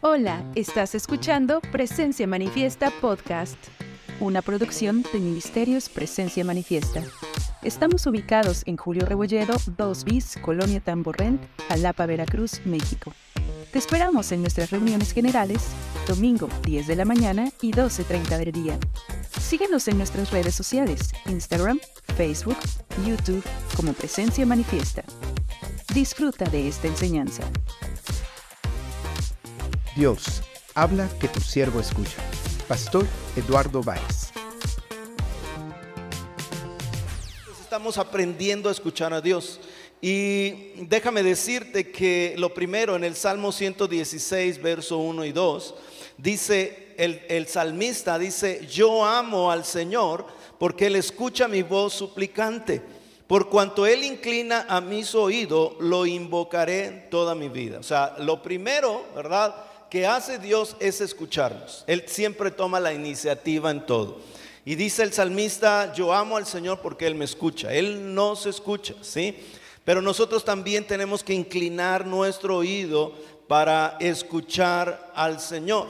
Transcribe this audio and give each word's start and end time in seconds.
Hola, 0.00 0.44
estás 0.54 0.94
escuchando 0.94 1.60
Presencia 1.72 2.26
Manifiesta 2.26 2.90
Podcast, 3.00 3.58
una 4.20 4.40
producción 4.40 5.02
de 5.12 5.18
Ministerios 5.18 5.88
Presencia 5.88 6.44
Manifiesta. 6.44 7.02
Estamos 7.62 8.06
ubicados 8.06 8.62
en 8.66 8.76
Julio 8.76 9.04
Rebolledo, 9.04 9.56
2 9.76 10.04
bis, 10.04 10.38
Colonia 10.40 10.80
Tamborrent, 10.80 11.42
Jalapa, 11.68 12.06
Veracruz, 12.06 12.60
México. 12.64 13.12
Te 13.72 13.78
esperamos 13.78 14.30
en 14.32 14.40
nuestras 14.42 14.70
reuniones 14.70 15.12
generales, 15.12 15.64
domingo 16.06 16.48
10 16.62 16.86
de 16.86 16.96
la 16.96 17.04
mañana 17.04 17.50
y 17.60 17.72
12.30 17.72 18.38
del 18.38 18.52
día. 18.52 18.78
Síguenos 19.40 19.88
en 19.88 19.98
nuestras 19.98 20.30
redes 20.30 20.54
sociales, 20.54 21.12
Instagram, 21.26 21.80
Facebook, 22.16 22.56
YouTube, 23.04 23.44
como 23.76 23.92
Presencia 23.92 24.46
Manifiesta. 24.46 25.02
Disfruta 25.92 26.44
de 26.46 26.68
esta 26.68 26.86
enseñanza. 26.86 27.42
Dios, 29.96 30.42
habla 30.74 31.08
que 31.18 31.26
tu 31.26 31.40
siervo 31.40 31.80
escucha. 31.80 32.18
Pastor 32.68 33.06
Eduardo 33.34 33.82
Báez. 33.82 34.30
Estamos 37.58 37.96
aprendiendo 37.96 38.68
a 38.68 38.72
escuchar 38.72 39.14
a 39.14 39.22
Dios. 39.22 39.58
Y 40.02 40.74
déjame 40.84 41.22
decirte 41.22 41.90
que 41.90 42.34
lo 42.36 42.52
primero 42.52 42.94
en 42.94 43.04
el 43.04 43.16
Salmo 43.16 43.52
116, 43.52 44.60
verso 44.60 44.98
1 44.98 45.24
y 45.24 45.32
2, 45.32 45.74
dice 46.18 46.94
el, 46.98 47.22
el, 47.30 47.46
salmista, 47.46 48.18
dice, 48.18 48.66
yo 48.70 49.02
amo 49.02 49.50
al 49.50 49.64
Señor 49.64 50.26
porque 50.58 50.88
Él 50.88 50.96
escucha 50.96 51.48
mi 51.48 51.62
voz 51.62 51.94
suplicante. 51.94 52.82
Por 53.26 53.48
cuanto 53.48 53.86
Él 53.86 54.04
inclina 54.04 54.66
a 54.68 54.82
mis 54.82 55.14
oídos, 55.14 55.72
lo 55.80 56.04
invocaré 56.04 57.08
toda 57.10 57.34
mi 57.34 57.48
vida. 57.48 57.78
O 57.78 57.82
sea, 57.82 58.16
lo 58.18 58.42
primero, 58.42 59.06
¿verdad? 59.16 59.54
Que 59.90 60.06
hace 60.06 60.38
Dios 60.38 60.76
es 60.80 61.00
escucharnos. 61.00 61.84
Él 61.86 62.04
siempre 62.06 62.50
toma 62.50 62.80
la 62.80 62.92
iniciativa 62.92 63.70
en 63.70 63.86
todo. 63.86 64.18
Y 64.64 64.74
dice 64.74 65.04
el 65.04 65.12
salmista, 65.12 65.92
yo 65.94 66.12
amo 66.12 66.36
al 66.36 66.46
Señor 66.46 66.80
porque 66.80 67.06
Él 67.06 67.14
me 67.14 67.24
escucha. 67.24 67.72
Él 67.72 68.14
nos 68.14 68.46
escucha, 68.46 68.94
¿sí? 69.00 69.36
Pero 69.84 70.02
nosotros 70.02 70.44
también 70.44 70.84
tenemos 70.84 71.22
que 71.22 71.32
inclinar 71.32 72.04
nuestro 72.04 72.56
oído 72.56 73.14
para 73.46 73.96
escuchar 74.00 75.12
al 75.14 75.38
Señor. 75.38 75.86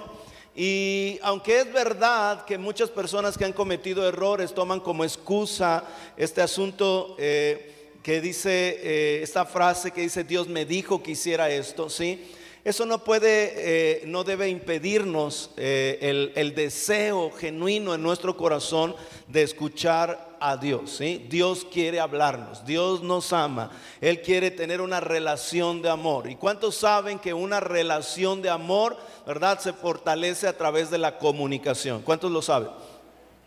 Y 0.55 1.19
aunque 1.23 1.61
es 1.61 1.73
verdad 1.73 2.45
que 2.45 2.59
muchas 2.59 2.91
personas 2.91 3.37
que 3.37 3.45
han 3.45 3.53
cometido 3.53 4.06
errores 4.06 4.55
toman 4.55 4.81
como 4.81 5.05
excusa 5.05 5.84
este 6.17 6.43
asunto 6.43 7.15
eh, 7.19 7.91
que 8.03 8.21
dice, 8.21 8.78
eh, 8.83 9.23
esta 9.23 9.45
frase 9.45 9.91
que 9.91 10.03
dice, 10.03 10.25
Dios 10.25 10.49
me 10.49 10.65
dijo 10.65 11.03
que 11.03 11.12
hiciera 11.12 11.51
esto, 11.51 11.91
¿sí? 11.91 12.31
Eso 12.67 12.84
no 12.84 13.05
puede, 13.05 13.53
eh, 13.55 14.03
no 14.06 14.25
debe 14.25 14.48
impedirnos 14.48 15.50
eh, 15.56 16.33
el, 16.34 16.53
deseo 16.56 17.31
genuino 17.31 17.95
en 17.95 18.03
nuestro 18.03 18.36
corazón 18.36 18.97
de 19.28 19.45
escuchar 19.45 20.36
a 20.41 20.56
Dios. 20.56 20.97
¿sí? 20.98 21.25
Dios 21.31 21.64
quiere 21.64 22.00
hablarnos, 22.00 22.67
Dios 22.67 23.05
nos 23.05 23.33
ama, 23.33 23.70
Él 24.00 24.20
quiere 24.20 24.50
tener 24.50 24.81
una 24.81 24.98
relación 24.98 25.81
de 25.81 25.91
amor. 25.91 26.28
¿Y 26.28 26.34
cuántos 26.34 26.75
saben 26.75 27.20
que 27.20 27.33
una 27.33 27.61
relación 27.61 28.42
de 28.42 28.50
amor, 28.50 28.97
verdad, 29.25 29.61
se 29.61 29.72
fortalece 29.72 30.48
a 30.48 30.56
través 30.56 30.91
de 30.91 30.98
la 30.98 31.19
comunicación? 31.19 32.03
¿Cuántos 32.03 32.33
lo 32.33 32.42
saben? 32.42 32.70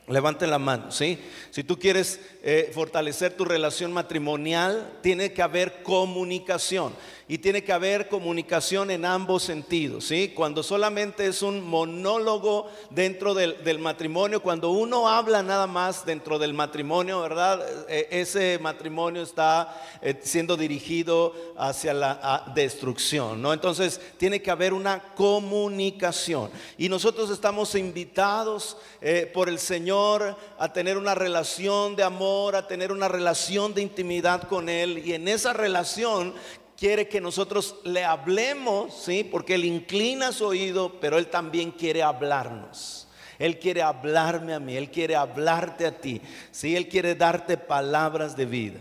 Levanten 0.07 0.49
la 0.49 0.59
mano, 0.59 0.91
¿sí? 0.91 1.19
Si 1.51 1.63
tú 1.63 1.77
quieres 1.77 2.19
eh, 2.41 2.71
fortalecer 2.73 3.35
tu 3.35 3.45
relación 3.45 3.91
matrimonial, 3.91 4.97
tiene 5.03 5.33
que 5.33 5.41
haber 5.43 5.83
comunicación 5.83 6.93
y 7.31 7.37
tiene 7.37 7.63
que 7.63 7.71
haber 7.71 8.07
comunicación 8.07 8.89
en 8.89 9.05
ambos 9.05 9.43
sentidos, 9.43 10.05
¿sí? 10.05 10.33
Cuando 10.35 10.63
solamente 10.63 11.27
es 11.27 11.43
un 11.43 11.63
monólogo 11.63 12.71
dentro 12.89 13.35
del, 13.35 13.77
matrimonio, 13.77 14.41
cuando 14.41 14.71
uno 14.71 15.07
habla 15.07 15.43
nada 15.43 15.67
más 15.67 16.07
dentro 16.07 16.39
del 16.39 16.55
matrimonio, 16.55 17.21
¿verdad? 17.21 17.63
E, 17.87 18.07
ese 18.09 18.57
matrimonio 18.57 19.21
está 19.21 19.79
eh, 20.01 20.19
siendo 20.23 20.57
dirigido 20.57 21.35
hacia 21.55 21.93
la 21.93 22.51
destrucción, 22.55 23.39
¿no? 23.43 23.53
Entonces, 23.53 24.01
tiene 24.17 24.41
que 24.41 24.49
haber 24.49 24.73
una 24.73 25.13
comunicación 25.13 26.49
y 26.79 26.89
nosotros 26.89 27.29
estamos 27.29 27.75
invitados 27.75 28.75
eh, 29.01 29.29
por 29.31 29.49
el 29.49 29.59
Señor 29.59 30.35
a 30.57 30.73
tener 30.73 30.97
una 30.97 31.13
relación 31.13 31.95
de 31.95 32.01
amor, 32.01 32.55
a 32.55 32.67
tener 32.67 32.91
una 32.91 33.07
relación 33.07 33.75
de 33.75 33.83
intimidad 33.83 34.47
con 34.47 34.67
Él 34.67 35.03
y 35.05 35.13
en 35.13 35.27
esa 35.27 35.53
relación 35.53 36.33
quiere 36.79 37.09
que 37.09 37.19
nosotros 37.19 37.75
le 37.83 38.05
hablemos, 38.05 38.93
¿sí? 38.93 39.25
Porque 39.25 39.55
Él 39.55 39.65
inclina 39.65 40.31
su 40.31 40.45
oído, 40.45 40.99
pero 41.01 41.17
Él 41.17 41.27
también 41.27 41.71
quiere 41.71 42.01
hablarnos. 42.01 43.07
Él 43.37 43.59
quiere 43.59 43.81
hablarme 43.81 44.53
a 44.53 44.59
mí, 44.59 44.75
Él 44.75 44.89
quiere 44.89 45.15
hablarte 45.15 45.85
a 45.85 45.99
ti, 45.99 46.21
¿sí? 46.51 46.75
Él 46.75 46.87
quiere 46.87 47.15
darte 47.15 47.57
palabras 47.57 48.35
de 48.35 48.45
vida. 48.45 48.79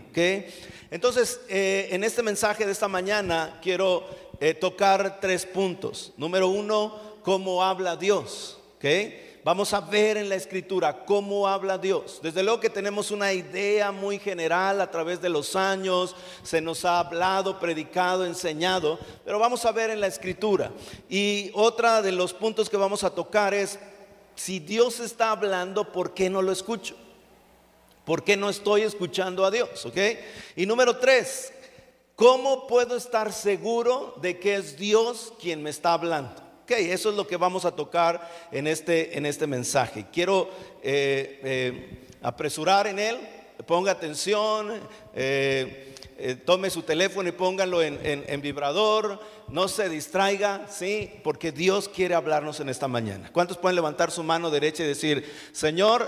Entonces, 0.91 1.41
eh, 1.49 1.89
en 1.91 2.03
este 2.03 2.23
mensaje 2.23 2.65
de 2.65 2.71
esta 2.71 2.87
mañana 2.87 3.59
quiero 3.61 4.05
eh, 4.39 4.53
tocar 4.53 5.19
tres 5.19 5.45
puntos. 5.45 6.13
Número 6.15 6.47
uno, 6.47 6.97
cómo 7.21 7.63
habla 7.63 7.97
Dios. 7.97 8.57
Vamos 9.49 9.73
a 9.73 9.81
ver 9.81 10.15
en 10.15 10.29
la 10.29 10.35
escritura 10.35 11.05
cómo 11.05 11.47
habla 11.47 11.79
Dios. 11.79 12.19
Desde 12.21 12.43
luego 12.43 12.59
que 12.59 12.69
tenemos 12.69 13.09
una 13.09 13.33
idea 13.33 13.91
muy 13.91 14.19
general 14.19 14.79
a 14.79 14.91
través 14.91 15.23
de 15.23 15.29
los 15.29 15.55
años, 15.55 16.15
se 16.43 16.61
nos 16.61 16.85
ha 16.85 16.99
hablado, 16.99 17.59
predicado, 17.59 18.27
enseñado, 18.27 18.99
pero 19.25 19.39
vamos 19.39 19.65
a 19.65 19.71
ver 19.71 19.89
en 19.89 20.01
la 20.01 20.05
escritura. 20.05 20.71
Y 21.09 21.49
otra 21.55 22.03
de 22.03 22.11
los 22.11 22.31
puntos 22.31 22.69
que 22.69 22.77
vamos 22.77 23.03
a 23.03 23.09
tocar 23.09 23.55
es, 23.55 23.79
si 24.35 24.59
Dios 24.59 24.99
está 24.99 25.31
hablando, 25.31 25.91
¿por 25.91 26.13
qué 26.13 26.29
no 26.29 26.43
lo 26.43 26.51
escucho? 26.51 26.95
¿Por 28.05 28.23
qué 28.23 28.37
no 28.37 28.51
estoy 28.51 28.83
escuchando 28.83 29.43
a 29.45 29.49
Dios? 29.49 29.83
¿Ok? 29.83 29.97
Y 30.57 30.67
número 30.67 30.97
tres, 30.97 31.51
¿cómo 32.15 32.67
puedo 32.67 32.95
estar 32.95 33.33
seguro 33.33 34.13
de 34.21 34.37
que 34.37 34.57
es 34.57 34.77
Dios 34.77 35.33
quien 35.41 35.63
me 35.63 35.71
está 35.71 35.93
hablando? 35.93 36.48
Ok, 36.69 36.75
eso 36.77 37.09
es 37.09 37.15
lo 37.15 37.25
que 37.25 37.35
vamos 37.35 37.65
a 37.65 37.71
tocar 37.71 38.29
en 38.51 38.67
este, 38.67 39.17
en 39.17 39.25
este 39.25 39.47
mensaje. 39.47 40.05
Quiero 40.13 40.51
eh, 40.83 41.39
eh, 41.43 42.07
apresurar 42.21 42.85
en 42.85 42.99
él, 42.99 43.17
ponga 43.65 43.91
atención, 43.91 44.79
eh, 45.15 45.95
tome 46.45 46.69
su 46.69 46.83
teléfono 46.83 47.27
y 47.27 47.31
póngalo 47.31 47.81
en, 47.81 47.97
en, 48.03 48.41
vibrador, 48.41 49.19
no 49.47 49.67
se 49.67 49.89
distraiga, 49.89 50.67
¿sí? 50.69 51.11
Porque 51.23 51.51
Dios 51.51 51.89
quiere 51.89 52.13
hablarnos 52.13 52.59
en 52.59 52.69
esta 52.69 52.87
mañana. 52.87 53.31
¿Cuántos 53.33 53.57
pueden 53.57 53.75
levantar 53.75 54.11
su 54.11 54.21
mano 54.21 54.51
derecha 54.51 54.83
y 54.83 54.87
decir, 54.87 55.25
Señor, 55.51 56.07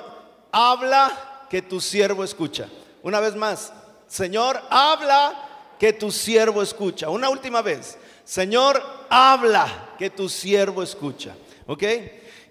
habla 0.51 1.47
que 1.49 1.63
tu 1.63 1.81
siervo 1.81 2.23
escucha? 2.23 2.69
Una 3.01 3.19
vez 3.19 3.35
más, 3.35 3.73
Señor, 4.07 4.61
habla 4.69 5.73
que 5.79 5.91
tu 5.91 6.11
siervo 6.11 6.61
escucha. 6.61 7.09
Una 7.09 7.31
última 7.31 7.63
vez. 7.63 7.97
Señor, 8.23 8.81
habla 9.09 9.95
que 9.97 10.09
tu 10.09 10.29
siervo 10.29 10.83
escucha. 10.83 11.35
¿Ok? 11.67 11.83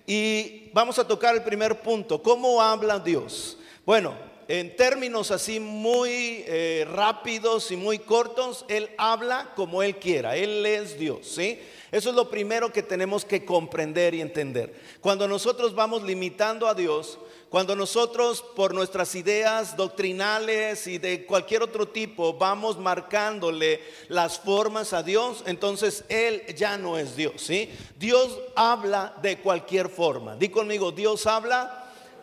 Y 0.07 0.71
vamos 0.73 0.99
a 0.99 1.07
tocar 1.07 1.35
el 1.35 1.43
primer 1.43 1.81
punto. 1.81 2.23
¿Cómo 2.23 2.61
habla 2.61 2.99
Dios? 2.99 3.59
Bueno, 3.85 4.15
en 4.51 4.75
términos 4.75 5.31
así 5.31 5.61
muy 5.61 6.43
eh, 6.45 6.85
rápidos 6.93 7.71
y 7.71 7.77
muy 7.77 8.01
cortos, 8.01 8.65
Él 8.67 8.91
habla 8.99 9.53
como 9.55 9.81
Él 9.81 9.99
quiera. 9.99 10.35
Él 10.35 10.67
es 10.67 10.99
Dios, 10.99 11.29
¿sí? 11.29 11.61
Eso 11.93 12.11
es 12.11 12.17
lo 12.17 12.29
primero 12.29 12.73
que 12.73 12.83
tenemos 12.83 13.25
que 13.25 13.45
comprender 13.45 14.13
y 14.13 14.21
entender. 14.21 14.75
Cuando 15.01 15.29
nosotros 15.29 15.73
vamos 15.73 16.03
limitando 16.03 16.67
a 16.67 16.75
Dios, 16.75 17.21
cuando 17.49 17.77
nosotros 17.77 18.43
por 18.57 18.75
nuestras 18.75 19.15
ideas 19.15 19.77
doctrinales 19.77 20.85
y 20.89 20.99
de 20.99 21.27
cualquier 21.27 21.63
otro 21.63 21.87
tipo 21.87 22.33
vamos 22.33 22.77
marcándole 22.77 23.81
las 24.09 24.41
formas 24.41 24.93
a 24.93 25.05
Dios, 25.05 25.45
entonces 25.47 26.03
Él 26.09 26.43
ya 26.57 26.77
no 26.77 26.99
es 26.99 27.15
Dios, 27.15 27.35
¿sí? 27.37 27.71
Dios 27.97 28.37
habla 28.57 29.15
de 29.23 29.39
cualquier 29.39 29.89
forma. 29.89 30.35
Di 30.35 30.49
conmigo, 30.49 30.91
Dios 30.91 31.29
habla 31.29 31.80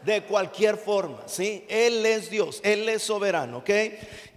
de 0.07 0.23
cualquier 0.23 0.77
forma, 0.77 1.17
¿sí? 1.25 1.65
Él 1.67 2.05
es 2.05 2.29
Dios, 2.29 2.61
Él 2.63 2.87
es 2.87 3.03
soberano, 3.03 3.57
¿ok? 3.57 3.69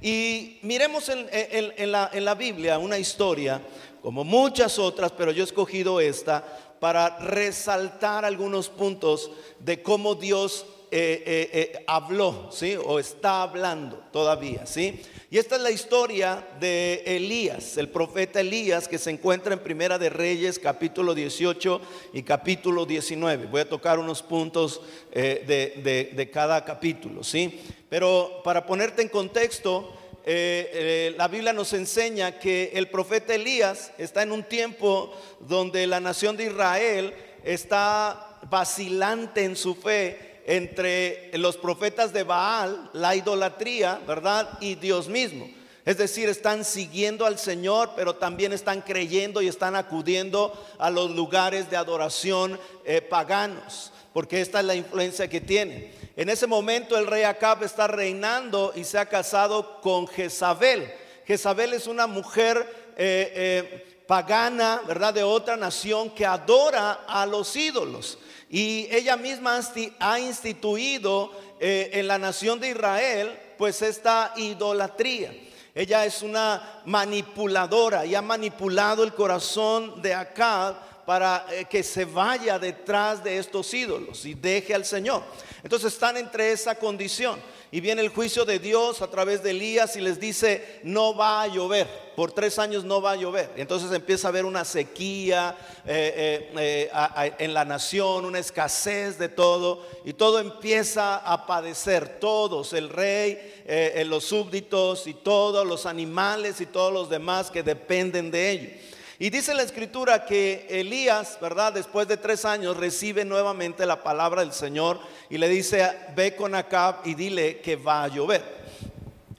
Y 0.02 0.58
miremos 0.62 1.08
en, 1.08 1.92
la, 1.92 2.10
en 2.12 2.24
la 2.24 2.34
Biblia 2.34 2.76
una 2.76 2.98
historia, 2.98 3.62
como 4.02 4.24
muchas 4.24 4.80
otras, 4.80 5.12
pero 5.12 5.30
yo 5.30 5.44
he 5.44 5.46
escogido 5.46 6.00
esta 6.00 6.44
para 6.80 7.20
resaltar 7.20 8.24
algunos 8.24 8.68
puntos 8.68 9.30
de 9.60 9.80
cómo 9.80 10.16
Dios 10.16 10.66
eh, 10.92 11.22
eh, 11.24 11.50
eh, 11.52 11.84
habló, 11.86 12.48
¿sí? 12.50 12.74
O 12.74 12.98
está 12.98 13.42
hablando 13.42 14.02
todavía, 14.12 14.66
¿sí? 14.66 15.00
Y 15.30 15.38
esta 15.38 15.54
es 15.54 15.62
la 15.62 15.70
historia 15.70 16.44
de 16.58 17.04
Elías, 17.06 17.76
el 17.76 17.90
profeta 17.90 18.40
Elías, 18.40 18.88
que 18.88 18.98
se 18.98 19.10
encuentra 19.10 19.52
en 19.52 19.60
Primera 19.60 19.98
de 19.98 20.10
Reyes, 20.10 20.58
capítulo 20.58 21.14
18 21.14 21.80
y 22.12 22.24
capítulo 22.24 22.86
19. 22.86 23.46
Voy 23.46 23.60
a 23.60 23.68
tocar 23.68 24.00
unos 24.00 24.20
puntos 24.20 24.80
de, 25.12 26.10
de, 26.12 26.30
cada 26.30 26.64
capítulo, 26.64 27.22
¿sí? 27.22 27.60
Pero 27.88 28.40
para 28.42 28.66
ponerte 28.66 29.02
en 29.02 29.10
contexto, 29.10 29.94
la 30.26 31.28
Biblia 31.28 31.52
nos 31.52 31.72
enseña 31.72 32.40
que 32.40 32.72
el 32.74 32.88
profeta 32.88 33.32
Elías 33.32 33.92
está 33.96 34.24
en 34.24 34.32
un 34.32 34.42
tiempo 34.42 35.14
donde 35.38 35.86
la 35.86 36.00
nación 36.00 36.36
de 36.36 36.46
Israel 36.46 37.14
está 37.44 38.40
vacilante 38.50 39.44
en 39.44 39.54
su 39.54 39.76
fe 39.76 40.29
entre 40.50 41.30
los 41.34 41.56
profetas 41.56 42.12
de 42.12 42.24
Baal, 42.24 42.90
la 42.92 43.14
idolatría, 43.14 44.00
¿verdad? 44.04 44.58
Y 44.60 44.74
Dios 44.74 45.06
mismo. 45.06 45.48
Es 45.84 45.96
decir, 45.96 46.28
están 46.28 46.64
siguiendo 46.64 47.24
al 47.24 47.38
Señor, 47.38 47.90
pero 47.94 48.16
también 48.16 48.52
están 48.52 48.80
creyendo 48.80 49.40
y 49.42 49.46
están 49.46 49.76
acudiendo 49.76 50.52
a 50.80 50.90
los 50.90 51.12
lugares 51.12 51.70
de 51.70 51.76
adoración 51.76 52.58
eh, 52.84 53.00
paganos, 53.00 53.92
porque 54.12 54.40
esta 54.40 54.58
es 54.58 54.66
la 54.66 54.74
influencia 54.74 55.30
que 55.30 55.40
tiene. 55.40 55.92
En 56.16 56.28
ese 56.28 56.48
momento 56.48 56.98
el 56.98 57.06
rey 57.06 57.22
Acab 57.22 57.62
está 57.62 57.86
reinando 57.86 58.72
y 58.74 58.82
se 58.82 58.98
ha 58.98 59.06
casado 59.06 59.80
con 59.80 60.08
Jezabel. 60.08 60.92
Jezabel 61.26 61.74
es 61.74 61.86
una 61.86 62.08
mujer 62.08 62.58
eh, 62.96 63.32
eh, 63.36 64.02
pagana, 64.08 64.82
¿verdad? 64.84 65.14
De 65.14 65.22
otra 65.22 65.56
nación 65.56 66.10
que 66.10 66.26
adora 66.26 67.04
a 67.06 67.24
los 67.24 67.54
ídolos. 67.54 68.18
Y 68.50 68.88
ella 68.90 69.16
misma 69.16 69.60
ha 70.00 70.18
instituido 70.18 71.30
en 71.60 72.08
la 72.08 72.18
nación 72.18 72.58
de 72.58 72.70
Israel, 72.70 73.38
pues 73.56 73.80
esta 73.80 74.32
idolatría. 74.36 75.32
Ella 75.72 76.04
es 76.04 76.20
una 76.22 76.82
manipuladora 76.84 78.04
y 78.04 78.16
ha 78.16 78.22
manipulado 78.22 79.04
el 79.04 79.14
corazón 79.14 80.02
de 80.02 80.14
Acab 80.14 80.89
para 81.10 81.44
eh, 81.50 81.64
que 81.64 81.82
se 81.82 82.04
vaya 82.04 82.56
detrás 82.56 83.24
de 83.24 83.36
estos 83.36 83.74
ídolos 83.74 84.24
y 84.24 84.34
deje 84.34 84.76
al 84.76 84.84
Señor. 84.84 85.24
Entonces 85.64 85.92
están 85.92 86.16
entre 86.16 86.52
esa 86.52 86.76
condición. 86.76 87.40
Y 87.72 87.80
viene 87.80 88.02
el 88.02 88.10
juicio 88.10 88.44
de 88.44 88.60
Dios 88.60 89.02
a 89.02 89.10
través 89.10 89.42
de 89.42 89.50
Elías 89.50 89.96
y 89.96 90.00
les 90.00 90.20
dice, 90.20 90.78
no 90.84 91.16
va 91.16 91.42
a 91.42 91.48
llover, 91.48 91.88
por 92.14 92.30
tres 92.30 92.60
años 92.60 92.84
no 92.84 93.02
va 93.02 93.12
a 93.12 93.16
llover. 93.16 93.50
Y 93.56 93.60
entonces 93.60 93.90
empieza 93.90 94.28
a 94.28 94.30
haber 94.30 94.44
una 94.44 94.64
sequía 94.64 95.56
eh, 95.84 96.48
eh, 96.56 97.34
en 97.40 97.54
la 97.54 97.64
nación, 97.64 98.24
una 98.24 98.38
escasez 98.38 99.18
de 99.18 99.28
todo, 99.28 99.84
y 100.04 100.12
todo 100.12 100.38
empieza 100.38 101.16
a 101.16 101.44
padecer, 101.44 102.20
todos, 102.20 102.72
el 102.72 102.88
rey, 102.88 103.64
los 104.06 104.26
súbditos 104.26 105.08
y 105.08 105.14
todos 105.14 105.66
los 105.66 105.86
animales 105.86 106.60
y 106.60 106.66
todos 106.66 106.92
los 106.92 107.10
demás 107.10 107.50
que 107.50 107.64
dependen 107.64 108.30
de 108.30 108.50
ellos. 108.50 108.89
Y 109.22 109.28
dice 109.28 109.52
la 109.52 109.62
escritura 109.62 110.24
que 110.24 110.66
Elías, 110.70 111.36
¿verdad? 111.42 111.74
Después 111.74 112.08
de 112.08 112.16
tres 112.16 112.46
años 112.46 112.78
recibe 112.78 113.22
nuevamente 113.26 113.84
la 113.84 114.02
palabra 114.02 114.40
del 114.40 114.54
Señor 114.54 114.98
y 115.28 115.36
le 115.36 115.46
dice, 115.46 115.86
ve 116.16 116.34
con 116.34 116.54
Acab 116.54 117.02
y 117.04 117.12
dile 117.12 117.58
que 117.58 117.76
va 117.76 118.04
a 118.04 118.08
llover. 118.08 118.42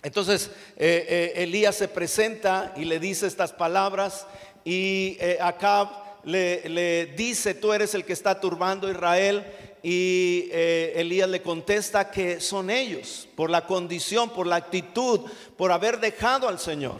Entonces 0.03 0.51
eh, 0.77 1.07
eh, 1.09 1.33
Elías 1.37 1.77
se 1.77 1.87
presenta 1.87 2.75
y 2.77 2.85
le 2.85 2.99
dice 2.99 3.25
estas 3.25 3.53
palabras 3.53 4.27
y 4.63 5.17
eh, 5.19 5.39
Acab 5.41 5.89
le, 6.25 6.69
le, 6.69 7.07
dice, 7.07 7.55
tú 7.55 7.73
eres 7.73 7.95
el 7.95 8.05
que 8.05 8.13
está 8.13 8.39
turbando 8.39 8.85
a 8.87 8.91
Israel. 8.91 9.43
Y 9.81 10.47
Elías 10.51 11.27
le 11.27 11.41
contesta 11.41 12.11
que 12.11 12.39
son 12.39 12.69
ellos, 12.69 13.27
por 13.35 13.49
la 13.49 13.65
condición, 13.65 14.29
por 14.29 14.45
la 14.45 14.57
actitud, 14.57 15.21
por 15.57 15.71
haber 15.71 15.99
dejado 15.99 16.47
al 16.47 16.59
Señor. 16.59 16.97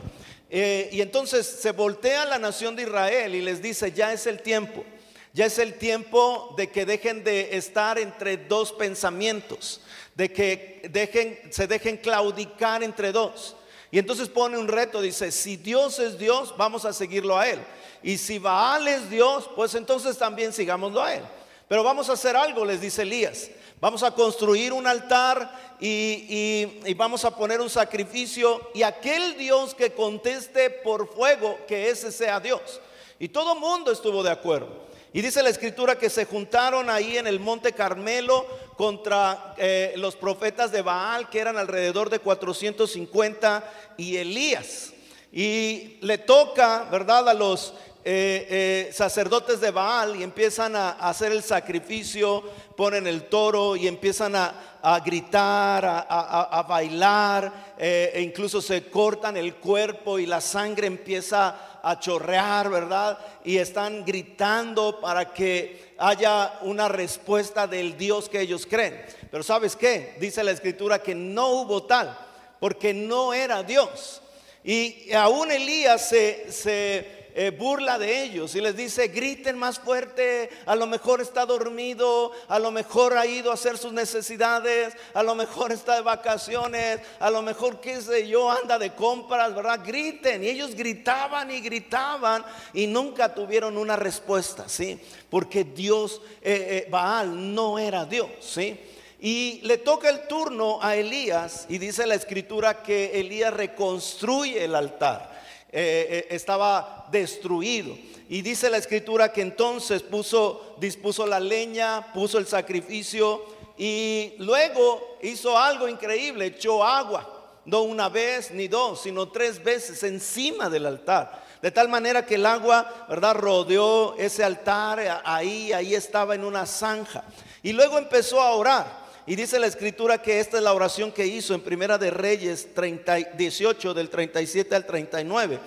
Eh, 0.53 0.89
y 0.92 1.00
entonces 1.00 1.48
se 1.48 1.71
voltea 1.71 2.25
la 2.25 2.38
nación 2.38 2.75
de 2.75 2.83
Israel 2.83 3.33
y 3.33 3.42
les 3.42 3.62
dice, 3.62 3.94
ya 3.94 4.12
es 4.12 4.27
el 4.27 4.42
tiempo, 4.42 4.83
ya 5.31 5.45
es 5.45 5.57
el 5.57 5.75
tiempo 5.75 6.53
de 6.57 6.69
que 6.69 6.86
dejen 6.86 7.24
de 7.24 7.56
estar 7.56 7.98
entre 7.98 8.36
dos 8.36 8.74
pensamientos, 8.74 9.80
de 10.13 10.33
que 10.33 10.89
dejen, 10.92 11.39
se 11.51 11.68
dejen 11.68 11.95
claudicar 11.95 12.83
entre 12.83 13.13
dos. 13.13 13.56
Y 13.92 14.00
entonces 14.00 14.27
pone 14.27 14.57
un 14.57 14.68
reto, 14.68 15.01
dice, 15.01 15.31
si 15.31 15.56
Dios 15.56 16.00
es 16.00 16.19
Dios, 16.19 16.54
vamos 16.57 16.83
a 16.83 16.92
seguirlo 16.92 17.38
a 17.38 17.47
Él. 17.47 17.59
Y 18.04 18.18
si 18.18 18.38
Baal 18.38 18.89
es 18.89 19.09
Dios, 19.09 19.50
pues 19.56 19.74
entonces 19.75 20.18
también 20.18 20.51
sigámoslo 20.51 21.01
a 21.01 21.15
Él. 21.15 21.24
Pero 21.69 21.81
vamos 21.81 22.09
a 22.09 22.13
hacer 22.13 22.36
algo, 22.36 22.65
les 22.65 22.81
dice 22.81 23.04
Elías. 23.04 23.50
Vamos 23.81 24.04
a 24.04 24.12
construir 24.12 24.74
un 24.74 24.86
altar 24.86 25.75
y, 25.80 26.94
vamos 26.94 27.25
a 27.25 27.36
poner 27.36 27.60
un 27.60 27.69
sacrificio 27.69 28.69
y 28.75 28.83
aquel 28.83 29.36
Dios 29.38 29.74
que 29.74 29.94
conteste 29.94 30.69
por 30.69 31.12
fuego, 31.12 31.57
que 31.68 31.89
ese 31.89 32.12
sea 32.12 32.39
Dios. 32.39 32.80
Y 33.18 33.30
todo 33.30 33.56
mundo 33.56 33.92
estuvo 33.92 34.22
de 34.22 34.30
acuerdo. 34.30 34.68
Y 35.13 35.22
dice 35.24 35.42
la 35.42 35.50
escritura 35.50 35.98
que 35.98 36.12
se 36.12 36.25
juntaron 36.25 36.92
ahí 36.92 37.18
en 37.18 37.25
el 37.25 37.39
monte 37.39 37.74
Carmelo 37.74 38.45
contra 38.78 39.56
eh, 39.57 39.94
los 39.98 40.16
profetas 40.16 40.72
de 40.72 40.83
Baal, 40.83 41.28
que 41.31 41.39
eran 41.39 41.57
alrededor 41.57 42.12
de 42.12 42.19
450, 42.19 43.63
y 43.98 44.18
Elías. 44.18 44.94
Y 45.33 45.98
le 46.01 46.19
toca, 46.19 46.88
¿verdad?, 46.92 47.28
a 47.28 47.33
los 47.33 47.74
eh, 48.03 48.48
eh, 48.50 48.94
sacerdotes 48.94 49.62
de 49.62 49.69
Baal 49.69 50.15
y 50.15 50.24
empiezan 50.24 50.75
a, 50.75 50.89
hacer 50.92 51.31
el 51.31 51.44
sacrificio, 51.44 52.44
ponen 52.75 53.06
el 53.06 53.30
toro 53.30 53.75
y 53.75 53.88
empiezan 53.88 54.36
a, 54.36 55.00
gritar, 55.06 56.07
a, 56.09 56.65
bailar, 56.68 57.75
eh, 57.77 58.12
e 58.15 58.21
incluso 58.21 58.59
se 58.59 58.89
cortan 58.89 59.38
el 59.38 59.53
cuerpo 59.56 60.18
y 60.18 60.25
la 60.25 60.42
sangre 60.42 60.88
empieza 60.88 61.80
a 61.83 62.00
chorrear, 62.00 62.71
¿verdad? 62.71 63.19
Y 63.45 63.57
están 63.57 64.04
gritando 64.04 65.00
para 65.00 65.31
que 65.31 65.94
haya 66.00 66.57
una 66.63 66.88
respuesta 66.88 67.68
del 67.68 67.95
Dios 68.00 68.27
que 68.30 68.42
ellos 68.42 68.65
creen. 68.65 69.00
Pero 69.30 69.44
¿sabes 69.44 69.75
qué? 69.75 70.18
Dice 70.19 70.44
la 70.44 70.50
escritura 70.50 71.04
que 71.04 71.13
no 71.13 71.50
hubo 71.50 71.83
tal, 71.83 72.18
porque 72.59 72.95
no 72.95 73.31
era 73.31 73.62
Dios. 73.62 74.24
Y 74.63 75.12
aún 75.13 75.51
Elías 75.51 76.09
se 76.09 77.20
eh, 77.33 77.51
burla 77.51 77.98
de 77.98 78.24
ellos 78.24 78.56
y 78.56 78.62
les 78.62 78.75
dice, 78.75 79.07
griten 79.07 79.57
más 79.57 79.80
fuerte, 79.80 80.50
a 80.66 80.75
lo 80.75 80.86
mejor 80.86 81.22
está 81.22 81.45
dormido, 81.45 82.31
a 82.50 82.60
lo 82.60 82.72
mejor 82.72 83.18
ha 83.18 83.25
ido 83.25 83.51
a 83.51 83.54
hacer 83.54 83.78
sus 83.78 83.94
necesidades, 83.94 84.94
a 85.13 85.24
lo 85.24 85.33
mejor 85.33 85.72
está 85.72 85.95
de 85.95 86.01
vacaciones, 86.01 87.00
a 87.19 87.30
lo 87.30 87.42
mejor, 87.42 87.80
qué 87.80 88.01
sé 88.01 88.28
yo, 88.28 88.51
anda 88.51 88.78
de 88.78 88.94
compras, 88.94 89.56
¿verdad? 89.56 89.80
Griten. 89.86 90.44
Y 90.44 90.50
ellos 90.50 90.75
gritaban 90.75 91.51
y 91.51 91.62
gritaban 91.62 92.44
y 92.74 92.88
nunca 92.88 93.33
tuvieron 93.33 93.78
una 93.78 93.95
respuesta, 93.95 94.68
¿sí? 94.68 95.00
Porque 95.30 95.63
Dios, 95.63 96.22
eh, 96.42 96.83
eh, 96.86 96.88
Baal 96.89 97.56
no 97.56 97.80
era 97.80 98.04
Dios, 98.04 98.30
¿sí? 98.42 98.78
Y 99.22 99.62
le 99.63 99.78
toca 99.78 100.10
el 100.10 100.28
turno 100.28 100.80
a 100.81 100.98
Elías 100.98 101.66
y 101.69 101.78
dice 101.78 102.07
la 102.07 102.16
escritura 102.16 102.83
que 102.83 103.19
Elías 103.19 103.54
reconstruye 103.54 104.66
el 104.66 104.75
altar. 104.75 105.31
Estaba 105.72 107.00
destruido. 107.11 107.95
Y 108.29 108.41
dice 108.41 108.69
la 108.69 108.77
escritura 108.77 109.33
que 109.33 109.41
entonces 109.41 110.01
puso, 110.01 110.75
dispuso 110.80 111.27
la 111.27 111.39
leña, 111.39 112.13
puso 112.13 112.37
el 112.37 112.47
sacrificio 112.47 113.44
y 113.77 114.33
luego 114.37 115.18
hizo 115.21 115.57
algo 115.57 115.87
increíble, 115.87 116.45
echó 116.45 116.83
agua, 116.83 117.59
no 117.65 117.81
una 117.81 118.09
vez 118.09 118.51
ni 118.51 118.68
dos, 118.68 119.01
sino 119.01 119.30
tres 119.30 119.63
veces 119.63 120.01
encima 120.03 120.69
del 120.69 120.85
altar. 120.85 121.44
De 121.61 121.71
tal 121.71 121.89
manera 121.89 122.25
que 122.25 122.35
el 122.35 122.45
agua, 122.45 123.06
¿verdad? 123.07 123.35
Rodeó 123.35 124.15
ese 124.18 124.44
altar, 124.44 125.21
ahí, 125.23 125.71
ahí 125.73 125.94
estaba 125.94 126.33
en 126.33 126.44
una 126.44 126.65
zanja. 126.65 127.23
Y 127.61 127.73
luego 127.73 127.97
empezó 127.97 128.41
a 128.41 128.51
orar. 128.51 129.01
Y 129.27 129.35
dice 129.35 129.59
la 129.59 129.68
escritura 129.68 130.21
que 130.21 130.39
esta 130.39 130.57
es 130.57 130.63
la 130.63 130.73
oración 130.73 131.11
que 131.11 131.27
hizo 131.27 131.53
en 131.53 131.61
Primera 131.61 131.99
de 131.99 132.09
Reyes 132.09 132.73
30, 132.73 133.15
18 133.37 133.94
del 133.94 134.09
37 134.09 134.75
al 134.75 134.85
39. 134.85 135.59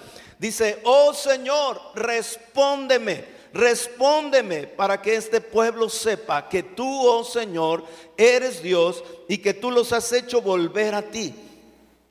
Dice, 0.44 0.78
oh 0.84 1.14
Señor, 1.14 1.80
respóndeme, 1.94 3.24
respóndeme 3.54 4.66
para 4.66 5.00
que 5.00 5.14
este 5.14 5.40
pueblo 5.40 5.88
sepa 5.88 6.50
que 6.50 6.62
tú, 6.62 6.86
oh 6.86 7.24
Señor, 7.24 7.82
eres 8.14 8.62
Dios 8.62 9.02
y 9.26 9.38
que 9.38 9.54
tú 9.54 9.70
los 9.70 9.90
has 9.94 10.12
hecho 10.12 10.42
volver 10.42 10.94
a 10.94 11.00
ti. 11.00 11.34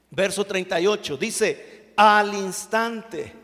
Verso 0.09 0.45
38 0.45 1.15
dice, 1.17 1.91
al 1.95 2.33
instante 2.33 3.43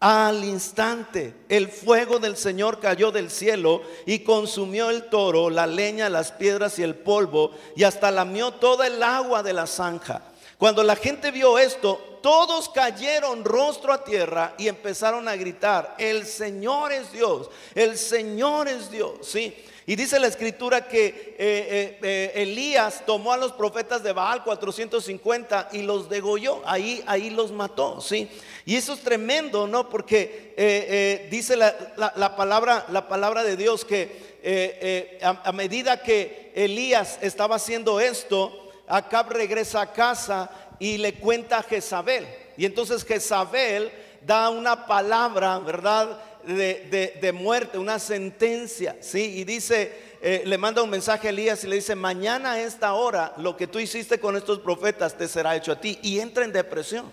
al 0.00 0.44
instante, 0.44 1.34
el 1.48 1.66
fuego 1.66 2.20
del 2.20 2.36
Señor 2.36 2.78
cayó 2.78 3.10
del 3.10 3.30
cielo 3.30 3.82
y 4.06 4.20
consumió 4.20 4.90
el 4.90 5.08
toro, 5.08 5.50
la 5.50 5.66
leña, 5.66 6.08
las 6.08 6.30
piedras 6.30 6.78
y 6.78 6.84
el 6.84 6.94
polvo, 6.94 7.50
y 7.74 7.82
hasta 7.82 8.12
lamió 8.12 8.52
toda 8.52 8.86
el 8.86 9.02
agua 9.02 9.42
de 9.42 9.52
la 9.52 9.66
zanja. 9.66 10.22
Cuando 10.58 10.82
la 10.82 10.96
gente 10.96 11.30
vio 11.30 11.56
esto, 11.56 12.18
todos 12.20 12.68
cayeron 12.68 13.44
rostro 13.44 13.92
a 13.92 14.02
tierra 14.02 14.54
y 14.58 14.66
empezaron 14.66 15.28
a 15.28 15.36
gritar, 15.36 15.94
el 15.98 16.26
Señor 16.26 16.92
es 16.92 17.12
Dios, 17.12 17.48
el 17.76 17.96
Señor 17.96 18.66
es 18.66 18.90
Dios, 18.90 19.12
¿sí? 19.22 19.54
Y 19.86 19.96
dice 19.96 20.18
la 20.18 20.26
escritura 20.26 20.86
que 20.86 21.06
eh, 21.06 21.36
eh, 21.38 21.98
eh, 22.02 22.32
Elías 22.34 23.04
tomó 23.06 23.32
a 23.32 23.38
los 23.38 23.52
profetas 23.52 24.02
de 24.02 24.12
Baal 24.12 24.44
450 24.44 25.70
y 25.72 25.82
los 25.82 26.10
degolló, 26.10 26.60
ahí, 26.66 27.02
ahí 27.06 27.30
los 27.30 27.52
mató, 27.52 28.00
¿sí? 28.02 28.28
Y 28.66 28.76
eso 28.76 28.92
es 28.92 29.00
tremendo, 29.00 29.66
¿no? 29.66 29.88
Porque 29.88 31.26
dice 31.30 31.56
la, 31.56 32.36
palabra, 32.36 32.84
la 32.90 33.08
palabra 33.08 33.44
de 33.44 33.56
Dios 33.56 33.86
que 33.86 35.18
a, 35.22 35.52
medida 35.52 36.02
que 36.02 36.52
Elías 36.54 37.18
estaba 37.22 37.56
haciendo 37.56 37.98
esto, 37.98 38.67
Acab 38.88 39.30
regresa 39.30 39.82
a 39.82 39.92
casa 39.92 40.50
y 40.78 40.98
le 40.98 41.14
cuenta 41.14 41.58
a 41.58 41.62
Jezabel. 41.62 42.26
Y 42.56 42.64
entonces 42.64 43.04
Jezabel 43.04 43.90
da 44.26 44.50
una 44.50 44.86
palabra, 44.86 45.58
¿verdad? 45.58 46.20
De, 46.44 47.32
muerte, 47.34 47.78
una 47.78 47.98
sentencia, 47.98 48.96
¿sí? 49.00 49.38
Y 49.38 49.44
dice, 49.44 50.16
eh, 50.22 50.42
le 50.46 50.56
manda 50.56 50.82
un 50.82 50.90
mensaje 50.90 51.28
a 51.28 51.30
Elías 51.30 51.62
y 51.64 51.66
le 51.66 51.76
dice, 51.76 51.94
mañana 51.94 52.52
a 52.52 52.60
esta 52.62 52.94
hora 52.94 53.34
lo 53.36 53.56
que 53.56 53.66
tú 53.66 53.78
hiciste 53.78 54.18
con 54.18 54.36
estos 54.36 54.60
profetas 54.60 55.16
te 55.16 55.28
será 55.28 55.56
hecho 55.56 55.72
a 55.72 55.80
ti. 55.80 55.98
Y 56.02 56.20
entra 56.20 56.44
en 56.44 56.52
depresión. 56.52 57.10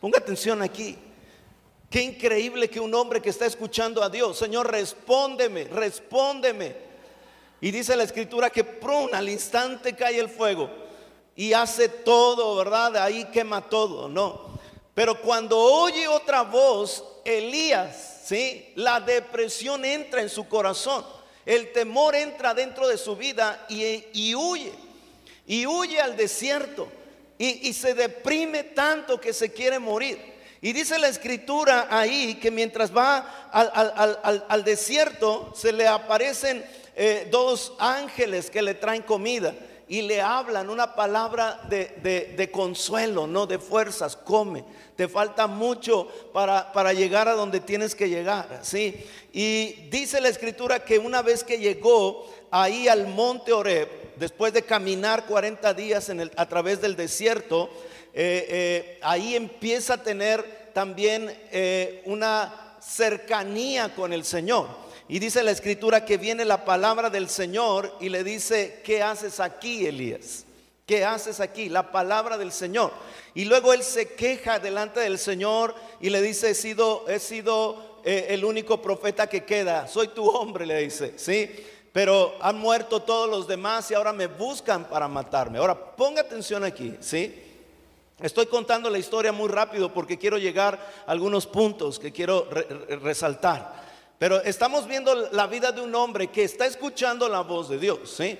Ponga 0.00 0.18
atención 0.18 0.62
aquí. 0.62 0.98
Qué 1.90 2.02
increíble 2.02 2.68
que 2.68 2.80
un 2.80 2.94
hombre 2.94 3.22
que 3.22 3.30
está 3.30 3.46
escuchando 3.46 4.02
a 4.02 4.10
Dios, 4.10 4.38
Señor, 4.38 4.70
respóndeme, 4.70 5.64
respóndeme. 5.64 6.87
Y 7.60 7.70
dice 7.70 7.96
la 7.96 8.04
escritura 8.04 8.50
que 8.50 8.64
prun, 8.64 9.14
al 9.14 9.28
instante 9.28 9.94
cae 9.96 10.18
el 10.18 10.28
fuego 10.28 10.70
y 11.34 11.52
hace 11.52 11.88
todo, 11.88 12.56
¿verdad? 12.56 12.96
Ahí 12.96 13.24
quema 13.26 13.68
todo, 13.68 14.08
no. 14.08 14.58
Pero 14.94 15.20
cuando 15.20 15.58
oye 15.58 16.06
otra 16.08 16.42
voz, 16.42 17.04
Elías, 17.24 18.22
¿sí? 18.24 18.72
La 18.76 19.00
depresión 19.00 19.84
entra 19.84 20.20
en 20.20 20.28
su 20.28 20.48
corazón, 20.48 21.04
el 21.46 21.72
temor 21.72 22.14
entra 22.14 22.54
dentro 22.54 22.86
de 22.86 22.98
su 22.98 23.16
vida 23.16 23.66
y, 23.68 24.34
huye, 24.34 24.72
y 25.46 25.66
huye 25.66 26.00
al 26.00 26.16
desierto 26.16 26.88
y 27.38 27.72
se 27.72 27.94
deprime 27.94 28.64
tanto 28.64 29.20
que 29.20 29.32
se 29.32 29.52
quiere 29.52 29.78
morir. 29.78 30.38
Y 30.60 30.72
dice 30.72 30.98
la 30.98 31.08
escritura 31.08 31.86
ahí 31.88 32.34
que 32.34 32.50
mientras 32.50 32.94
va 32.94 33.48
al, 33.52 34.64
desierto 34.64 35.52
se 35.54 35.72
le 35.72 35.86
aparecen 35.86 36.64
eh, 37.00 37.28
dos 37.30 37.74
ángeles 37.78 38.50
que 38.50 38.60
le 38.60 38.74
traen 38.74 39.02
comida 39.02 39.54
y 39.86 40.02
le 40.02 40.20
hablan 40.20 40.68
una 40.68 40.96
palabra 40.96 41.60
de, 41.68 42.50
consuelo, 42.52 43.28
no 43.28 43.46
de 43.46 43.60
fuerzas, 43.60 44.16
come. 44.16 44.64
Te 44.96 45.06
falta 45.06 45.46
mucho 45.46 46.08
para, 46.32 46.72
para, 46.72 46.92
llegar 46.92 47.28
a 47.28 47.34
donde 47.34 47.60
tienes 47.60 47.94
que 47.94 48.08
llegar, 48.08 48.62
¿sí? 48.62 49.06
Y 49.32 49.88
dice 49.90 50.20
la 50.20 50.28
escritura 50.28 50.84
que 50.84 50.98
una 50.98 51.22
vez 51.22 51.44
que 51.44 51.58
llegó 51.58 52.28
ahí 52.50 52.88
al 52.88 53.06
monte 53.06 53.52
Oreb, 53.52 53.88
después 54.16 54.52
de 54.52 54.62
caminar 54.62 55.24
40 55.26 55.72
días 55.74 56.08
en 56.08 56.18
el, 56.18 56.32
a 56.34 56.48
través 56.48 56.80
del 56.80 56.96
desierto, 56.96 57.70
eh, 58.12 58.46
eh, 58.48 58.98
ahí 59.02 59.36
empieza 59.36 59.94
a 59.94 60.02
tener 60.02 60.72
también 60.74 61.32
una 62.06 62.76
cercanía 62.80 63.94
con 63.94 64.12
el 64.12 64.24
Señor. 64.24 64.87
Y 65.08 65.18
dice 65.18 65.42
la 65.42 65.50
escritura 65.52 66.04
que 66.04 66.18
viene 66.18 66.44
la 66.44 66.66
palabra 66.66 67.08
del 67.08 67.30
Señor 67.30 67.96
y 67.98 68.10
le 68.10 68.22
dice, 68.22 68.82
¿qué 68.84 69.02
haces 69.02 69.40
aquí, 69.40 69.86
Elías? 69.86 70.44
¿Qué 70.84 71.04
haces 71.04 71.40
aquí? 71.40 71.68
La 71.68 71.90
palabra 71.90 72.36
del 72.36 72.52
Señor. 72.52 72.92
Y 73.34 73.46
luego 73.46 73.72
él 73.72 73.82
se 73.82 74.14
queja 74.14 74.58
delante 74.58 75.00
del 75.00 75.18
Señor 75.18 75.74
y 76.00 76.10
le 76.10 76.20
dice, 76.20 76.50
he 76.50 76.54
sido, 76.54 77.06
he 77.08 77.18
sido 77.18 78.00
el 78.04 78.44
único 78.44 78.82
profeta 78.82 79.26
que 79.26 79.44
queda. 79.44 79.86
Soy 79.86 80.08
tu 80.08 80.28
hombre, 80.28 80.66
le 80.66 80.78
dice, 80.82 81.14
¿sí? 81.16 81.50
Pero 81.92 82.34
han 82.40 82.58
muerto 82.58 83.00
todos 83.00 83.28
los 83.30 83.48
demás 83.48 83.90
y 83.90 83.94
ahora 83.94 84.12
me 84.12 84.26
buscan 84.26 84.88
para 84.88 85.08
matarme. 85.08 85.58
Ahora, 85.58 85.74
ponga 85.74 86.20
atención 86.20 86.64
aquí, 86.64 86.94
¿sí? 87.00 87.44
Estoy 88.20 88.46
contando 88.46 88.90
la 88.90 88.98
historia 88.98 89.32
muy 89.32 89.48
rápido 89.48 89.92
porque 89.92 90.18
quiero 90.18 90.38
llegar 90.38 90.78
a 91.06 91.10
algunos 91.10 91.46
puntos 91.46 91.98
que 91.98 92.12
quiero 92.12 92.48
resaltar. 93.02 93.87
Pero 94.18 94.42
estamos 94.42 94.86
viendo 94.86 95.14
la 95.30 95.46
vida 95.46 95.70
de 95.70 95.80
un 95.80 95.94
hombre 95.94 96.26
que 96.26 96.42
está 96.42 96.66
escuchando 96.66 97.28
la 97.28 97.42
voz 97.42 97.68
de 97.68 97.78
Dios, 97.78 97.98
¿sí? 98.16 98.36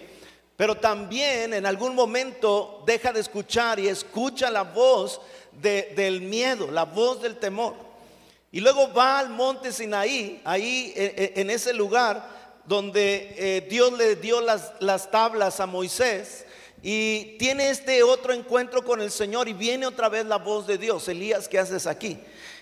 Pero 0.56 0.74
también 0.74 1.54
en 1.54 1.66
algún 1.66 1.94
momento 1.94 2.82
deja 2.84 3.12
de 3.12 3.20
escuchar 3.20 3.78
y 3.78 3.86
escucha 3.86 4.50
la 4.50 4.64
voz 4.64 5.20
del 5.52 6.20
miedo, 6.20 6.68
la 6.72 6.84
voz 6.84 7.22
del 7.22 7.36
temor. 7.36 7.74
Y 8.50 8.60
luego 8.60 8.92
va 8.92 9.20
al 9.20 9.28
monte 9.28 9.72
Sinaí, 9.72 10.40
ahí 10.44 10.92
e, 10.96 11.32
e, 11.36 11.40
en, 11.40 11.50
ese 11.50 11.72
lugar 11.72 12.28
donde 12.64 13.34
eh, 13.36 13.66
Dios 13.70 13.92
le 13.92 14.16
dio 14.16 14.40
las, 14.40 14.72
las 14.80 15.10
tablas 15.12 15.60
a 15.60 15.66
Moisés 15.66 16.44
y 16.82 17.36
tiene 17.38 17.70
este 17.70 18.02
otro 18.02 18.32
encuentro 18.32 18.82
con 18.82 19.00
el 19.00 19.10
Señor 19.10 19.48
y 19.48 19.52
viene 19.52 19.86
otra 19.86 20.08
vez 20.08 20.26
la 20.26 20.38
voz 20.38 20.66
de 20.66 20.78
Dios. 20.78 21.06
Elías, 21.08 21.46
¿qué 21.46 21.58
haces 21.58 21.86
aquí? 21.86 22.18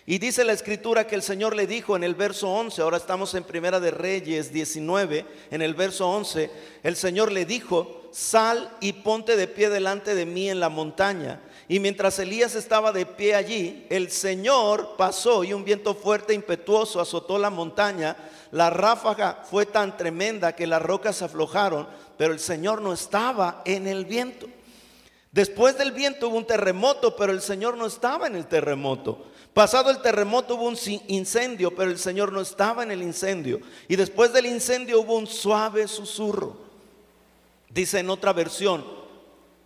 Y 0.07 0.19
dice 0.19 0.45
la 0.45 0.53
escritura 0.53 1.07
que 1.07 1.17
el 1.17 1.23
Señor 1.23 1.57
le 1.57 1.67
dijo 1.67 1.97
en 1.97 2.05
el 2.05 2.15
verso 2.15 2.49
11, 2.49 2.81
ahora 2.81 2.97
estamos 2.97 3.35
en 3.35 3.43
Primera 3.43 3.81
de 3.81 3.91
Reyes 3.91 4.53
19, 4.53 5.27
en 5.51 5.63
el 5.63 5.75
verso 5.75 6.09
11, 6.09 6.49
el 6.85 6.95
Señor 6.95 7.33
le 7.33 7.45
dijo, 7.45 8.09
sal 8.13 8.71
y 8.81 8.93
ponte 8.93 9.37
de 9.37 9.49
pie 9.49 9.69
delante 9.69 10.15
de 10.15 10.25
mí 10.25 10.49
en 10.49 10.61
la 10.61 10.69
montaña. 10.69 11.41
Y 11.69 11.81
mientras 11.81 12.21
Elías 12.21 12.55
estaba 12.55 12.93
de 12.93 13.05
pie 13.05 13.35
allí, 13.35 13.85
el 13.91 14.13
Señor 14.13 14.95
pasó 14.97 15.43
y 15.43 15.53
un 15.53 15.65
viento 15.65 15.95
fuerte 15.97 16.33
e 16.33 16.37
impetuoso 16.37 17.01
azotó 17.01 17.37
la 17.37 17.51
montaña. 17.51 18.17
La 18.53 18.71
ráfaga 18.71 19.43
fue 19.51 19.67
tan 19.67 19.97
tremenda 19.97 20.55
que 20.55 20.69
las 20.69 20.81
rocas 20.81 21.21
aflojaron 21.23 21.89
pero 22.17 22.33
el 22.33 22.41
Señor 22.41 22.83
no 22.83 22.93
estaba 22.93 23.63
en 23.65 23.87
el 23.87 24.05
viento. 24.05 24.47
Después 25.33 25.77
del 25.77 25.93
viento 25.93 26.29
hubo 26.29 26.39
un 26.39 26.47
terremoto, 26.47 27.15
pero 27.15 27.33
el 27.33 27.43
Señor 27.43 27.77
no 27.77 27.87
estaba 27.87 28.27
en 28.27 28.37
el 28.37 28.47
terremoto. 28.47 29.27
Pasado 29.57 29.89
el 29.89 30.03
terremoto 30.03 30.57
hubo 30.57 30.69
un 30.69 30.77
incendio, 31.09 31.75
pero 31.75 31.91
el 31.91 31.99
Señor 31.99 32.31
no 32.31 32.43
estaba 32.43 32.83
en 32.83 32.91
el 32.91 33.03
incendio. 33.03 33.59
Y 33.89 33.97
después 33.97 34.31
del 34.35 34.45
incendio 34.45 35.01
hubo 35.01 35.17
un 35.17 35.27
suave 35.27 35.89
susurro. 35.89 36.59
Dice 37.71 38.01
en 38.01 38.11
otra 38.11 38.35
versión, 38.35 38.85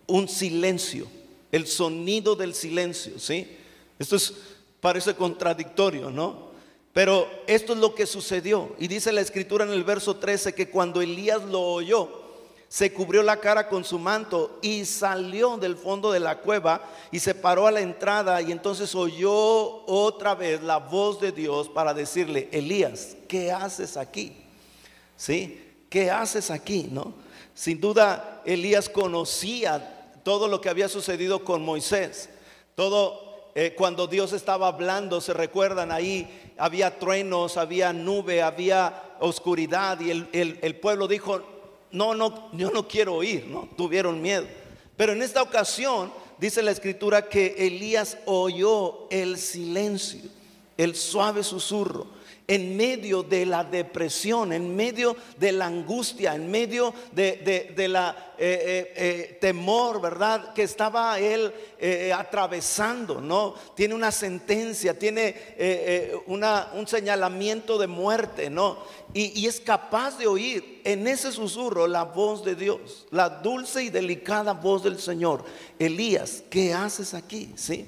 un 0.07 0.29
silencio, 0.29 1.07
el 1.51 1.67
sonido 1.67 2.37
del 2.37 2.53
silencio, 2.55 3.19
¿sí? 3.19 3.57
Esto 3.99 4.15
es, 4.15 4.33
parece 4.79 5.13
contradictorio, 5.13 6.09
¿no? 6.09 6.51
Pero 6.93 7.29
esto 7.45 7.73
es 7.73 7.79
lo 7.79 7.93
que 7.93 8.05
sucedió. 8.05 8.73
Y 8.79 8.87
dice 8.87 9.11
la 9.11 9.19
escritura 9.19 9.65
en 9.65 9.71
el 9.71 9.83
verso 9.83 10.15
13 10.15 10.55
que 10.55 10.69
cuando 10.69 11.01
Elías 11.01 11.43
lo 11.43 11.59
oyó, 11.59 12.20
se 12.71 12.93
cubrió 12.93 13.21
la 13.21 13.35
cara 13.35 13.67
con 13.67 13.83
su 13.83 13.99
manto 13.99 14.57
y 14.61 14.85
salió 14.85 15.57
del 15.57 15.75
fondo 15.75 16.09
de 16.09 16.21
la 16.21 16.37
cueva 16.37 16.81
y 17.11 17.19
se 17.19 17.35
paró 17.35 17.67
a 17.67 17.71
la 17.71 17.81
entrada 17.81 18.41
y 18.41 18.53
entonces 18.53 18.95
oyó 18.95 19.33
otra 19.87 20.35
vez 20.35 20.63
la 20.63 20.77
voz 20.77 21.19
de 21.19 21.33
Dios 21.33 21.67
para 21.67 21.93
decirle, 21.93 22.47
Elías, 22.49 23.17
¿qué 23.27 23.51
haces 23.51 23.97
aquí? 23.97 24.37
¿Sí? 25.17 25.83
¿Qué 25.89 26.09
haces 26.09 26.49
aquí? 26.49 26.87
¿No? 26.89 27.13
Sin 27.53 27.81
duda, 27.81 28.41
Elías 28.45 28.87
conocía 28.87 30.13
todo 30.23 30.47
lo 30.47 30.61
que 30.61 30.69
había 30.69 30.87
sucedido 30.87 31.43
con 31.43 31.65
Moisés. 31.65 32.29
Todo 32.75 33.51
eh, 33.53 33.75
cuando 33.77 34.07
Dios 34.07 34.31
estaba 34.31 34.69
hablando, 34.69 35.19
se 35.19 35.33
recuerdan 35.33 35.91
ahí, 35.91 36.53
había 36.57 36.97
truenos, 36.99 37.57
había 37.57 37.91
nube, 37.91 38.41
había 38.41 39.17
oscuridad 39.19 39.99
y 39.99 40.11
el, 40.11 40.29
el 40.61 40.75
pueblo 40.77 41.09
dijo, 41.09 41.50
no, 41.91 42.15
no, 42.15 42.51
yo 42.53 42.71
no 42.71 42.87
quiero 42.87 43.15
oír, 43.15 43.47
¿no? 43.47 43.69
Tuvieron 43.77 44.21
miedo. 44.21 44.45
Pero 44.97 45.13
en 45.13 45.21
esta 45.21 45.41
ocasión 45.41 46.11
dice 46.37 46.61
la 46.61 46.71
escritura 46.71 47.29
que 47.29 47.55
Elías 47.57 48.17
oyó 48.25 49.07
el 49.09 49.37
silencio, 49.37 50.29
el 50.77 50.95
suave 50.95 51.43
susurro 51.43 52.20
en 52.51 52.75
medio 52.75 53.23
de 53.23 53.45
la 53.45 53.63
depresión, 53.63 54.51
en 54.51 54.75
medio 54.75 55.15
de 55.37 55.53
la 55.53 55.67
angustia, 55.67 56.35
en 56.35 56.51
medio 56.51 56.93
de, 57.13 57.71
la 57.87 58.33
eh, 58.37 58.59
eh, 58.61 58.93
eh, 58.97 59.37
temor, 59.39 60.01
¿verdad? 60.01 60.53
Que 60.53 60.63
estaba 60.63 61.17
él 61.17 61.53
atravesando, 62.13 63.21
¿no? 63.21 63.55
Tiene 63.73 63.95
una 63.95 64.11
sentencia, 64.11 64.99
tiene 64.99 65.33
un 66.27 66.87
señalamiento 66.87 67.77
de 67.77 67.87
muerte, 67.87 68.49
¿no? 68.49 68.79
Y, 69.13 69.39
y, 69.39 69.47
es 69.47 69.61
capaz 69.61 70.17
de 70.17 70.27
oír 70.27 70.81
en 70.83 71.07
ese 71.07 71.31
susurro 71.31 71.87
la 71.87 72.03
voz 72.03 72.43
de 72.43 72.55
Dios, 72.55 73.07
la 73.11 73.29
dulce 73.29 73.83
y 73.83 73.89
delicada 73.89 74.51
voz 74.51 74.83
del 74.83 74.99
Señor. 74.99 75.45
Elías, 75.79 76.43
¿qué 76.49 76.73
haces 76.73 77.13
aquí? 77.13 77.51
¿Sí? 77.55 77.85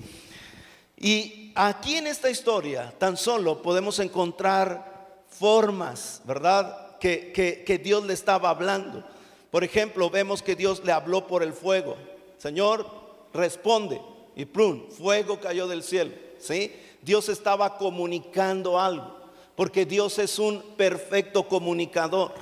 Y 0.97 1.42
aquí 1.55 1.95
en 1.95 2.07
esta 2.07 2.29
historia 2.29 2.93
tan 2.97 3.17
solo 3.17 3.61
podemos 3.61 3.99
encontrar 3.99 4.93
formas, 5.29 6.21
¿verdad? 6.25 6.97
Que, 6.99 7.81
Dios 7.83 8.05
le 8.05 8.13
estaba 8.13 8.49
hablando. 8.49 9.03
Por 9.51 9.63
ejemplo, 9.63 10.09
vemos 10.09 10.41
que 10.41 10.55
Dios 10.55 10.83
le 10.83 10.91
habló 10.91 11.27
por 11.27 11.43
el 11.43 11.53
fuego. 11.53 11.97
Señor, 12.37 12.85
responde. 13.33 14.01
Y 14.35 14.45
plum, 14.45 14.89
fuego 14.89 15.39
cayó 15.39 15.67
del 15.67 15.83
cielo. 15.83 16.13
¿Sí? 16.39 16.73
Dios 17.01 17.29
estaba 17.29 17.77
comunicando 17.77 18.79
algo. 18.79 19.17
Porque 19.55 19.85
Dios 19.85 20.17
es 20.17 20.39
un 20.39 20.61
perfecto 20.77 21.47
comunicador. 21.47 22.33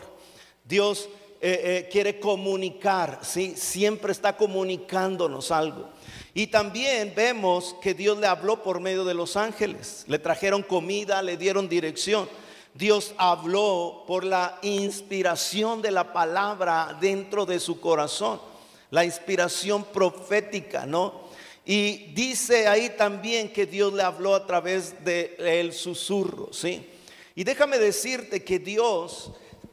Dios 0.64 1.10
eh, 1.42 1.60
eh, 1.64 1.90
quiere 1.92 2.20
comunicar, 2.20 3.20
¿sí? 3.24 3.56
Siempre 3.58 4.12
está 4.12 4.38
comunicándonos 4.38 5.52
algo. 5.52 5.90
Y 6.34 6.48
también 6.48 7.14
vemos 7.16 7.76
que 7.82 7.94
Dios 7.94 8.18
le 8.18 8.28
habló 8.28 8.64
por 8.64 8.80
medio 8.80 9.04
de 9.04 9.14
los 9.14 9.36
ángeles. 9.36 10.06
Le 10.08 10.18
trajeron 10.18 10.64
comida, 10.64 11.22
le 11.22 11.36
dieron 11.36 11.68
dirección. 11.68 12.30
Dios 12.74 13.14
habló 13.18 14.06
por 14.08 14.24
la 14.24 14.58
inspiración 14.62 15.82
de 15.82 15.92
la 15.92 16.14
palabra 16.14 16.98
dentro 17.02 17.46
de 17.46 17.60
su 17.60 17.80
corazón. 17.80 18.40
la 18.92 19.06
inspiración 19.06 19.86
profética, 19.86 20.86
¿no? 20.86 21.22
Y 21.66 22.12
dice 22.14 22.68
ahí 22.68 22.90
también 22.90 23.54
que 23.54 23.66
Dios 23.66 23.94
le 23.94 24.04
habló 24.04 24.36
a 24.36 24.46
través 24.46 25.04
del 25.06 25.72
susurro, 25.72 26.52
¿sí? 26.52 26.86
Y 27.34 27.46
déjame 27.46 27.80
decirte 27.80 28.44
que 28.44 28.60
Dios 28.60 29.32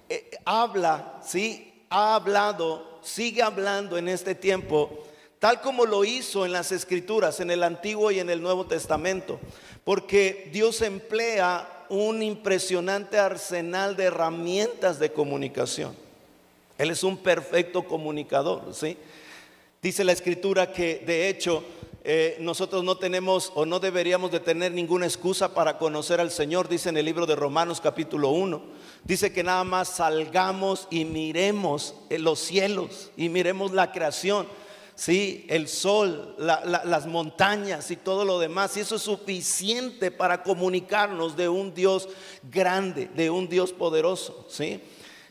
eh, 0.08 0.30
habla, 0.44 1.20
¿sí? 1.26 1.82
Ha 1.90 2.14
hablado, 2.14 3.00
sigue 3.02 3.42
hablando 3.42 3.98
en 3.98 4.08
este 4.08 4.36
tiempo, 4.36 5.04
tal 5.38 5.60
como 5.60 5.86
lo 5.86 6.04
hizo 6.04 6.44
en 6.44 6.52
las 6.52 6.72
escrituras, 6.72 7.40
en 7.40 7.50
el 7.50 7.62
Antiguo 7.62 8.10
y 8.10 8.18
en 8.18 8.30
el 8.30 8.42
Nuevo 8.42 8.66
Testamento, 8.66 9.38
porque 9.84 10.50
Dios 10.52 10.82
emplea 10.82 11.86
un 11.88 12.22
impresionante 12.22 13.18
arsenal 13.18 13.96
de 13.96 14.04
herramientas 14.04 14.98
de 14.98 15.12
comunicación. 15.12 15.94
Él 16.76 16.90
es 16.90 17.02
un 17.02 17.16
perfecto 17.16 17.84
comunicador, 17.84 18.72
¿sí? 18.72 18.96
Dice 19.80 20.04
la 20.04 20.12
escritura 20.12 20.72
que 20.72 21.02
de 21.06 21.28
hecho 21.28 21.62
eh, 22.04 22.36
nosotros 22.40 22.82
no 22.84 22.96
tenemos 22.96 23.52
o 23.54 23.64
no 23.64 23.80
deberíamos 23.80 24.30
de 24.30 24.40
tener 24.40 24.72
ninguna 24.72 25.06
excusa 25.06 25.54
para 25.54 25.78
conocer 25.78 26.20
al 26.20 26.30
Señor, 26.30 26.68
dice 26.68 26.88
en 26.88 26.96
el 26.96 27.04
libro 27.04 27.26
de 27.26 27.36
Romanos 27.36 27.80
capítulo 27.80 28.30
1. 28.30 28.62
Dice 29.04 29.32
que 29.32 29.44
nada 29.44 29.64
más 29.64 29.88
salgamos 29.88 30.88
y 30.90 31.04
miremos 31.04 31.94
los 32.10 32.40
cielos 32.40 33.10
y 33.16 33.28
miremos 33.28 33.72
la 33.72 33.92
creación. 33.92 34.46
Sí, 34.98 35.46
el 35.48 35.68
sol, 35.68 36.34
las 36.38 37.06
montañas 37.06 37.88
y 37.92 37.94
todo 37.94 38.24
lo 38.24 38.40
demás. 38.40 38.76
Y 38.76 38.80
eso 38.80 38.96
es 38.96 39.02
suficiente 39.02 40.10
para 40.10 40.42
comunicarnos 40.42 41.36
de 41.36 41.48
un 41.48 41.72
Dios 41.72 42.08
grande, 42.42 43.08
de 43.14 43.30
un 43.30 43.48
Dios 43.48 43.72
poderoso. 43.72 44.44
¿sí? 44.50 44.80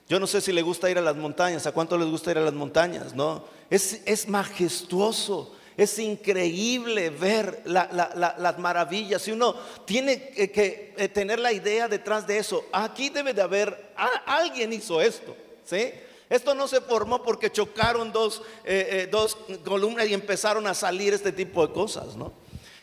Yo 0.07 0.21
no 0.21 0.25
sé 0.25 0.39
si 0.39 0.53
le 0.53 0.61
gusta 0.61 0.89
ir 0.89 0.97
a 0.97 1.01
las 1.01 1.17
montañas. 1.17 1.67
¿A 1.67 1.73
cuánto 1.73 1.97
les 1.97 2.07
gusta 2.07 2.31
ir 2.31 2.37
a 2.37 2.45
las 2.45 2.53
montañas? 2.53 3.13
No, 3.13 3.43
es, 3.69 4.03
es 4.05 4.29
majestuoso. 4.29 5.53
Es 5.75 5.99
increíble 5.99 7.09
ver 7.09 7.61
las 7.65 8.57
maravillas. 8.59 9.27
Y 9.27 9.33
uno 9.33 9.53
tiene 9.83 10.29
que, 10.29 10.93
eh, 10.95 11.09
tener 11.09 11.39
la 11.39 11.51
idea 11.51 11.89
detrás 11.89 12.25
de 12.25 12.37
eso. 12.37 12.63
Aquí 12.71 13.09
debe 13.09 13.33
de 13.33 13.41
haber, 13.41 13.91
alguien 14.25 14.71
hizo 14.71 15.01
esto. 15.01 15.35
¿sí? 15.65 15.91
Esto 16.29 16.53
no 16.55 16.67
se 16.67 16.81
formó 16.81 17.23
porque 17.23 17.51
chocaron 17.51 18.11
dos, 18.11 18.41
eh, 18.63 18.87
eh, 18.91 19.07
dos 19.09 19.37
columnas 19.63 20.07
y 20.07 20.13
empezaron 20.13 20.67
a 20.67 20.73
salir 20.73 21.13
este 21.13 21.31
tipo 21.31 21.65
de 21.65 21.73
cosas. 21.73 22.15
¿no? 22.15 22.33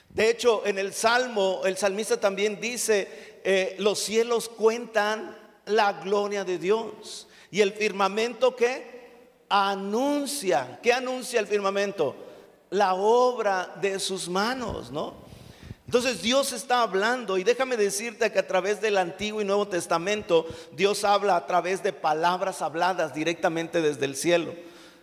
De 0.09 0.31
hecho, 0.31 0.63
en 0.67 0.79
el 0.79 0.93
Salmo, 0.93 1.63
el 1.65 1.77
salmista 1.77 2.19
también 2.19 2.61
dice, 2.61 3.35
los 3.79 3.99
cielos 3.99 4.49
cuentan 4.49 5.37
la 5.67 5.93
gloria 5.93 6.45
de 6.45 6.59
Dios. 6.59 7.27
Y 7.51 7.61
el 7.61 7.73
firmamento 7.73 8.57
que 8.57 8.95
anuncia, 9.49 10.79
¿qué 10.83 10.93
anuncia 10.93 11.41
el 11.41 11.47
firmamento? 11.47 12.17
la 12.75 12.95
obra 12.95 13.73
de 13.81 14.01
sus 14.01 14.29
manos, 14.29 14.91
¿no? 14.91 15.15
Entonces 15.87 16.23
Dios 16.23 16.53
está 16.53 16.83
hablando 16.83 17.37
y 17.37 17.45
déjame 17.45 17.77
decirte 17.77 18.33
que 18.33 18.39
a 18.39 18.47
través 18.47 18.81
del 18.81 18.97
Antiguo 18.97 19.41
y 19.43 19.45
Nuevo 19.45 19.69
Testamento 19.69 20.47
Dios 20.73 21.05
habla 21.05 21.37
a 21.37 21.47
través 21.47 21.83
de 21.83 21.93
palabras 21.93 22.63
habladas 22.63 23.15
directamente 23.15 23.83
desde 23.83 24.07
el 24.07 24.17
cielo. 24.17 24.55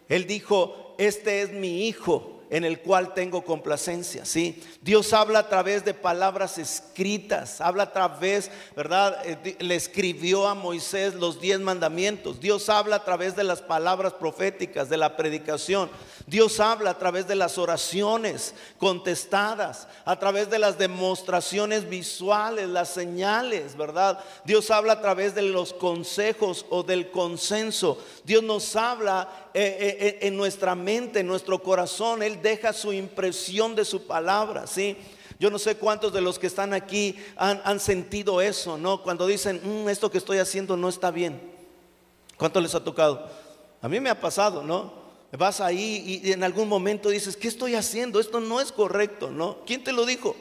Él 0.10 0.26
dijo, 0.26 0.96
este 0.98 1.42
es 1.42 1.52
mi 1.52 1.88
hijo 1.88 2.40
en 2.51 2.65
el 2.65 2.81
cual 2.81 3.13
tengo 3.13 3.43
complacencia, 3.46 4.25
¿sí? 4.25 4.62
Dios 4.81 5.13
habla 5.13 5.39
a 5.39 5.48
través 5.48 5.86
de 5.86 5.93
palabras 5.93 6.58
escritas, 6.58 7.62
habla 7.62 7.84
a 7.84 7.93
través, 7.93 8.51
¿verdad? 8.75 9.17
Eh, 9.24 9.55
le 9.60 9.75
escribió 9.75 10.46
a 10.46 10.53
Moisés 10.53 11.13
los 11.13 11.39
diez 11.39 11.62
mandamientos. 11.62 12.41
Dios 12.41 12.67
habla 12.67 12.98
a 12.98 13.05
través 13.05 13.38
de 13.38 13.46
las 13.46 13.62
palabras 13.62 14.12
proféticas, 14.13 14.89
de 14.89 14.98
la 14.98 15.15
predicación. 15.15 15.89
Dios 16.27 16.60
habla 16.60 16.89
a 16.89 16.98
través 16.98 17.25
de 17.25 17.36
las 17.36 17.58
oraciones 17.58 18.53
contestadas, 18.77 19.88
a 20.03 20.20
través 20.20 20.50
de 20.50 20.60
las 20.60 20.77
demostraciones 20.77 21.88
visuales, 21.88 22.67
las 22.67 22.89
señales, 22.89 23.77
¿verdad? 23.77 24.20
Dios 24.43 24.72
habla 24.72 24.93
a 24.93 25.01
través 25.01 25.36
de 25.36 25.43
los 25.43 25.72
consejos 25.72 26.65
o 26.69 26.84
del 26.84 27.12
consenso. 27.12 27.97
Dios 28.26 28.43
nos 28.43 28.76
habla 28.76 29.49
eh, 29.54 29.97
eh, 29.99 30.28
en 30.28 30.36
nuestra 30.36 30.76
mente, 30.76 31.19
en 31.19 31.28
nuestro 31.28 31.62
corazón. 31.62 32.23
Él 32.23 32.40
deja 32.41 32.73
su 32.73 32.93
impresión 32.93 33.75
de 33.75 33.86
su 33.86 34.06
palabra, 34.06 34.67
¿sí? 34.67 34.97
Yo 35.39 35.49
no 35.49 35.58
sé 35.58 35.75
cuántos 35.75 36.13
de 36.13 36.21
los 36.21 36.38
que 36.38 36.47
están 36.47 36.73
aquí 36.73 37.15
han, 37.36 37.80
sentido 37.80 38.41
eso, 38.41 38.77
¿no? 38.77 39.01
Cuando 39.01 39.25
dicen, 39.25 39.60
mm, 39.63 39.89
esto 39.89 40.12
que 40.12 40.19
estoy 40.19 40.38
haciendo 40.38 40.77
no 40.77 40.88
está 40.88 41.10
bien. 41.10 41.41
¿Cuánto 42.38 42.62
les 42.62 42.75
ha 42.75 42.84
tocado? 42.84 43.27
A 43.82 43.89
mí 43.89 43.99
me 43.99 44.10
ha 44.10 44.19
pasado, 44.19 44.62
¿no? 44.62 44.93
Vas 45.32 45.62
ahí 45.62 46.21
y 46.23 46.32
en 46.32 46.43
algún 46.43 46.67
momento 46.67 47.10
dices, 47.10 47.38
¿qué 47.38 47.47
estoy 47.47 47.75
haciendo? 47.75 48.19
Esto 48.19 48.39
no 48.39 48.60
es 48.62 48.71
correcto, 48.71 49.32
¿no? 49.32 49.60
¿Quién 49.65 49.84
te 49.84 49.93
lo 49.93 50.06
dijo? 50.06 50.36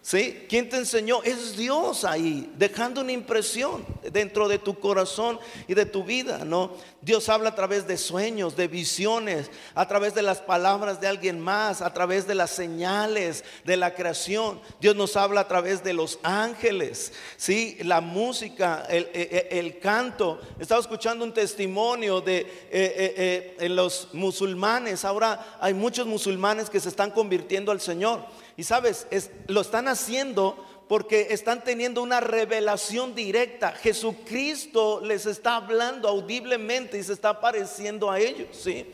¿Sí? 0.00 0.46
¿Quién 0.48 0.70
te 0.70 0.76
enseñó? 0.76 1.22
Es 1.22 1.56
Dios 1.56 2.04
ahí, 2.04 2.50
dejando 2.56 3.02
una 3.02 3.12
impresión 3.12 3.84
dentro 4.10 4.48
de 4.48 4.58
tu 4.58 4.78
corazón 4.78 5.38
y 5.66 5.74
de 5.74 5.84
tu 5.84 6.02
vida, 6.02 6.44
¿no? 6.46 6.72
Dios 7.02 7.28
habla 7.28 7.50
a 7.50 7.54
través 7.54 7.86
de 7.86 7.98
sueños, 7.98 8.56
de 8.56 8.68
visiones, 8.68 9.50
a 9.74 9.86
través 9.86 10.14
de 10.14 10.22
las 10.22 10.40
palabras 10.40 11.00
de 11.00 11.08
alguien 11.08 11.38
más, 11.40 11.82
a 11.82 11.92
través 11.92 12.26
de 12.26 12.34
las 12.34 12.50
señales 12.50 13.44
de 13.64 13.76
la 13.76 13.94
creación. 13.94 14.60
Dios 14.80 14.96
nos 14.96 15.16
habla 15.16 15.42
a 15.42 15.48
través 15.48 15.84
de 15.84 15.92
los 15.92 16.18
ángeles, 16.22 17.12
¿sí? 17.36 17.76
La 17.82 18.00
música, 18.00 18.86
el, 18.88 19.10
e, 19.12 19.48
e, 19.50 19.58
el, 19.58 19.78
canto. 19.78 20.40
Estaba 20.58 20.80
escuchando 20.80 21.24
un 21.24 21.34
testimonio 21.34 22.20
de 22.20 22.38
eh, 22.70 23.56
eh, 23.58 23.68
los 23.68 24.08
musulmanes. 24.12 25.04
Ahora 25.04 25.58
hay 25.60 25.74
muchos 25.74 26.06
musulmanes 26.06 26.70
que 26.70 26.80
se 26.80 26.88
están 26.88 27.10
convirtiendo 27.10 27.72
al 27.72 27.80
Señor. 27.80 28.24
Y 28.58 28.64
sabes, 28.64 29.06
lo 29.46 29.60
están 29.60 29.86
haciendo 29.86 30.56
porque 30.88 31.28
están 31.30 31.62
teniendo 31.62 32.02
una 32.02 32.18
revelación 32.18 33.14
directa. 33.14 33.70
Jesucristo 33.70 35.00
les 35.00 35.26
está 35.26 35.54
hablando 35.54 36.08
audiblemente 36.08 36.98
y 36.98 37.04
se 37.04 37.12
está 37.12 37.28
apareciendo 37.28 38.10
a 38.10 38.18
ellos. 38.18 38.48
¿sí? 38.50 38.84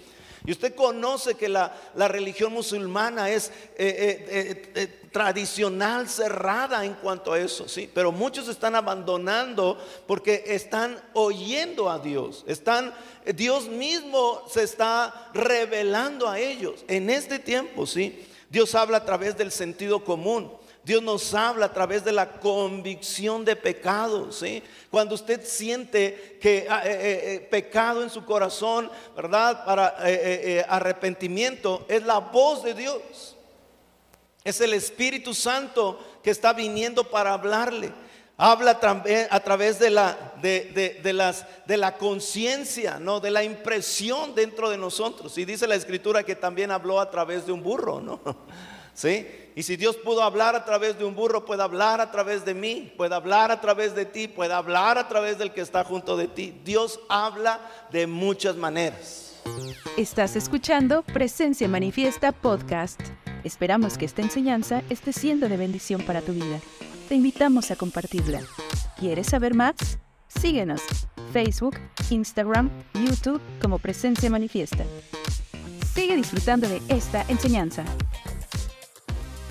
Y 0.44 0.52
usted 0.52 0.74
conoce 0.74 1.36
que 1.36 1.48
la, 1.48 1.72
religión 1.96 2.52
musulmana 2.52 3.30
es 3.30 3.48
eh, 3.78 4.26
eh, 4.28 4.72
eh, 4.74 4.86
tradicional, 5.10 6.10
cerrada 6.10 6.84
en 6.84 6.92
cuanto 6.92 7.32
a 7.32 7.38
eso, 7.38 7.66
sí. 7.66 7.90
Pero 7.94 8.12
muchos 8.12 8.48
están 8.48 8.74
abandonando 8.74 9.78
porque 10.06 10.44
están 10.48 11.00
oyendo 11.14 11.88
a 11.88 11.98
Dios. 12.00 12.44
Están, 12.46 12.92
Dios 13.34 13.68
mismo 13.68 14.42
se 14.46 14.62
está 14.62 15.30
revelando 15.32 16.28
a 16.28 16.38
ellos 16.38 16.84
en 16.86 17.08
este 17.08 17.38
tiempo, 17.38 17.86
sí. 17.86 18.26
Dios 18.54 18.76
habla 18.76 18.98
a 18.98 19.04
través 19.04 19.36
del 19.36 19.50
sentido 19.50 20.04
común. 20.04 20.48
Dios 20.84 21.02
nos 21.02 21.34
habla 21.34 21.66
a 21.66 21.72
través 21.72 22.04
de 22.04 22.12
la 22.12 22.34
convicción 22.38 23.44
de 23.44 23.56
pecado. 23.56 24.30
Cuando 24.92 25.16
usted 25.16 25.44
siente 25.44 26.38
que 26.40 26.68
ah, 26.70 26.82
eh, 26.84 26.92
eh, 26.92 27.34
eh, 27.34 27.40
pecado 27.50 28.04
en 28.04 28.10
su 28.10 28.24
corazón, 28.24 28.88
¿verdad? 29.16 29.64
Para 29.64 29.96
arrepentimiento, 30.68 31.84
es 31.88 32.04
la 32.04 32.18
voz 32.18 32.62
de 32.62 32.74
Dios. 32.74 33.34
Es 34.44 34.60
el 34.60 34.72
Espíritu 34.72 35.34
Santo 35.34 35.98
que 36.22 36.30
está 36.30 36.52
viniendo 36.52 37.02
para 37.10 37.32
hablarle. 37.32 37.92
Habla 38.36 38.80
a 39.30 39.40
través 39.40 39.78
de 39.78 39.90
la, 39.90 40.34
de, 40.42 40.72
de, 40.74 41.32
de 41.66 41.76
la 41.76 41.96
conciencia, 41.96 42.98
¿no? 42.98 43.20
de 43.20 43.30
la 43.30 43.44
impresión 43.44 44.34
dentro 44.34 44.70
de 44.70 44.76
nosotros. 44.76 45.38
Y 45.38 45.44
dice 45.44 45.68
la 45.68 45.76
escritura 45.76 46.24
que 46.24 46.34
también 46.34 46.72
habló 46.72 47.00
a 47.00 47.10
través 47.10 47.46
de 47.46 47.52
un 47.52 47.62
burro, 47.62 48.00
¿no? 48.00 48.20
¿Sí? 48.94 49.26
Y 49.56 49.62
si 49.62 49.76
Dios 49.76 49.96
pudo 49.96 50.22
hablar 50.22 50.56
a 50.56 50.64
través 50.64 50.98
de 50.98 51.04
un 51.04 51.14
burro, 51.14 51.44
puede 51.44 51.62
hablar 51.62 52.00
a 52.00 52.10
través 52.10 52.44
de 52.44 52.54
mí, 52.54 52.92
puede 52.96 53.14
hablar 53.14 53.52
a 53.52 53.60
través 53.60 53.94
de 53.94 54.04
ti, 54.04 54.26
puede 54.26 54.52
hablar 54.52 54.98
a 54.98 55.06
través 55.08 55.38
del 55.38 55.52
que 55.52 55.60
está 55.60 55.84
junto 55.84 56.16
de 56.16 56.26
ti. 56.26 56.60
Dios 56.64 56.98
habla 57.08 57.60
de 57.92 58.08
muchas 58.08 58.56
maneras. 58.56 59.40
Estás 59.96 60.34
escuchando 60.34 61.02
Presencia 61.02 61.68
Manifiesta 61.68 62.32
Podcast. 62.32 63.00
Esperamos 63.44 63.96
que 63.96 64.06
esta 64.06 64.22
enseñanza 64.22 64.82
esté 64.90 65.12
siendo 65.12 65.48
de 65.48 65.56
bendición 65.56 66.02
para 66.02 66.20
tu 66.20 66.32
vida 66.32 66.60
te 67.08 67.14
invitamos 67.14 67.70
a 67.70 67.76
compartirla. 67.76 68.40
¿Quieres 68.98 69.28
saber 69.28 69.54
más? 69.54 69.74
Síguenos, 70.28 70.82
Facebook, 71.32 71.76
Instagram, 72.10 72.70
YouTube 72.94 73.40
como 73.60 73.78
Presencia 73.78 74.30
Manifiesta. 74.30 74.84
Sigue 75.94 76.16
disfrutando 76.16 76.68
de 76.68 76.80
esta 76.88 77.24
enseñanza. 77.28 77.84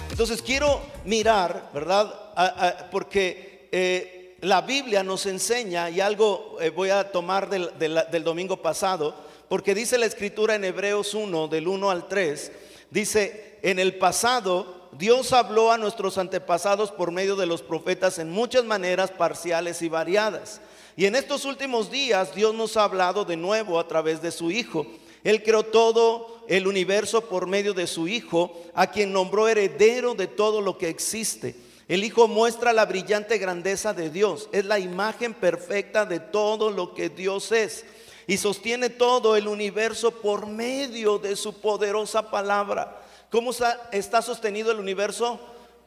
Entonces 0.10 0.42
quiero 0.42 0.82
mirar, 1.06 1.70
¿verdad? 1.74 2.90
porque 2.92 3.70
eh, 3.72 4.38
la 4.42 4.62
Biblia 4.62 5.04
nos 5.04 5.26
enseña, 5.26 5.90
y 5.90 6.02
algo 6.02 6.58
eh, 6.60 6.70
voy 6.70 6.90
a 6.90 7.12
tomar 7.12 7.50
del, 7.50 7.72
del 7.78 8.24
domingo 8.24 8.62
pasado, 8.62 9.16
porque 9.48 9.76
dice 9.76 9.98
la 9.98 10.06
escritura 10.06 10.56
en 10.56 10.66
Hebreos 10.66 11.14
1, 11.14 11.48
del 11.48 11.68
1 11.68 11.90
al 11.90 12.08
3, 12.08 12.52
dice, 12.90 13.60
en 13.62 13.80
el 13.80 13.96
pasado 13.96 14.83
Dios 14.98 15.34
habló 15.34 15.72
a 15.72 15.78
nuestros 15.78 16.18
antepasados 16.18 16.92
por 16.92 17.12
medio 17.12 17.36
de 17.36 17.46
los 17.46 17.62
profetas 17.62 18.20
en 18.20 18.32
muchas 18.32 18.64
maneras 18.64 19.12
parciales 19.12 19.82
y 19.82 19.90
variadas. 19.90 20.62
Y 20.96 21.06
en 21.06 21.16
estos 21.16 21.46
últimos 21.46 21.90
días 21.90 22.36
Dios 22.36 22.54
nos 22.54 22.78
ha 22.78 22.84
hablado 22.84 23.26
de 23.26 23.36
nuevo 23.36 23.80
a 23.80 23.88
través 23.88 24.22
de 24.22 24.32
su 24.32 24.52
Hijo. 24.52 24.86
Él 25.24 25.42
creó 25.42 25.64
todo 25.64 26.44
el 26.48 26.68
universo 26.68 27.22
por 27.22 27.48
medio 27.48 27.74
de 27.74 27.88
su 27.88 28.08
Hijo, 28.08 28.56
a 28.74 28.88
quien 28.88 29.14
nombró 29.14 29.48
heredero 29.48 30.14
de 30.14 30.28
todo 30.28 30.62
lo 30.62 30.78
que 30.78 30.90
existe. 30.90 31.56
El 31.88 32.04
Hijo 32.04 32.28
muestra 32.28 32.74
la 32.74 32.86
brillante 32.86 33.38
grandeza 33.38 33.94
de 33.94 34.10
Dios, 34.10 34.50
es 34.52 34.66
la 34.66 34.80
imagen 34.80 35.34
perfecta 35.34 36.06
de 36.06 36.20
todo 36.20 36.70
lo 36.70 36.94
que 36.94 37.10
Dios 37.10 37.52
es 37.52 37.86
y 38.28 38.38
sostiene 38.38 38.90
todo 38.90 39.36
el 39.36 39.48
universo 39.48 40.12
por 40.12 40.48
medio 40.48 41.18
de 41.18 41.36
su 41.36 41.60
poderosa 41.60 42.30
palabra. 42.30 43.03
¿Cómo 43.34 43.50
está, 43.92 44.22
sostenido 44.22 44.72
el 44.72 44.78
universo? 44.78 45.40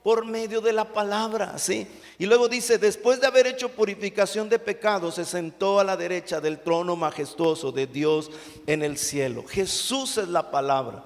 Por 0.03 0.25
medio 0.25 0.61
de 0.61 0.73
la 0.73 0.93
palabra, 0.93 1.57
¿sí? 1.61 1.87
Y 2.19 2.27
luego 2.27 2.49
dice, 2.49 2.77
después 2.77 3.21
de 3.21 3.29
haber 3.29 3.47
hecho 3.47 3.69
purificación 3.69 4.49
de 4.49 4.59
pecados, 4.59 5.15
se 5.15 5.25
sentó 5.25 5.79
a 5.79 5.85
la 5.85 5.97
derecha 5.97 6.41
del 6.41 6.59
trono 6.59 6.97
majestuoso 6.97 7.71
de 7.71 7.87
Dios 7.87 8.33
en 8.67 8.83
el 8.83 8.99
cielo. 8.99 9.45
Jesús 9.47 10.19
es 10.19 10.27
la 10.27 10.51
palabra. 10.51 11.05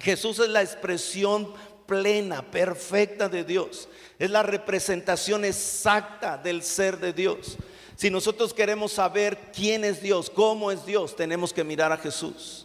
Jesús 0.00 0.38
es 0.38 0.50
la 0.50 0.60
expresión 0.60 1.50
plena, 1.86 2.42
perfecta 2.42 3.30
de 3.30 3.42
Dios. 3.42 3.88
Es 4.18 4.28
la 4.28 4.42
representación 4.42 5.46
exacta 5.46 6.36
del 6.36 6.62
ser 6.62 6.98
de 6.98 7.14
Dios. 7.14 7.56
Si 7.96 8.10
nosotros 8.10 8.52
queremos 8.52 8.92
saber 8.92 9.38
quién 9.54 9.82
es 9.82 10.02
Dios, 10.02 10.28
cómo 10.28 10.70
es 10.70 10.84
Dios, 10.84 11.16
tenemos 11.16 11.54
que 11.54 11.64
mirar 11.64 11.90
a 11.90 11.96
Jesús. 11.96 12.63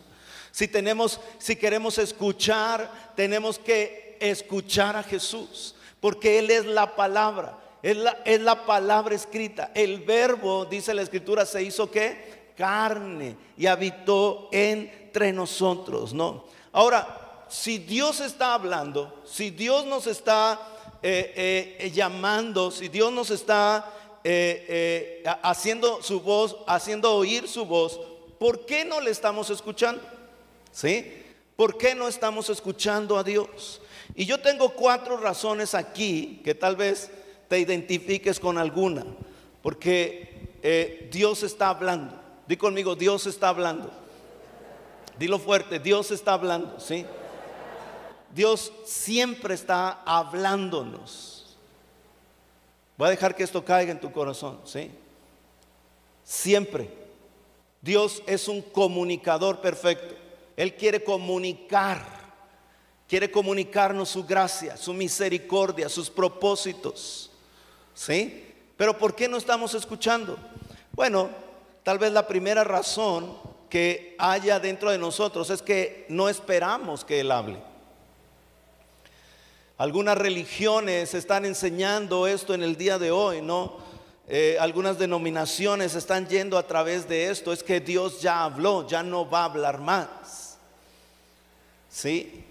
Si 0.59 0.67
tenemos, 0.67 1.21
si 1.37 1.55
queremos 1.55 1.97
escuchar, 1.99 3.13
tenemos 3.15 3.57
que 3.57 4.17
escuchar 4.19 4.97
a 4.97 5.03
Jesús, 5.03 5.73
porque 6.01 6.37
Él 6.37 6.51
es 6.51 6.65
la 6.65 6.97
palabra, 6.97 7.57
es 7.81 7.95
la, 7.95 8.17
es 8.25 8.41
la 8.41 8.65
palabra 8.65 9.15
escrita. 9.15 9.71
El 9.73 10.01
verbo, 10.01 10.65
dice 10.65 10.93
la 10.93 11.01
escritura, 11.01 11.45
se 11.45 11.63
hizo 11.63 11.89
que 11.89 12.51
carne 12.57 13.37
y 13.57 13.67
habitó 13.67 14.49
entre 14.51 15.31
nosotros, 15.31 16.13
¿no? 16.13 16.43
Ahora, 16.73 17.45
si 17.47 17.77
Dios 17.77 18.19
está 18.19 18.53
hablando, 18.53 19.21
si 19.23 19.51
Dios 19.51 19.85
nos 19.85 20.07
está 20.07 20.59
eh, 21.01 21.77
eh, 21.79 21.89
llamando, 21.91 22.69
si 22.69 22.89
Dios 22.89 23.13
nos 23.13 23.29
está 23.29 23.93
eh, 24.25 25.23
eh, 25.23 25.23
haciendo 25.41 26.03
su 26.03 26.19
voz, 26.19 26.57
haciendo 26.67 27.15
oír 27.15 27.47
su 27.47 27.65
voz, 27.65 27.97
¿por 28.37 28.65
qué 28.65 28.83
no 28.83 28.99
le 28.99 29.11
estamos 29.11 29.49
escuchando? 29.49 30.18
¿Sí? 30.71 31.23
¿Por 31.55 31.77
qué 31.77 31.95
no 31.95 32.07
estamos 32.07 32.49
escuchando 32.49 33.17
a 33.17 33.23
Dios? 33.23 33.81
Y 34.15 34.25
yo 34.25 34.39
tengo 34.39 34.73
cuatro 34.73 35.17
razones 35.17 35.75
aquí 35.75 36.41
que 36.43 36.55
tal 36.55 36.75
vez 36.75 37.11
te 37.47 37.59
identifiques 37.59 38.39
con 38.39 38.57
alguna, 38.57 39.05
porque 39.61 40.57
eh, 40.63 41.09
Dios 41.11 41.43
está 41.43 41.69
hablando. 41.69 42.19
Di 42.47 42.57
conmigo, 42.57 42.95
Dios 42.95 43.27
está 43.27 43.49
hablando. 43.49 43.91
Dilo 45.17 45.37
fuerte, 45.37 45.79
Dios 45.79 46.11
está 46.11 46.33
hablando, 46.33 46.79
¿sí? 46.79 47.05
Dios 48.33 48.71
siempre 48.85 49.53
está 49.53 50.01
hablándonos. 50.05 51.57
Voy 52.97 53.07
a 53.07 53.11
dejar 53.11 53.35
que 53.35 53.43
esto 53.43 53.63
caiga 53.65 53.91
en 53.91 53.99
tu 53.99 54.11
corazón, 54.11 54.59
¿sí? 54.65 54.91
Siempre. 56.23 56.89
Dios 57.81 58.21
es 58.27 58.47
un 58.47 58.61
comunicador 58.61 59.61
perfecto. 59.61 60.15
Él 60.59 60.75
quiere 60.75 61.01
comunicar, 61.01 62.05
quiere 63.07 63.31
comunicarnos 63.31 64.09
su 64.09 64.25
gracia, 64.25 64.75
su 64.75 64.93
misericordia, 64.93 65.87
sus 65.87 66.09
propósitos, 66.09 67.31
¿sí? 67.93 68.45
Pero 68.75 68.97
¿por 68.97 69.15
qué 69.15 69.29
no 69.29 69.37
estamos 69.37 69.73
escuchando? 69.73 70.37
Bueno, 70.91 71.29
tal 71.81 71.97
vez 71.97 72.11
la 72.11 72.27
primera 72.27 72.65
razón 72.65 73.37
que 73.69 74.17
haya 74.19 74.59
dentro 74.59 74.91
de 74.91 74.97
nosotros 74.97 75.49
es 75.49 75.61
que 75.61 76.05
no 76.09 76.27
esperamos 76.27 77.05
que 77.05 77.21
Él 77.21 77.31
hable. 77.31 77.61
Algunas 79.77 80.17
religiones 80.17 81.13
están 81.13 81.45
enseñando 81.45 82.27
esto 82.27 82.53
en 82.53 82.63
el 82.63 82.75
día 82.75 82.99
de 82.99 83.11
hoy, 83.11 83.41
¿no? 83.41 83.77
Eh, 84.27 84.57
algunas 84.59 84.99
denominaciones 84.99 85.95
están 85.95 86.27
yendo 86.27 86.57
a 86.57 86.67
través 86.67 87.07
de 87.07 87.29
esto. 87.29 87.53
Es 87.53 87.63
que 87.63 87.79
Dios 87.79 88.19
ya 88.19 88.43
habló, 88.43 88.85
ya 88.85 89.03
no 89.03 89.29
va 89.29 89.43
a 89.43 89.45
hablar 89.45 89.79
más. 89.79 90.48
¿Sí? 91.89 92.43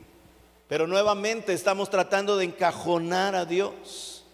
Pero 0.68 0.86
nuevamente 0.86 1.52
estamos 1.52 1.88
tratando 1.88 2.36
de 2.36 2.44
encajonar 2.44 3.34
a 3.34 3.44
Dios. 3.44 4.24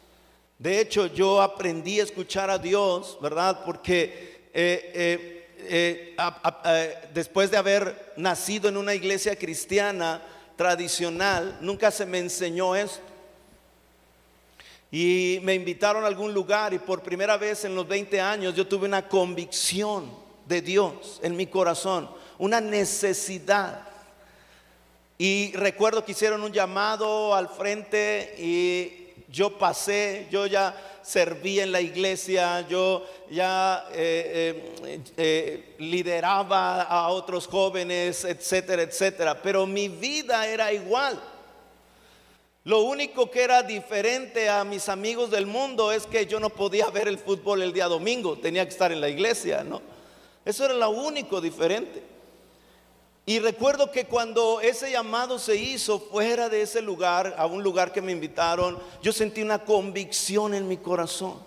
De 0.59 0.81
hecho, 0.81 1.07
yo 1.07 1.43
aprendí 1.43 2.01
a 2.01 2.05
escuchar 2.05 2.51
a 2.51 2.59
Dios, 2.59 3.19
¿verdad? 3.21 3.65
Porque 3.65 4.49
eh, 4.53 5.49
eh, 5.59 7.07
después 7.13 7.51
de 7.51 7.57
haber 7.57 8.15
nacido 8.17 8.69
en 8.69 8.77
una 8.77 8.95
iglesia 8.95 9.37
cristiana, 9.37 10.23
tradicional, 10.57 11.59
nunca 11.61 11.91
se 11.91 12.07
me 12.07 12.19
enseñó 12.19 12.77
esto. 12.77 13.03
Y 14.91 15.41
me 15.43 15.55
invitaron 15.55 16.05
a 16.05 16.07
algún 16.07 16.33
lugar 16.33 16.73
y 16.73 16.79
por 16.79 17.03
primera 17.03 17.37
vez 17.37 17.65
en 17.65 17.75
los 17.75 17.87
20 17.89 18.21
años 18.21 18.55
yo 18.55 18.67
tuve 18.67 18.87
una 18.87 19.09
convicción 19.09 20.09
de 20.47 20.63
Dios 20.63 21.19
en 21.23 21.37
mi 21.37 21.47
corazón, 21.47 22.09
una 22.39 22.61
necesidad. 22.61 23.89
Y 25.19 25.53
recuerdo 25.53 26.05
que 26.05 26.13
hicieron 26.13 26.43
un 26.43 26.53
llamado 26.53 27.35
al 27.35 27.49
frente 27.49 28.35
y 28.39 29.05
yo 29.29 29.59
pasé, 29.59 30.27
yo 30.31 30.47
ya 30.47 30.75
servía 31.03 31.63
en 31.63 31.73
la 31.73 31.81
iglesia, 31.81 32.67
yo 32.69 33.05
ya 33.31 33.87
eh, 33.93 34.75
eh, 34.85 35.01
eh, 35.17 35.75
lideraba 35.79 36.83
a 36.83 37.09
otros 37.11 37.47
jóvenes, 37.47 38.25
etcétera, 38.25 38.83
etcétera. 38.83 39.41
Pero 39.41 39.67
mi 39.67 39.89
vida 39.89 40.47
era 40.49 40.73
igual. 40.73 41.21
Lo 42.65 42.81
único 42.81 43.31
que 43.31 43.43
era 43.43 43.63
diferente 43.63 44.49
a 44.49 44.65
mis 44.65 44.89
amigos 44.89 45.31
del 45.31 45.47
mundo 45.47 45.93
es 45.93 46.07
que 46.07 46.27
yo 46.27 46.41
no 46.41 46.49
podía 46.49 46.89
ver 46.89 47.09
el 47.09 47.19
fútbol 47.19 47.61
el 47.61 47.75
día 47.75 47.87
domingo, 47.87 48.39
tenía 48.39 48.65
que 48.65 48.71
estar 48.71 48.91
en 48.91 49.03
la 49.03 49.09
iglesia, 49.11 49.63
¿no? 49.63 49.83
Eso 50.45 50.65
era 50.65 50.75
lo 50.75 50.89
único 50.91 51.41
diferente. 51.43 52.14
Y 53.27 53.39
recuerdo 53.39 53.91
que 53.91 54.05
cuando 54.05 54.61
ese 54.61 54.91
llamado 54.91 55.39
se 55.39 55.57
hizo 55.57 55.99
fuera 55.99 56.51
de 56.51 56.61
ese 56.61 56.83
lugar, 56.83 57.35
a 57.39 57.47
un 57.47 57.63
lugar 57.63 57.91
que 57.91 58.03
me 58.03 58.13
invitaron, 58.13 58.79
yo 59.03 59.13
sentí 59.13 59.41
una 59.41 59.65
convicción 59.65 60.53
en 60.53 60.69
mi 60.69 60.77
corazón. 60.77 61.39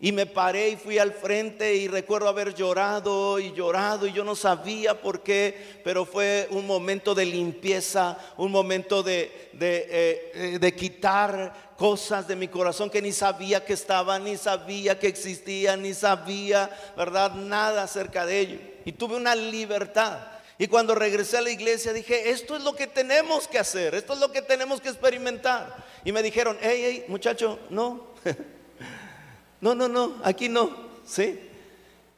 Y 0.00 0.12
me 0.12 0.26
paré 0.26 0.68
y 0.68 0.76
fui 0.76 0.98
al 0.98 1.12
frente 1.12 1.74
y 1.74 1.88
recuerdo 1.88 2.28
haber 2.28 2.54
llorado 2.54 3.40
y 3.40 3.52
llorado 3.52 4.06
y 4.06 4.12
yo 4.12 4.22
no 4.22 4.36
sabía 4.36 5.00
por 5.00 5.22
qué, 5.24 5.80
pero 5.82 6.04
fue 6.04 6.46
un 6.50 6.68
momento 6.68 7.16
de 7.16 7.24
limpieza, 7.24 8.16
un 8.36 8.52
momento 8.52 9.02
de, 9.02 9.50
de, 9.54 10.60
eh, 10.62 10.74
quitar 10.76 11.74
cosas 11.76 12.28
de 12.28 12.36
mi 12.36 12.46
corazón 12.46 12.90
que 12.90 13.02
ni 13.02 13.10
sabía 13.10 13.64
que 13.64 13.72
estaban, 13.72 14.22
ni 14.22 14.36
sabía 14.36 15.00
que 15.00 15.08
existían, 15.08 15.82
ni 15.82 15.94
sabía, 15.94 16.70
¿verdad? 16.96 17.32
Nada 17.34 17.82
acerca 17.82 18.24
de 18.24 18.38
ello. 18.38 18.58
Y 18.84 18.92
tuve 18.92 19.16
una 19.16 19.34
libertad. 19.34 20.37
Y 20.58 20.66
cuando 20.66 20.96
regresé 20.96 21.38
a 21.38 21.42
la 21.42 21.50
iglesia 21.50 21.92
dije, 21.92 22.30
esto 22.30 22.56
es 22.56 22.64
lo 22.64 22.74
que 22.74 22.88
tenemos 22.88 23.46
que 23.46 23.60
hacer, 23.60 23.94
esto 23.94 24.14
es 24.14 24.18
lo 24.18 24.32
que 24.32 24.42
tenemos 24.42 24.80
que 24.80 24.88
experimentar. 24.88 25.84
Y 26.04 26.10
me 26.10 26.20
dijeron, 26.20 26.58
hey, 26.60 26.80
hey, 26.82 27.04
muchacho, 27.06 27.60
no, 27.70 28.08
no, 29.60 29.74
no, 29.76 29.86
no, 29.86 30.16
aquí 30.24 30.48
no, 30.48 30.74
¿sí? 31.06 31.38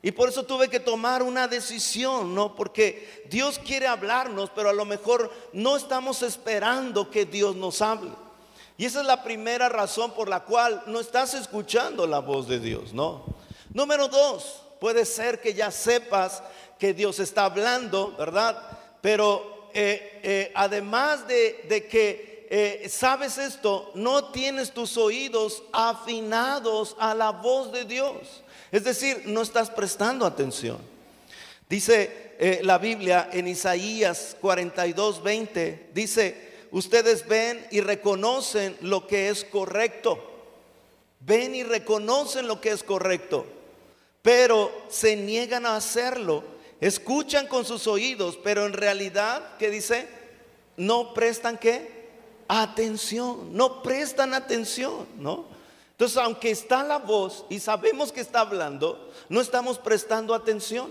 Y 0.02 0.12
por 0.12 0.30
eso 0.30 0.44
tuve 0.44 0.68
que 0.68 0.80
tomar 0.80 1.22
una 1.22 1.46
decisión, 1.46 2.34
¿no? 2.34 2.54
Porque 2.54 3.26
Dios 3.28 3.58
quiere 3.58 3.86
hablarnos, 3.86 4.50
pero 4.54 4.70
a 4.70 4.72
lo 4.72 4.86
mejor 4.86 5.30
no 5.52 5.76
estamos 5.76 6.22
esperando 6.22 7.10
que 7.10 7.26
Dios 7.26 7.54
nos 7.56 7.82
hable. 7.82 8.12
Y 8.78 8.86
esa 8.86 9.02
es 9.02 9.06
la 9.06 9.22
primera 9.22 9.68
razón 9.68 10.12
por 10.12 10.30
la 10.30 10.40
cual 10.44 10.82
no 10.86 11.00
estás 11.00 11.34
escuchando 11.34 12.06
la 12.06 12.20
voz 12.20 12.48
de 12.48 12.58
Dios, 12.58 12.94
¿no? 12.94 13.26
Número 13.74 14.08
dos, 14.08 14.62
puede 14.80 15.04
ser 15.04 15.42
que 15.42 15.52
ya 15.52 15.70
sepas 15.70 16.42
que 16.80 16.94
Dios 16.94 17.20
está 17.20 17.44
hablando, 17.44 18.16
¿verdad? 18.16 18.56
Pero 19.02 19.68
eh, 19.74 20.20
eh, 20.22 20.52
además 20.54 21.28
de, 21.28 21.86
que 21.90 22.48
eh, 22.50 22.88
sabes 22.88 23.36
esto, 23.36 23.92
no 23.94 24.32
tienes 24.32 24.72
tus 24.72 24.96
oídos 24.96 25.62
afinados 25.72 26.96
a 26.98 27.14
la 27.14 27.30
voz 27.30 27.70
de 27.70 27.84
Dios. 27.84 28.42
Es 28.72 28.82
decir, 28.82 29.24
no 29.26 29.42
estás 29.42 29.70
prestando 29.70 30.24
atención. 30.24 30.78
Dice 31.68 32.28
la 32.62 32.78
Biblia 32.78 33.28
en 33.32 33.46
Isaías 33.46 34.34
42, 34.40 35.22
20, 35.22 35.90
dice, 35.92 36.50
ustedes 36.70 37.28
ven 37.28 37.64
y 37.70 37.82
reconocen 37.82 38.76
lo 38.80 39.06
que 39.06 39.28
es 39.28 39.44
correcto. 39.44 40.18
Ven 41.20 41.54
y 41.54 41.62
reconocen 41.62 42.48
lo 42.48 42.60
que 42.62 42.70
es 42.70 42.82
correcto, 42.82 43.44
pero 44.22 44.72
se 44.88 45.16
niegan 45.16 45.66
a 45.66 45.76
hacerlo 45.76 46.42
Escuchan 46.80 47.46
con 47.46 47.64
sus 47.64 47.86
oídos, 47.86 48.38
pero 48.42 48.66
en 48.66 48.72
realidad, 48.72 49.56
¿qué 49.58 49.70
dice? 49.70 50.08
No 50.76 51.12
prestan 51.12 51.58
qué? 51.58 52.08
Atención, 52.48 53.54
no 53.54 53.82
prestan 53.82 54.34
atención, 54.34 55.06
¿no? 55.18 55.44
Entonces, 55.92 56.16
aunque 56.16 56.50
está 56.50 56.82
la 56.82 56.98
voz 56.98 57.44
y 57.50 57.60
sabemos 57.60 58.10
que 58.10 58.20
está 58.20 58.40
hablando, 58.40 59.12
no 59.28 59.40
estamos 59.40 59.78
prestando 59.78 60.34
atención. 60.34 60.90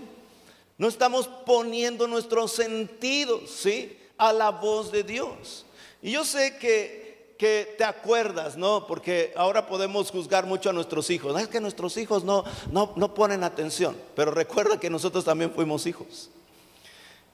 No 0.80 0.88
estamos 0.88 1.28
poniendo 1.44 2.06
nuestros 2.08 2.52
sentidos, 2.52 3.50
¿sí? 3.50 3.98
A 4.16 4.32
la 4.32 4.48
voz 4.48 4.90
de 4.90 5.02
Dios. 5.02 5.66
Y 6.00 6.12
yo 6.12 6.24
sé 6.24 6.56
que, 6.56 7.09
que 7.40 7.74
te 7.78 7.84
acuerdas, 7.84 8.58
¿no? 8.58 8.86
Porque 8.86 9.32
ahora 9.34 9.66
podemos 9.66 10.10
juzgar 10.10 10.44
mucho 10.44 10.68
a 10.68 10.74
nuestros 10.74 11.08
hijos. 11.08 11.40
Es 11.40 11.48
que 11.48 11.58
nuestros 11.58 11.96
hijos 11.96 12.22
no, 12.22 12.44
no, 12.70 12.92
no 12.96 13.14
ponen 13.14 13.44
atención. 13.44 13.96
Pero 14.14 14.30
recuerda 14.30 14.78
que 14.78 14.90
nosotros 14.90 15.24
también 15.24 15.50
fuimos 15.50 15.86
hijos. 15.86 16.28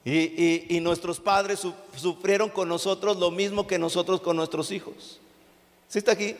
Y, 0.05 0.73
y, 0.73 0.79
nuestros 0.79 1.19
padres 1.19 1.67
sufrieron 1.97 2.47
con 2.47 2.69
nosotros 2.69 3.17
lo 3.17 3.31
mismo 3.31 3.67
que 3.67 3.77
nosotros 3.77 4.21
con 4.21 4.37
nuestros 4.37 4.71
hijos. 4.71 5.19
¿Sí 5.89 5.99
está 5.99 6.13
aquí? 6.13 6.37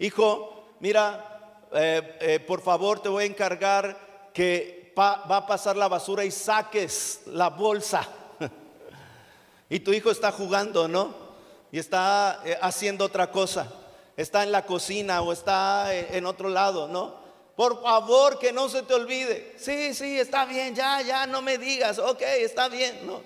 Hijo, 0.00 0.64
mira, 0.80 1.68
eh, 1.72 2.18
eh, 2.20 2.40
por 2.40 2.60
favor 2.62 2.98
te 2.98 3.08
voy 3.08 3.22
a 3.22 3.26
encargar 3.28 4.32
que 4.34 4.92
va 4.98 5.36
a 5.36 5.46
pasar 5.46 5.76
la 5.76 5.86
basura 5.86 6.24
y 6.24 6.32
saques 6.32 7.20
la 7.26 7.48
bolsa. 7.48 8.08
y 9.70 9.78
tu 9.78 9.92
hijo 9.92 10.10
está 10.10 10.32
jugando, 10.32 10.88
¿no? 10.88 11.27
Y 11.70 11.78
está 11.78 12.40
eh, 12.44 12.58
haciendo 12.60 13.04
otra 13.04 13.30
cosa. 13.30 13.72
Está 14.16 14.42
en 14.42 14.52
la 14.52 14.66
cocina 14.66 15.22
o 15.22 15.32
está 15.32 15.94
en 15.94 16.26
otro 16.26 16.48
lado, 16.48 16.88
¿no? 16.88 17.14
Por 17.58 17.82
favor, 17.82 18.38
que 18.38 18.52
no 18.52 18.68
se 18.68 18.82
te 18.82 18.94
olvide. 18.94 19.54
Sí, 19.58 19.92
sí, 19.92 20.18
está 20.18 20.44
bien, 20.44 20.74
ya, 20.74 21.02
ya, 21.02 21.26
no 21.26 21.42
me 21.42 21.58
digas. 21.58 21.98
Ok, 21.98 22.22
está 22.22 22.68
bien, 22.68 23.04
¿no? 23.04 23.20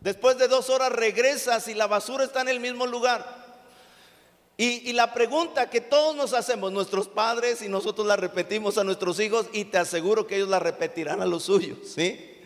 Después 0.00 0.38
de 0.38 0.48
dos 0.48 0.70
horas 0.70 0.92
regresas 0.92 1.68
y 1.68 1.74
la 1.74 1.86
basura 1.86 2.24
está 2.24 2.40
en 2.40 2.48
el 2.48 2.60
mismo 2.60 2.86
lugar. 2.86 3.46
Y, 4.58 4.94
la 4.94 5.12
pregunta 5.12 5.68
que 5.68 5.82
todos 5.82 6.16
nos 6.16 6.32
hacemos, 6.32 6.72
nuestros 6.72 7.08
padres 7.08 7.60
y 7.60 7.68
nosotros 7.68 8.06
la 8.06 8.16
repetimos 8.16 8.78
a 8.78 8.84
nuestros 8.84 9.20
hijos 9.20 9.48
y 9.52 9.66
te 9.66 9.76
aseguro 9.76 10.26
que 10.26 10.36
ellos 10.36 10.48
la 10.48 10.58
repetirán 10.58 11.20
a 11.20 11.26
los 11.26 11.42
suyos, 11.42 11.78
¿sí? 11.94 12.40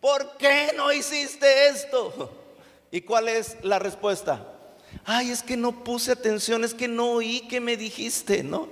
¿Por 0.00 0.36
qué 0.36 0.72
no 0.76 0.92
hiciste 0.92 1.66
esto? 1.66 2.30
¿Y 2.92 3.00
cuál 3.00 3.26
es 3.26 3.56
la 3.62 3.80
respuesta? 3.80 4.55
Ay, 5.04 5.30
es 5.30 5.42
que 5.42 5.56
no 5.56 5.84
puse 5.84 6.12
atención, 6.12 6.64
es 6.64 6.74
que 6.74 6.88
no 6.88 7.12
oí 7.12 7.40
que 7.48 7.60
me 7.60 7.76
dijiste, 7.76 8.42
¿no? 8.42 8.68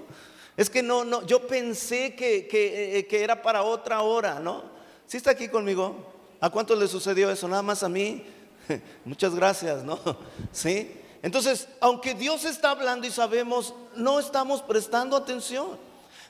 Es 0.57 0.71
que 0.71 0.83
no, 0.83 1.05
no, 1.05 1.27
yo 1.27 1.47
pensé 1.47 2.15
que, 2.15 2.47
que, 2.47 2.99
eh, 2.99 3.07
que 3.07 3.25
era 3.25 3.43
para 3.43 3.63
otra 3.65 4.03
hora, 4.03 4.39
¿no? 4.39 4.63
¿Sí 5.07 5.17
está 5.17 5.33
aquí 5.33 5.49
conmigo? 5.49 6.13
¿A 6.41 6.51
cuántos 6.51 6.79
le 6.79 6.87
sucedió 6.87 7.31
eso? 7.31 7.49
Nada 7.49 7.63
más 7.63 7.83
a 7.83 7.89
mí. 7.89 8.25
Muchas 9.05 9.35
gracias, 9.35 9.83
¿no? 9.83 9.99
¿Sí? 10.53 10.93
Entonces, 11.23 11.69
aunque 11.81 12.15
Dios 12.15 12.45
está 12.45 12.71
hablando 12.71 13.07
y 13.07 13.11
sabemos, 13.11 13.75
no 13.97 14.21
estamos 14.21 14.63
prestando 14.63 15.17
atención. 15.17 15.79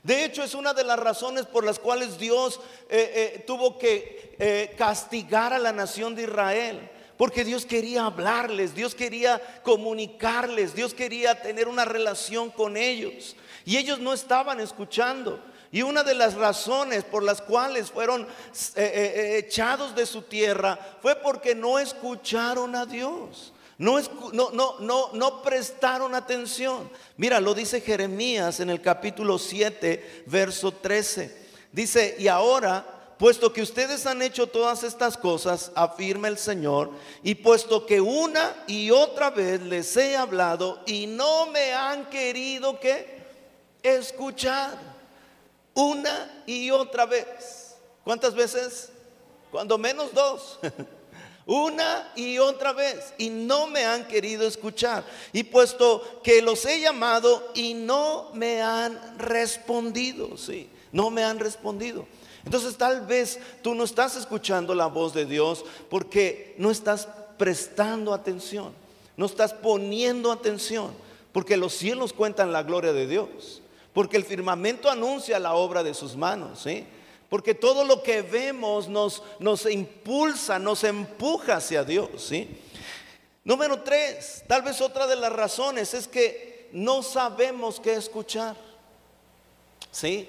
De 0.02 0.24
hecho, 0.24 0.42
es 0.42 0.54
una 0.54 0.72
de 0.72 0.84
las 0.84 0.98
razones 0.98 1.46
por 1.46 1.64
las 1.64 1.78
cuales 1.78 2.18
Dios 2.18 2.60
eh, 2.88 3.34
eh, 3.36 3.44
tuvo 3.46 3.78
que 3.78 4.74
castigar 4.76 5.52
a 5.52 5.58
la 5.58 5.72
nación 5.72 6.14
de 6.14 6.24
Israel. 6.24 6.90
Porque 7.16 7.44
Dios 7.44 7.64
quería 7.64 8.06
hablarles, 8.06 8.74
Dios 8.74 8.94
quería 8.94 9.40
comunicarles, 9.62 10.74
Dios 10.74 10.94
quería 10.94 11.40
tener 11.40 11.68
una 11.68 11.84
relación 11.84 12.50
con 12.50 12.76
ellos. 12.76 13.36
Y 13.64 13.76
ellos 13.76 14.00
no 14.00 14.12
estaban 14.12 14.60
escuchando. 14.60 15.42
Y 15.70 15.82
una 15.82 16.04
de 16.04 16.14
las 16.14 16.34
razones 16.34 17.02
por 17.04 17.22
las 17.22 17.40
cuales 17.42 17.90
fueron 17.90 18.26
echados 18.76 19.94
de 19.94 20.06
su 20.06 20.22
tierra 20.22 20.78
fue 21.02 21.16
porque 21.16 21.54
no 21.54 21.78
escucharon 21.78 22.76
a 22.76 22.86
Dios. 22.86 23.52
No, 23.76 23.98
no, 24.32 24.78
no, 24.78 25.10
no, 25.12 25.42
prestaron 25.42 26.14
atención. 26.14 26.88
Mira, 27.16 27.40
lo 27.40 27.54
dice 27.54 27.80
Jeremías 27.80 28.60
en 28.60 28.70
el 28.70 28.80
capítulo 28.80 29.36
7, 29.36 30.24
verso 30.26 30.72
13. 30.72 31.44
Dice, 31.72 32.14
y 32.20 32.28
ahora, 32.28 32.93
puesto 33.18 33.52
que 33.52 33.62
ustedes 33.62 34.06
han 34.06 34.22
hecho 34.22 34.46
todas 34.46 34.82
estas 34.82 35.16
cosas, 35.16 35.70
afirma 35.74 36.28
el 36.28 36.38
Señor, 36.38 36.90
y 37.22 37.34
puesto 37.34 37.86
que 37.86 38.00
una 38.00 38.54
y 38.66 38.90
otra 38.90 39.30
vez 39.30 39.60
les 39.62 39.96
he 39.96 40.16
hablado 40.16 40.80
y 40.86 41.06
no 41.06 41.46
me 41.46 41.72
han 41.72 42.08
querido 42.10 42.78
que 42.80 43.22
escuchar, 43.82 44.78
una 45.74 46.42
y 46.46 46.70
otra 46.70 47.06
vez. 47.06 47.76
¿Cuántas 48.04 48.34
veces? 48.34 48.90
Cuando 49.50 49.78
menos 49.78 50.12
dos. 50.12 50.58
una 51.46 52.10
y 52.16 52.38
otra 52.38 52.72
vez 52.72 53.12
y 53.18 53.28
no 53.28 53.66
me 53.66 53.84
han 53.84 54.06
querido 54.06 54.46
escuchar. 54.46 55.04
Y 55.32 55.44
puesto 55.44 56.20
que 56.22 56.42
los 56.42 56.64
he 56.64 56.80
llamado 56.80 57.50
y 57.54 57.74
no 57.74 58.30
me 58.34 58.62
han 58.62 59.18
respondido, 59.18 60.36
sí, 60.36 60.70
no 60.92 61.10
me 61.10 61.24
han 61.24 61.38
respondido. 61.38 62.06
Entonces 62.44 62.76
tal 62.76 63.06
vez 63.06 63.38
tú 63.62 63.74
no 63.74 63.84
estás 63.84 64.16
escuchando 64.16 64.74
la 64.74 64.86
voz 64.86 65.14
de 65.14 65.24
Dios 65.24 65.64
porque 65.88 66.54
no 66.58 66.70
estás 66.70 67.08
prestando 67.38 68.12
atención, 68.12 68.72
no 69.16 69.26
estás 69.26 69.52
poniendo 69.52 70.30
atención, 70.30 70.92
porque 71.32 71.56
los 71.56 71.72
cielos 71.72 72.12
cuentan 72.12 72.52
la 72.52 72.62
gloria 72.62 72.92
de 72.92 73.06
Dios, 73.06 73.62
porque 73.92 74.16
el 74.16 74.24
firmamento 74.24 74.90
anuncia 74.90 75.38
la 75.38 75.54
obra 75.54 75.82
de 75.82 75.94
sus 75.94 76.16
manos, 76.16 76.60
¿sí? 76.62 76.86
Porque 77.28 77.54
todo 77.54 77.84
lo 77.84 78.02
que 78.02 78.22
vemos 78.22 78.88
nos, 78.88 79.22
nos 79.40 79.66
impulsa, 79.66 80.58
nos 80.60 80.84
empuja 80.84 81.56
hacia 81.56 81.82
Dios. 81.82 82.10
¿sí? 82.16 82.48
Número 83.42 83.82
tres, 83.82 84.44
tal 84.46 84.62
vez 84.62 84.80
otra 84.80 85.06
de 85.08 85.16
las 85.16 85.32
razones 85.32 85.94
es 85.94 86.06
que 86.06 86.68
no 86.72 87.02
sabemos 87.02 87.80
qué 87.80 87.94
escuchar. 87.94 88.56
¿Sí? 89.90 90.28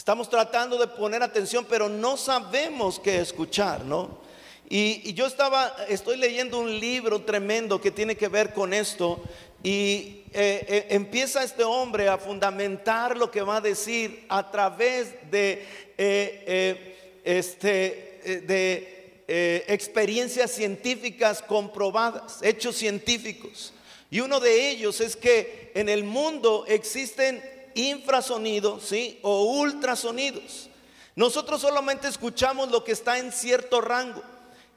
Estamos 0.00 0.30
tratando 0.30 0.78
de 0.78 0.86
poner 0.86 1.22
atención, 1.22 1.66
pero 1.68 1.86
no 1.86 2.16
sabemos 2.16 2.98
qué 2.98 3.20
escuchar, 3.20 3.84
¿no? 3.84 4.18
Y, 4.66 5.12
yo 5.12 5.26
estaba, 5.26 5.76
estoy 5.90 6.16
leyendo 6.16 6.58
un 6.58 6.80
libro 6.80 7.20
tremendo 7.20 7.82
que 7.82 7.90
tiene 7.90 8.16
que 8.16 8.28
ver 8.28 8.54
con 8.54 8.72
esto 8.72 9.22
y 9.62 10.22
eh, 10.32 10.64
eh, 10.66 10.86
empieza 10.88 11.44
este 11.44 11.64
hombre 11.64 12.08
a 12.08 12.16
fundamentar 12.16 13.14
lo 13.14 13.30
que 13.30 13.42
va 13.42 13.56
a 13.56 13.60
decir 13.60 14.24
a 14.30 14.50
través 14.50 15.16
de, 15.30 15.66
eh, 15.98 17.20
este, 17.22 18.40
de 18.46 19.64
experiencias 19.68 20.50
científicas 20.50 21.42
comprobadas, 21.42 22.38
hechos 22.40 22.74
científicos. 22.76 23.74
Y 24.10 24.20
uno 24.20 24.40
de 24.40 24.70
ellos 24.70 25.02
es 25.02 25.14
que 25.14 25.72
en 25.74 25.90
el 25.90 26.04
mundo 26.04 26.64
existen 26.66 27.59
infrasonidos 27.74 28.84
¿sí? 28.84 29.18
o 29.22 29.44
ultrasonidos. 29.44 30.68
Nosotros 31.16 31.60
solamente 31.60 32.08
escuchamos 32.08 32.70
lo 32.70 32.84
que 32.84 32.92
está 32.92 33.18
en 33.18 33.32
cierto 33.32 33.80
rango 33.80 34.22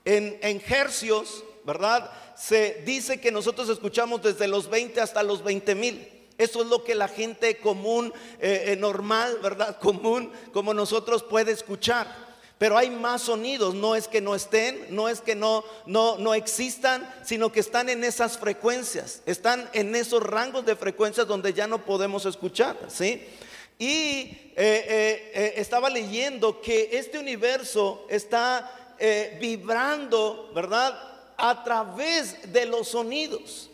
en, 0.06 0.38
en 0.42 0.62
hercios, 0.68 1.44
¿verdad? 1.66 2.12
Se 2.36 2.82
dice 2.86 3.22
que 3.22 3.32
nosotros 3.32 3.70
escuchamos 3.70 4.22
desde 4.22 4.48
los 4.48 4.70
20 4.70 5.00
hasta 5.02 5.24
los 5.24 5.44
20 5.44 5.76
mil. 5.76 6.10
Eso 6.38 6.62
es 6.62 6.68
lo 6.68 6.84
que 6.84 6.96
la 6.96 7.08
gente 7.08 7.58
común, 7.58 8.12
eh, 8.40 8.66
eh, 8.68 8.76
normal, 8.76 9.38
¿verdad? 9.42 9.78
Común, 9.82 10.32
como 10.52 10.74
nosotros 10.74 11.24
puede 11.24 11.52
escuchar. 11.52 12.33
Pero 12.58 12.78
hay 12.78 12.90
más 12.90 13.24
sonidos, 13.24 13.74
no 13.74 13.96
es 13.96 14.08
que 14.08 14.22
no 14.22 14.36
estén, 14.36 14.88
no 14.90 15.10
es 15.10 15.22
que 15.22 15.36
no, 15.36 15.64
no, 15.86 16.18
no 16.18 16.34
existan, 16.34 17.08
sino 17.24 17.52
que 17.52 17.60
están 17.60 17.90
en 17.90 18.04
esas 18.04 18.38
frecuencias, 18.38 19.22
están 19.26 19.70
en 19.74 19.96
esos 19.96 20.24
rangos 20.24 20.66
de 20.66 20.76
frecuencias 20.76 21.28
donde 21.28 21.54
ya 21.54 21.68
no 21.68 21.84
podemos 21.84 22.26
escuchar, 22.26 22.78
¿sí? 22.88 23.26
Y 23.80 24.54
eh, 24.56 25.54
estaba 25.58 25.90
leyendo 25.90 26.62
que 26.62 26.90
este 26.94 27.18
universo 27.18 28.06
está 28.08 28.84
eh, 29.06 29.38
vibrando, 29.42 30.52
¿verdad? 30.54 30.98
A 31.36 31.64
través 31.64 32.54
de 32.54 32.66
los 32.66 32.88
sonidos. 32.90 33.70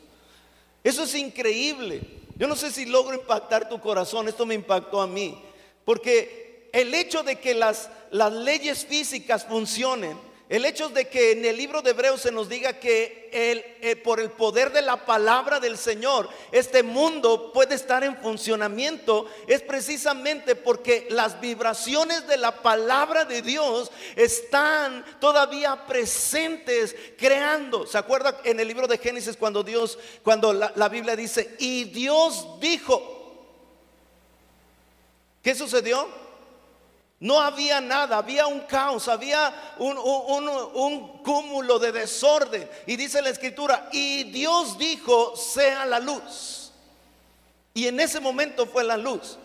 Eso 0.83 1.03
es 1.03 1.13
increíble. 1.13 2.01
Yo 2.35 2.47
no 2.47 2.55
sé 2.55 2.71
si 2.71 2.85
logro 2.85 3.13
impactar 3.15 3.67
tu 3.67 3.79
corazón, 3.79 4.27
esto 4.27 4.45
me 4.45 4.55
impactó 4.55 5.01
a 5.01 5.05
mí. 5.05 5.39
Porque 5.85 6.48
el 6.71 6.93
hecho 6.93 7.23
de 7.23 7.37
que 7.37 7.53
las, 7.53 7.89
las 8.11 8.31
leyes 8.31 8.85
físicas 8.85 9.45
funcionen, 9.45 10.17
el 10.49 10.65
hecho 10.65 10.89
de 10.89 11.07
que 11.07 11.33
en 11.33 11.45
el 11.45 11.57
libro 11.57 11.83
de 11.83 11.91
Hebreos 11.91 12.21
se 12.21 12.31
nos 12.31 12.49
diga 12.49 12.79
que 12.79 13.29
eh, 13.31 13.95
por 13.97 14.19
el 14.19 14.31
poder 14.31 14.73
de 14.73 14.81
la 14.81 15.05
palabra 15.05 15.59
del 15.59 15.77
Señor 15.77 16.27
este 16.51 16.81
mundo 16.81 17.53
puede 17.53 17.75
estar 17.75 18.03
en 18.03 18.17
funcionamiento 18.17 19.27
es 19.45 19.61
precisamente 19.61 20.55
porque 20.55 21.05
las 21.11 21.39
vibraciones 21.39 22.25
de 22.27 22.37
la 22.37 22.63
palabra 22.63 23.25
de 23.25 23.43
Dios 23.43 23.91
están 24.15 25.05
todavía 25.19 25.85
presentes 25.85 26.95
creando. 27.15 27.85
¿Se 27.85 27.99
acuerda 27.99 28.41
en 28.43 28.59
el 28.59 28.67
libro 28.67 28.87
de 28.87 28.97
Génesis 28.97 29.37
cuando 29.37 29.61
Dios, 29.61 29.99
cuando 30.23 30.51
la, 30.51 30.73
la 30.75 30.89
Biblia 30.89 31.15
dice, 31.15 31.55
y 31.59 31.83
Dios 31.83 32.59
dijo, 32.59 33.45
¿qué 35.43 35.53
sucedió? 35.53 36.18
No 37.19 37.41
había 37.41 37.81
nada, 37.81 38.17
había 38.17 38.47
un 38.47 38.61
caos, 38.61 39.09
había 39.09 39.75
un, 39.77 41.21
cúmulo 41.21 41.77
de 41.77 41.91
desorden. 41.91 42.69
Y 42.85 42.95
dice 42.95 43.21
la 43.21 43.29
escritura, 43.29 43.89
y 43.91 44.23
Dios 44.25 44.77
dijo, 44.77 45.35
sea 45.35 45.85
la 45.85 45.99
luz. 45.99 46.71
Y 47.73 47.87
en 47.87 47.99
ese 47.99 48.21
momento 48.21 48.65
fue 48.65 48.85
la 48.85 48.95
luz. 48.95 49.37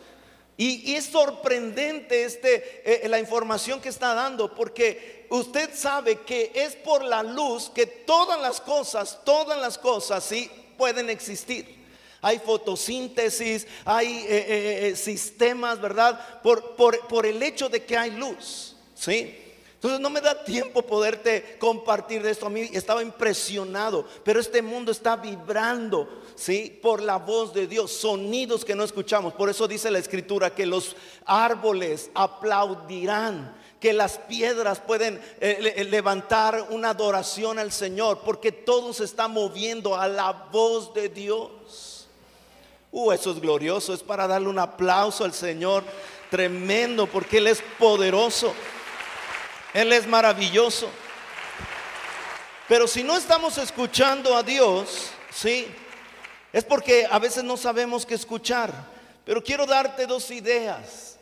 Y, 0.56 0.94
es 0.94 1.06
sorprendente 1.06 2.24
este, 2.24 3.04
eh, 3.04 3.08
la 3.08 3.18
información 3.18 3.80
que 3.80 3.88
está 3.88 4.14
dando, 4.14 4.54
porque 4.54 5.26
usted 5.30 5.74
sabe 5.74 6.20
que 6.20 6.52
es 6.54 6.76
por 6.76 7.02
la 7.02 7.24
luz 7.24 7.70
que 7.74 7.87
todas 7.87 8.40
las 8.40 8.60
cosas, 8.60 9.18
todas 9.24 9.58
las 9.58 9.78
cosas, 9.78 10.22
sí, 10.22 10.48
pueden 10.78 11.10
existir. 11.10 11.83
Hay 12.24 12.38
fotosíntesis, 12.38 13.66
hay 13.84 14.24
eh, 14.26 14.88
eh, 14.88 14.96
sistemas, 14.96 15.78
¿verdad? 15.78 16.40
Por, 16.40 17.26
el 17.26 17.42
hecho 17.42 17.68
de 17.68 17.84
que 17.84 17.98
hay 17.98 18.12
luz, 18.12 18.76
¿sí? 18.94 19.38
Entonces 19.74 20.00
no 20.00 20.08
me 20.08 20.22
da 20.22 20.42
tiempo 20.42 20.80
poderte 20.80 21.58
compartir 21.58 22.22
de 22.22 22.30
esto. 22.30 22.46
A 22.46 22.48
mí 22.48 22.70
estaba 22.72 23.02
impresionado, 23.02 24.08
pero 24.24 24.40
este 24.40 24.62
mundo 24.62 24.90
está 24.90 25.16
vibrando, 25.16 26.22
¿sí? 26.34 26.78
Por 26.82 27.02
la 27.02 27.18
voz 27.18 27.52
de 27.52 27.66
Dios, 27.66 27.92
sonidos 27.92 28.64
que 28.64 28.74
no 28.74 28.84
escuchamos. 28.84 29.34
Por 29.34 29.50
eso 29.50 29.68
dice 29.68 29.90
la 29.90 29.98
escritura 29.98 30.54
que 30.54 30.64
los 30.64 30.96
árboles 31.26 32.10
aplaudirán, 32.14 33.54
que 33.78 33.92
las 33.92 34.16
piedras 34.16 34.80
pueden 34.80 35.20
eh, 35.42 35.87
levantar 35.90 36.68
una 36.70 36.88
adoración 36.88 37.58
al 37.58 37.70
Señor, 37.70 38.20
porque 38.24 38.50
todo 38.50 38.94
se 38.94 39.04
está 39.04 39.28
moviendo 39.28 39.94
a 39.94 40.08
la 40.08 40.48
voz 40.50 40.94
de 40.94 41.10
Dios. 41.10 41.93
Uh, 42.96 43.11
eso 43.11 43.33
es 43.33 43.40
glorioso, 43.40 43.92
es 43.92 44.04
para 44.04 44.28
darle 44.28 44.46
un 44.46 44.59
aplauso 44.61 45.24
al 45.24 45.35
Señor 45.35 45.83
tremendo, 46.30 47.09
porque 47.09 47.38
Él 47.38 47.48
es 47.48 47.61
poderoso. 47.76 48.54
Él 49.72 49.92
es 49.92 50.07
maravilloso. 50.07 50.88
Pero 52.68 52.87
si 52.87 53.02
no 53.02 53.16
estamos 53.16 53.59
escuchando 53.59 54.37
a 54.37 54.44
Dios, 54.44 55.11
sí, 55.33 55.66
es 56.52 56.62
porque 56.62 57.04
a 57.11 57.18
veces 57.18 57.42
no 57.42 57.57
sabemos 57.57 58.07
qué 58.07 58.14
escuchar. 58.14 58.72
Pero 59.24 59.42
quiero 59.42 59.66
darte 59.66 60.07
dos 60.07 60.30
ideas. 60.30 61.16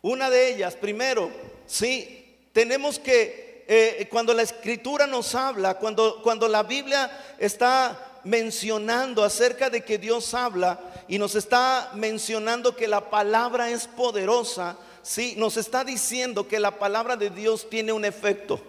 Una 0.00 0.30
de 0.30 0.54
ellas, 0.54 0.76
primero, 0.76 1.30
sí, 1.66 2.38
tenemos 2.54 2.98
que, 2.98 3.66
eh, 3.68 4.08
cuando 4.10 4.32
la 4.32 4.44
escritura 4.44 5.06
nos 5.06 5.34
habla, 5.34 5.74
cuando, 5.74 6.22
cuando 6.22 6.48
la 6.48 6.62
Biblia 6.62 7.34
está 7.38 8.07
mencionando 8.28 9.24
acerca 9.24 9.70
de 9.70 9.82
que 9.82 9.96
Dios 9.96 10.34
habla 10.34 10.78
y 11.08 11.18
nos 11.18 11.34
está 11.34 11.90
mencionando 11.94 12.76
que 12.76 12.86
la 12.86 13.08
palabra 13.08 13.70
es 13.70 13.86
poderosa, 13.86 14.76
sí, 15.02 15.34
nos 15.38 15.56
está 15.56 15.82
diciendo 15.82 16.46
que 16.46 16.60
la 16.60 16.78
palabra 16.78 17.16
de 17.16 17.30
Dios 17.30 17.70
tiene 17.70 17.90
un 17.90 18.04
efecto. 18.04 18.60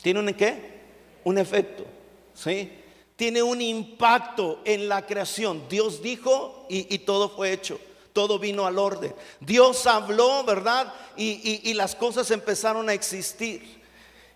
¿Tiene 0.00 0.20
un 0.20 0.32
qué? 0.32 0.80
Un 1.24 1.38
efecto, 1.38 1.84
¿sí? 2.32 2.72
Tiene 3.16 3.42
un 3.42 3.60
impacto 3.60 4.60
en 4.64 4.88
la 4.88 5.04
creación. 5.04 5.68
Dios 5.68 6.00
dijo 6.00 6.66
y, 6.68 6.98
todo 7.00 7.30
fue 7.30 7.52
hecho. 7.52 7.80
Todo 8.12 8.38
vino 8.38 8.64
al 8.64 8.78
orden. 8.78 9.12
Dios 9.40 9.86
habló, 9.86 10.44
¿verdad? 10.44 10.94
Y, 11.16 11.74
las 11.74 11.96
cosas 11.96 12.30
empezaron 12.30 12.88
a 12.88 12.94
existir. 12.94 13.79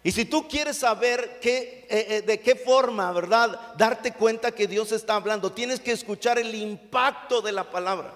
Y 0.05 0.13
si 0.13 0.25
tú 0.27 0.47
quieres 0.47 0.77
saber 0.77 1.41
qué, 1.41 1.89
eh, 1.91 2.07
eh, 2.09 2.23
de 2.23 2.39
qué 2.39 2.55
forma, 2.55 3.11
¿verdad? 3.11 3.75
Darte 3.77 4.13
cuenta 4.13 4.53
que 4.53 4.69
Dios 4.69 4.93
está 4.93 5.17
hablando, 5.17 5.51
tienes 5.51 5.81
que 5.81 5.91
escuchar 5.91 6.39
el 6.39 6.55
impacto 6.55 7.43
de 7.43 7.51
la 7.51 7.69
palabra 7.69 8.15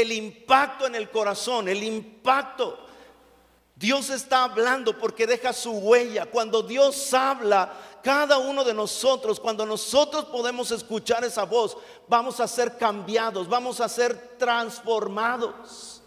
el 0.00 0.12
impacto 0.12 0.86
en 0.86 0.94
el 0.94 1.10
corazón, 1.10 1.68
el 1.68 1.82
impacto. 1.82 2.78
Dios 3.74 4.10
está 4.10 4.44
hablando 4.44 4.98
porque 4.98 5.26
deja 5.26 5.54
su 5.54 5.72
huella. 5.72 6.26
Cuando 6.26 6.62
Dios 6.62 7.14
habla, 7.14 7.72
cada 8.02 8.36
uno 8.36 8.62
de 8.62 8.74
nosotros, 8.74 9.40
cuando 9.40 9.64
nosotros 9.64 10.26
podemos 10.26 10.70
escuchar 10.70 11.24
esa 11.24 11.44
voz, 11.44 11.78
vamos 12.08 12.40
a 12.40 12.48
ser 12.48 12.76
cambiados, 12.76 13.48
vamos 13.48 13.80
a 13.80 13.88
ser 13.88 14.36
transformados. 14.38 16.02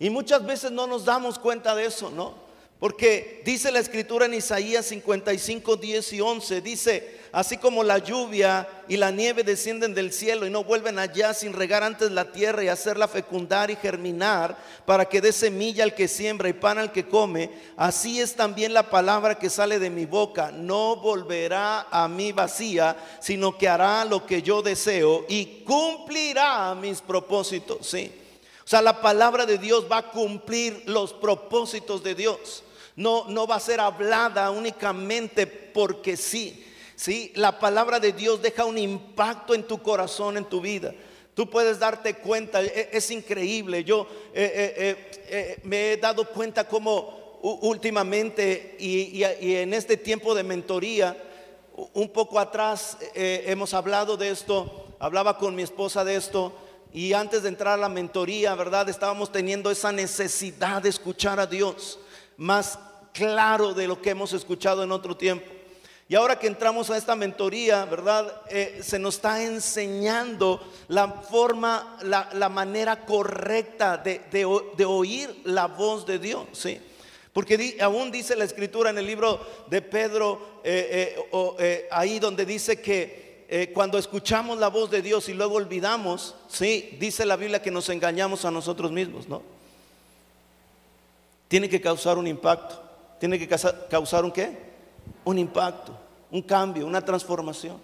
Y 0.00 0.10
muchas 0.10 0.44
veces 0.44 0.72
no 0.72 0.88
nos 0.88 1.04
damos 1.04 1.38
cuenta 1.38 1.72
de 1.76 1.86
eso, 1.86 2.10
¿no? 2.10 2.43
Porque 2.84 3.40
dice 3.46 3.72
la 3.72 3.78
escritura 3.78 4.26
en 4.26 4.34
Isaías 4.34 4.84
55, 4.84 5.76
10 5.76 6.12
y 6.12 6.20
11, 6.20 6.60
dice, 6.60 7.18
así 7.32 7.56
como 7.56 7.82
la 7.82 7.96
lluvia 7.96 8.68
y 8.88 8.98
la 8.98 9.10
nieve 9.10 9.42
descienden 9.42 9.94
del 9.94 10.12
cielo 10.12 10.46
y 10.46 10.50
no 10.50 10.64
vuelven 10.64 10.98
allá 10.98 11.32
sin 11.32 11.54
regar 11.54 11.82
antes 11.82 12.10
la 12.10 12.30
tierra 12.30 12.62
y 12.62 12.68
hacerla 12.68 13.08
fecundar 13.08 13.70
y 13.70 13.76
germinar 13.76 14.58
para 14.84 15.06
que 15.06 15.22
dé 15.22 15.32
semilla 15.32 15.82
al 15.82 15.94
que 15.94 16.08
siembra 16.08 16.50
y 16.50 16.52
pan 16.52 16.76
al 16.76 16.92
que 16.92 17.08
come, 17.08 17.48
así 17.78 18.20
es 18.20 18.36
también 18.36 18.74
la 18.74 18.90
palabra 18.90 19.38
que 19.38 19.48
sale 19.48 19.78
de 19.78 19.88
mi 19.88 20.04
boca. 20.04 20.52
No 20.52 20.96
volverá 20.96 21.86
a 21.90 22.06
mí 22.06 22.32
vacía, 22.32 22.98
sino 23.18 23.56
que 23.56 23.66
hará 23.66 24.04
lo 24.04 24.26
que 24.26 24.42
yo 24.42 24.60
deseo 24.60 25.24
y 25.30 25.64
cumplirá 25.64 26.74
mis 26.74 27.00
propósitos. 27.00 27.86
Sí. 27.86 28.12
O 28.62 28.68
sea, 28.68 28.82
la 28.82 29.00
palabra 29.00 29.46
de 29.46 29.56
Dios 29.56 29.86
va 29.90 29.96
a 29.96 30.10
cumplir 30.10 30.82
los 30.84 31.14
propósitos 31.14 32.02
de 32.02 32.14
Dios. 32.14 32.63
No, 32.96 33.26
no 33.28 33.46
va 33.46 33.56
a 33.56 33.60
ser 33.60 33.80
hablada 33.80 34.50
únicamente 34.50 35.46
porque 35.46 36.16
sí 36.16 36.64
¿sí? 36.96 37.32
La 37.34 37.58
palabra 37.58 38.00
de 38.00 38.12
Dios 38.12 38.40
deja 38.42 38.64
un 38.64 38.78
impacto 38.78 39.54
en 39.54 39.64
tu 39.64 39.82
corazón, 39.82 40.36
en 40.36 40.44
tu 40.44 40.60
vida. 40.60 40.94
Tú 41.34 41.50
puedes 41.50 41.78
darte 41.78 42.14
cuenta, 42.14 42.62
e, 42.62 42.90
es, 42.92 43.10
increíble. 43.10 43.84
Yo 43.84 44.06
eh, 44.32 44.74
eh, 44.76 45.10
eh, 45.28 45.58
me 45.64 45.92
he 45.92 45.96
dado 45.96 46.28
cuenta 46.28 46.66
como 46.66 47.22
últimamente 47.62 48.76
y, 48.78 49.22
en 49.22 49.74
este 49.74 49.96
tiempo 49.96 50.34
de 50.34 50.42
mentoría, 50.42 51.16
un 51.92 52.08
poco 52.08 52.38
atrás 52.38 52.96
hemos 53.14 53.74
hablado 53.74 54.16
de 54.16 54.30
esto, 54.30 54.86
hablaba 54.98 55.36
con 55.36 55.54
mi 55.54 55.62
esposa 55.62 56.04
de 56.04 56.16
esto. 56.16 56.54
Y 56.90 57.12
antes 57.12 57.42
de 57.42 57.48
entrar 57.48 57.74
a 57.74 57.82
la 57.82 57.88
mentoría, 57.88 58.54
¿verdad? 58.54 58.88
Estábamos 58.88 59.30
teniendo 59.30 59.70
esa 59.70 59.92
necesidad 59.92 60.80
de 60.80 60.88
escuchar 60.88 61.40
a 61.40 61.46
Dios 61.46 61.98
más 62.36 62.78
claro 63.12 63.74
de 63.74 63.86
lo 63.86 64.02
que 64.02 64.10
hemos 64.10 64.32
escuchado 64.32 64.82
en 64.82 64.92
otro 64.92 65.16
tiempo. 65.16 65.54
Y 66.06 66.16
ahora 66.16 66.38
que 66.38 66.46
entramos 66.46 66.90
a 66.90 66.98
esta 66.98 67.16
mentoría, 67.16 67.86
¿verdad? 67.86 68.42
Eh, 68.50 68.80
se 68.82 68.98
nos 68.98 69.14
está 69.14 69.42
enseñando 69.42 70.60
la 70.88 71.08
forma, 71.08 71.98
la, 72.02 72.48
manera 72.50 73.06
correcta 73.06 73.96
de, 73.96 74.84
oír 74.84 75.34
la 75.44 75.66
voz 75.66 76.04
de 76.04 76.18
Dios, 76.18 76.44
¿sí? 76.52 76.78
Porque 77.32 77.78
aún 77.80 78.12
dice 78.12 78.36
la 78.36 78.44
escritura 78.44 78.90
en 78.90 78.98
el 78.98 79.06
libro 79.06 79.40
de 79.68 79.80
Pedro, 79.80 80.60
eh, 80.62 81.16
eh, 81.58 81.88
ahí 81.90 82.18
donde 82.18 82.44
dice 82.44 82.80
que 82.80 83.24
cuando 83.72 83.98
escuchamos 83.98 84.58
la 84.58 84.68
voz 84.68 84.90
de 84.90 85.00
Dios 85.00 85.28
y 85.28 85.34
luego 85.34 85.54
olvidamos, 85.54 86.34
¿sí? 86.48 86.96
Dice 87.00 87.24
la 87.24 87.36
Biblia 87.36 87.62
que 87.62 87.70
nos 87.70 87.88
engañamos 87.88 88.44
a 88.44 88.50
nosotros 88.50 88.92
mismos, 88.92 89.26
¿no? 89.28 89.53
Tiene 91.54 91.68
que 91.68 91.80
causar 91.80 92.18
un 92.18 92.26
impacto. 92.26 92.82
Tiene 93.20 93.38
que 93.38 93.46
causar 93.46 94.24
un 94.24 94.32
qué? 94.32 94.58
un 95.24 95.38
impacto, 95.38 95.96
un 96.32 96.42
cambio, 96.42 96.84
una 96.84 97.00
transformación. 97.00 97.76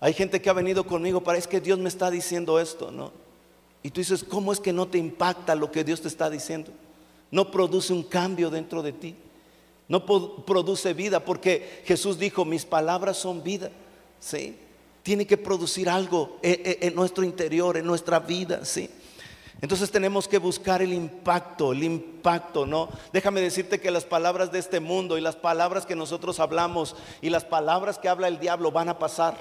Hay 0.00 0.14
gente 0.14 0.40
que 0.40 0.48
ha 0.48 0.54
venido 0.54 0.86
conmigo, 0.86 1.22
parece 1.22 1.46
que 1.46 1.60
Dios 1.60 1.78
me 1.78 1.90
está 1.90 2.10
diciendo 2.10 2.58
esto, 2.58 2.90
¿no? 2.90 3.12
Y 3.82 3.90
tú 3.90 4.00
dices, 4.00 4.24
¿cómo 4.24 4.50
es 4.50 4.60
que 4.60 4.72
no 4.72 4.88
te 4.88 4.96
impacta 4.96 5.54
lo 5.54 5.70
que 5.70 5.84
Dios 5.84 6.00
te 6.00 6.08
está 6.08 6.30
diciendo? 6.30 6.72
No 7.30 7.50
produce 7.50 7.92
un 7.92 8.04
cambio 8.04 8.48
dentro 8.48 8.82
de 8.82 8.92
ti. 8.92 9.14
No 9.88 10.06
produce 10.06 10.94
vida 10.94 11.22
porque 11.22 11.82
Jesús 11.84 12.18
dijo, 12.18 12.46
mis 12.46 12.64
palabras 12.64 13.18
son 13.18 13.42
vida. 13.42 13.70
¿Sí? 14.20 14.56
Tiene 15.02 15.26
que 15.26 15.36
producir 15.36 15.90
algo 15.90 16.38
en, 16.40 16.88
en 16.88 16.94
nuestro 16.94 17.24
interior, 17.24 17.76
en 17.76 17.84
nuestra 17.84 18.20
vida. 18.20 18.64
¿Sí? 18.64 18.88
Entonces 19.60 19.90
tenemos 19.90 20.28
que 20.28 20.38
buscar 20.38 20.82
el 20.82 20.92
impacto, 20.92 21.72
el 21.72 21.82
impacto, 21.82 22.64
¿no? 22.64 22.88
Déjame 23.12 23.40
decirte 23.40 23.80
que 23.80 23.90
las 23.90 24.04
palabras 24.04 24.52
de 24.52 24.60
este 24.60 24.78
mundo 24.78 25.18
y 25.18 25.20
las 25.20 25.34
palabras 25.34 25.84
que 25.84 25.96
nosotros 25.96 26.38
hablamos 26.38 26.94
y 27.20 27.30
las 27.30 27.44
palabras 27.44 27.98
que 27.98 28.08
habla 28.08 28.28
el 28.28 28.38
diablo 28.38 28.70
van 28.70 28.88
a 28.88 29.00
pasar. 29.00 29.36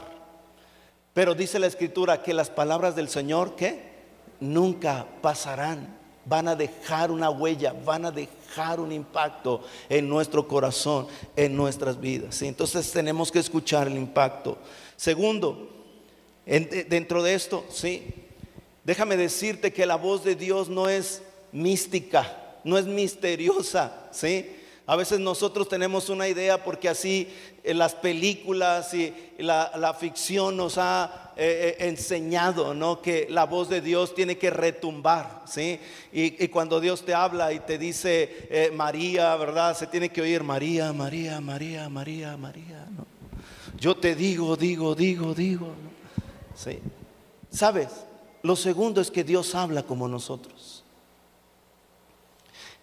Pero 1.14 1.36
dice 1.36 1.60
la 1.60 1.68
escritura 1.68 2.24
que 2.24 2.34
las 2.34 2.50
palabras 2.50 2.96
del 2.96 3.10
Señor, 3.10 3.56
¿qué? 3.56 3.96
Nunca 4.40 5.06
pasarán. 5.22 5.96
Van 6.26 6.48
a 6.48 6.56
dejar 6.56 7.12
una 7.12 7.30
huella, 7.30 7.74
van 7.86 8.06
a 8.06 8.12
dejar 8.12 8.80
un 8.80 8.92
impacto 8.92 9.62
en 9.88 10.10
nuestro 10.10 10.48
corazón, 10.48 11.08
en 11.36 11.56
nuestras 11.56 12.00
vidas. 12.00 12.42
Entonces 12.42 12.92
tenemos 12.92 13.32
que 13.32 13.40
escuchar 13.40 13.88
el 13.88 13.96
impacto. 13.96 14.58
Segundo, 14.96 15.70
dentro 16.46 17.24
de 17.24 17.34
esto, 17.34 17.64
sí, 17.70 18.27
Déjame 18.88 19.18
decirte 19.18 19.74
que 19.74 19.86
la 19.86 19.98
voz 19.98 20.24
de 20.24 20.34
Dios 20.34 20.70
no 20.70 20.88
es 20.88 21.22
mística, 21.52 22.38
no 22.64 22.78
es 22.78 22.86
misteriosa, 22.86 24.08
¿sí? 24.12 24.50
A 24.86 24.96
veces 24.96 25.20
nosotros 25.20 25.68
tenemos 25.68 26.08
una 26.08 26.30
idea 26.30 26.64
porque 26.64 26.88
así 26.88 27.28
eh, 27.66 27.74
las 27.74 27.96
películas 27.96 28.94
y 28.94 29.14
la, 29.40 29.94
ficción 30.00 30.56
nos 30.56 30.78
ha 30.78 31.34
eh, 31.36 31.76
eh, 31.78 31.88
enseñado, 31.90 32.74
¿no? 32.74 33.02
Que 33.02 33.28
la 33.30 33.44
voz 33.44 33.68
de 33.68 33.82
Dios 33.82 34.16
tiene 34.16 34.38
que 34.38 34.52
retumbar, 34.52 35.42
¿sí? 35.46 35.82
Y, 36.14 36.48
cuando 36.48 36.80
Dios 36.80 37.04
te 37.04 37.14
habla 37.14 37.52
y 37.52 37.60
te 37.60 37.78
dice 37.78 38.72
María, 38.74 39.36
¿verdad? 39.36 39.76
Se 39.76 39.88
tiene 39.88 40.08
que 40.08 40.22
oír 40.22 40.44
María, 40.44 40.94
María, 40.94 41.42
María, 41.42 41.90
María, 41.90 42.38
María. 42.38 42.86
Yo 43.78 43.98
te 43.98 44.16
digo, 44.16 44.56
digo, 44.56 44.96
digo, 44.96 45.34
digo, 45.34 45.66
¿no? 45.66 46.56
¿Sí? 46.56 46.80
¿Sabes? 47.52 48.07
Lo 48.48 48.56
segundo 48.56 49.02
es 49.02 49.12
que 49.12 49.26
Dios 49.26 49.56
habla 49.56 49.84
como 49.84 50.08
nosotros. 50.08 50.82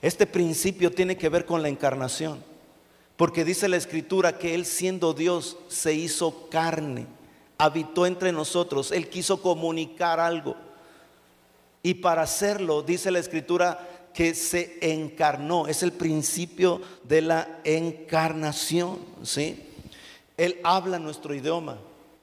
Este 0.03 0.27
principio 0.27 0.93
tiene 0.93 1.17
que 1.17 1.31
ver 1.31 1.47
con 1.47 1.63
la 1.63 1.71
encarnación, 1.71 2.45
porque 3.17 3.47
dice 3.47 3.67
la 3.67 3.79
escritura 3.79 4.37
que 4.37 4.55
Él 4.55 4.67
siendo 4.67 5.15
Dios 5.15 5.57
se 5.69 5.95
hizo 5.95 6.51
carne, 6.51 7.07
habitó 7.57 8.05
entre 8.05 8.31
nosotros, 8.31 8.93
Él 8.93 9.09
quiso 9.09 9.41
comunicar 9.41 10.21
algo. 10.21 10.55
Y 11.83 11.95
para 11.95 12.21
hacerlo, 12.21 12.83
dice 12.83 13.11
la 13.11 13.21
escritura, 13.21 14.11
que 14.13 14.35
se 14.35 14.77
encarnó, 14.83 15.67
es 15.67 15.83
el 15.83 15.93
principio 15.93 16.83
de 17.05 17.23
la 17.23 17.61
encarnación, 17.65 18.99
¿sí? 19.23 19.65
Él 20.37 20.61
habla 20.63 20.99
nuestro 20.99 21.35
idioma, 21.35 21.79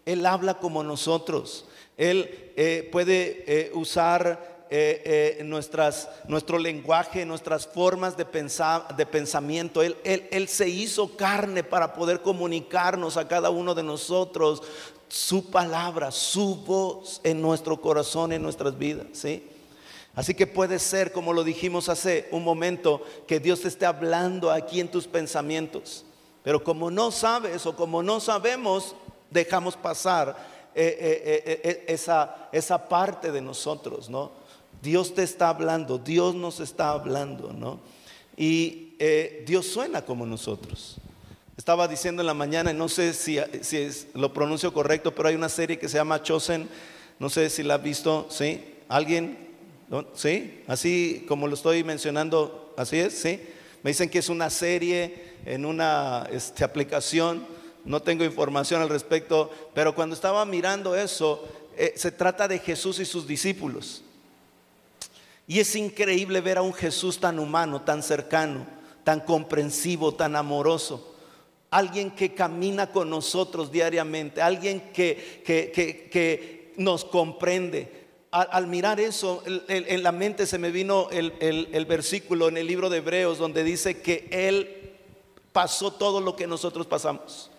Él 0.06 0.28
habla 0.28 0.60
como 0.60 0.84
nosotros, 0.84 1.66
Él 1.98 2.52
eh, 2.56 2.90
puede 2.92 3.44
eh, 3.48 3.72
usar 3.74 4.66
eh, 4.70 5.42
nuestras, 5.44 6.10
nuestro 6.28 6.58
lenguaje, 6.58 7.26
nuestras 7.26 7.68
formas 7.68 8.16
de, 8.16 8.26
pensar, 8.26 8.96
de 8.96 9.06
pensamiento. 9.06 9.82
Él, 9.82 9.98
él, 10.04 10.28
él 10.32 10.48
se 10.48 10.70
hizo 10.70 11.16
carne 11.16 11.64
para 11.64 11.94
poder 11.94 12.22
comunicarnos 12.22 13.18
a 13.18 13.28
cada 13.28 13.50
uno 13.50 13.76
de 13.76 13.84
nosotros 13.84 14.64
su 15.10 15.52
palabra, 15.52 16.10
su 16.10 16.56
voz 16.56 17.20
en 17.24 17.42
nuestro 17.42 17.82
corazón, 17.82 18.32
en 18.32 18.42
nuestras 18.42 18.78
vidas, 18.78 19.08
¿sí? 19.12 19.44
Así 20.16 20.34
que 20.34 20.48
puede 20.48 20.80
ser, 20.80 21.12
como 21.12 21.34
lo 21.34 21.44
dijimos 21.44 21.90
hace 21.90 22.28
un 22.32 22.44
momento, 22.44 23.02
que 23.28 23.40
Dios 23.40 23.62
te 23.62 23.70
esté 23.70 23.86
hablando 23.86 24.52
aquí 24.52 24.80
en 24.80 24.90
tus 24.92 25.08
pensamientos. 25.08 26.06
Pero 26.44 26.64
como 26.64 26.92
no 26.92 27.12
sabes 27.12 27.66
o 27.66 27.76
como 27.76 28.04
no 28.04 28.20
sabemos, 28.20 28.96
dejamos 29.30 29.78
pasar 29.78 30.36
eh, 30.74 31.44
eh, 31.46 31.62
eh, 31.64 31.86
esa, 31.88 32.50
esa 32.52 32.88
parte 32.88 33.32
de 33.32 33.42
nosotros, 33.42 34.10
¿no? 34.10 34.32
Dios 34.82 35.14
te 35.14 35.24
está 35.24 35.50
hablando, 35.50 35.98
Dios 35.98 36.34
nos 36.34 36.60
está 36.60 36.92
hablando, 36.92 37.54
¿no? 37.54 37.80
Y 38.38 38.96
Dios 39.46 39.68
suena 39.68 40.04
como 40.04 40.26
nosotros. 40.26 40.98
Estaba 41.58 41.88
diciendo 41.88 42.22
en 42.22 42.28
la 42.28 42.34
mañana, 42.34 42.74
no 42.74 42.88
sé 42.88 43.14
si, 43.14 43.38
si 43.62 43.90
lo 44.14 44.34
pronuncio 44.34 44.74
correcto, 44.74 45.14
pero 45.14 45.30
hay 45.30 45.36
una 45.36 45.50
serie 45.50 45.78
que 45.78 45.90
se 45.90 45.98
llama 45.98 46.24
Chosen, 46.24 46.68
no 47.20 47.30
sé 47.30 47.50
si 47.50 47.62
la 47.62 47.76
ha 47.76 47.78
visto, 47.78 48.28
¿sí? 48.30 48.64
¿Alguien? 48.90 49.38
¿Sí? 50.16 50.64
Así 50.68 51.26
como 51.28 51.48
lo 51.48 51.54
estoy 51.54 51.84
mencionando, 51.84 52.74
así 52.78 52.98
es, 52.98 53.14
¿sí? 53.14 53.40
Me 53.84 53.92
dicen 53.92 54.10
que 54.10 54.20
es 54.20 54.30
una 54.30 54.50
serie 54.50 55.34
en 55.46 55.66
una 55.66 56.28
este, 56.32 56.64
aplicación, 56.64 57.46
no 57.86 58.02
tengo 58.02 58.24
información 58.24 58.82
al 58.82 58.90
respecto, 58.90 59.52
pero 59.74 59.96
cuando 59.96 60.16
estaba 60.16 60.46
mirando 60.46 60.96
eso, 60.96 61.48
eh, 61.78 61.94
se 61.96 62.12
trata 62.12 62.48
de 62.48 62.60
Jesús 62.60 63.00
y 63.00 63.06
sus 63.06 63.28
discípulos. 63.28 64.04
Y 65.48 65.60
es 65.60 65.76
increíble 65.76 66.42
ver 66.42 66.58
a 66.58 66.62
un 66.62 66.74
Jesús 66.74 67.20
tan 67.20 67.40
humano, 67.40 67.82
tan 67.82 68.04
cercano, 68.04 68.66
tan 69.04 69.20
comprensivo, 69.22 70.14
tan 70.14 70.36
amoroso. 70.36 71.16
Alguien 71.70 72.12
que 72.12 72.34
camina 72.34 72.92
con 72.92 73.10
nosotros 73.10 73.72
diariamente, 73.72 74.42
alguien 74.42 74.92
que, 74.94 75.42
que, 75.46 75.72
que 76.12 76.74
nos 76.78 77.04
comprende, 77.06 78.02
al, 78.32 78.68
mirar 78.68 79.00
eso, 79.02 79.44
en 79.68 80.04
la 80.04 80.14
mente 80.14 80.46
se 80.46 80.58
me 80.58 80.72
vino 80.72 81.10
el, 81.12 81.86
versículo 81.86 82.48
en 82.48 82.58
el 82.58 82.66
libro 82.66 82.90
de 82.90 83.00
Hebreos 83.00 83.38
donde 83.38 83.64
dice 83.64 84.02
que 84.02 84.30
Él 84.32 84.94
pasó 85.52 85.92
todo 85.92 86.22
lo 86.22 86.38
que 86.38 86.48
nosotros 86.48 86.88
pasamos. 86.88 87.51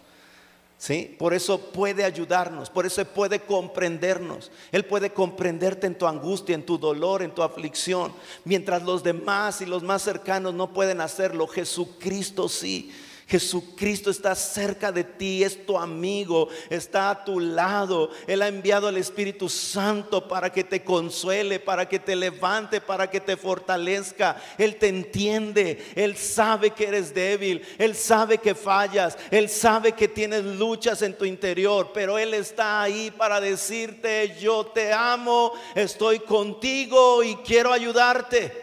¿Sí? 0.82 1.14
Por 1.16 1.32
eso 1.32 1.60
puede 1.60 2.02
ayudarnos, 2.02 2.68
por 2.68 2.86
eso 2.86 3.04
puede 3.04 3.38
comprendernos. 3.38 4.50
Él 4.72 4.84
puede 4.84 5.12
comprenderte 5.12 5.86
en 5.86 5.96
tu 5.96 6.08
angustia, 6.08 6.56
en 6.56 6.66
tu 6.66 6.76
dolor, 6.76 7.22
en 7.22 7.30
tu 7.30 7.44
aflicción. 7.44 8.12
Mientras 8.44 8.82
los 8.82 9.04
demás 9.04 9.60
y 9.60 9.66
los 9.66 9.84
más 9.84 10.02
cercanos 10.02 10.54
no 10.54 10.72
pueden 10.72 11.00
hacerlo, 11.00 11.46
Jesucristo 11.46 12.48
sí. 12.48 12.90
Jesucristo 13.32 14.10
está 14.10 14.34
cerca 14.34 14.92
de 14.92 15.04
ti, 15.04 15.42
es 15.42 15.64
tu 15.64 15.78
amigo, 15.78 16.50
está 16.68 17.08
a 17.08 17.24
tu 17.24 17.40
lado. 17.40 18.10
Él 18.26 18.42
ha 18.42 18.48
enviado 18.48 18.88
al 18.88 18.98
Espíritu 18.98 19.48
Santo 19.48 20.28
para 20.28 20.52
que 20.52 20.64
te 20.64 20.84
consuele, 20.84 21.58
para 21.58 21.88
que 21.88 21.98
te 21.98 22.14
levante, 22.14 22.82
para 22.82 23.08
que 23.08 23.20
te 23.20 23.38
fortalezca. 23.38 24.36
Él 24.58 24.76
te 24.76 24.88
entiende, 24.88 25.82
Él 25.94 26.18
sabe 26.18 26.72
que 26.72 26.88
eres 26.88 27.14
débil, 27.14 27.62
Él 27.78 27.94
sabe 27.94 28.36
que 28.36 28.54
fallas, 28.54 29.16
Él 29.30 29.48
sabe 29.48 29.92
que 29.92 30.08
tienes 30.08 30.44
luchas 30.44 31.00
en 31.00 31.16
tu 31.16 31.24
interior, 31.24 31.90
pero 31.94 32.18
Él 32.18 32.34
está 32.34 32.82
ahí 32.82 33.10
para 33.10 33.40
decirte, 33.40 34.36
yo 34.38 34.66
te 34.66 34.92
amo, 34.92 35.54
estoy 35.74 36.18
contigo 36.18 37.22
y 37.22 37.36
quiero 37.36 37.72
ayudarte. 37.72 38.60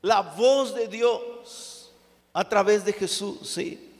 La 0.00 0.22
voz 0.22 0.74
de 0.74 0.88
Dios 0.88 1.67
a 2.38 2.48
través 2.48 2.84
de 2.84 2.92
Jesús, 2.92 3.50
sí. 3.50 3.90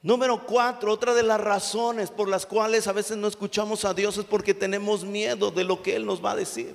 Número 0.00 0.46
cuatro, 0.46 0.90
otra 0.90 1.12
de 1.12 1.22
las 1.22 1.38
razones 1.38 2.10
por 2.10 2.30
las 2.30 2.46
cuales 2.46 2.86
a 2.86 2.92
veces 2.92 3.18
no 3.18 3.28
escuchamos 3.28 3.84
a 3.84 3.92
Dios 3.92 4.16
es 4.16 4.24
porque 4.24 4.54
tenemos 4.54 5.04
miedo 5.04 5.50
de 5.50 5.62
lo 5.62 5.82
que 5.82 5.96
Él 5.96 6.06
nos 6.06 6.24
va 6.24 6.30
a 6.30 6.36
decir. 6.36 6.74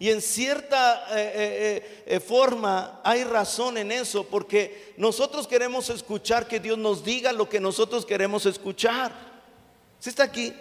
Y 0.00 0.10
en 0.10 0.20
cierta 0.20 1.06
eh, 1.16 1.32
eh, 1.32 2.04
eh, 2.06 2.18
forma 2.18 3.00
hay 3.04 3.22
razón 3.22 3.78
en 3.78 3.92
eso, 3.92 4.24
porque 4.24 4.94
nosotros 4.96 5.46
queremos 5.46 5.88
escuchar 5.88 6.48
que 6.48 6.58
Dios 6.58 6.76
nos 6.76 7.04
diga 7.04 7.32
lo 7.32 7.48
que 7.48 7.60
nosotros 7.60 8.04
queremos 8.04 8.46
escuchar. 8.46 9.12
¿Sí 10.00 10.10
está 10.10 10.24
aquí? 10.24 10.52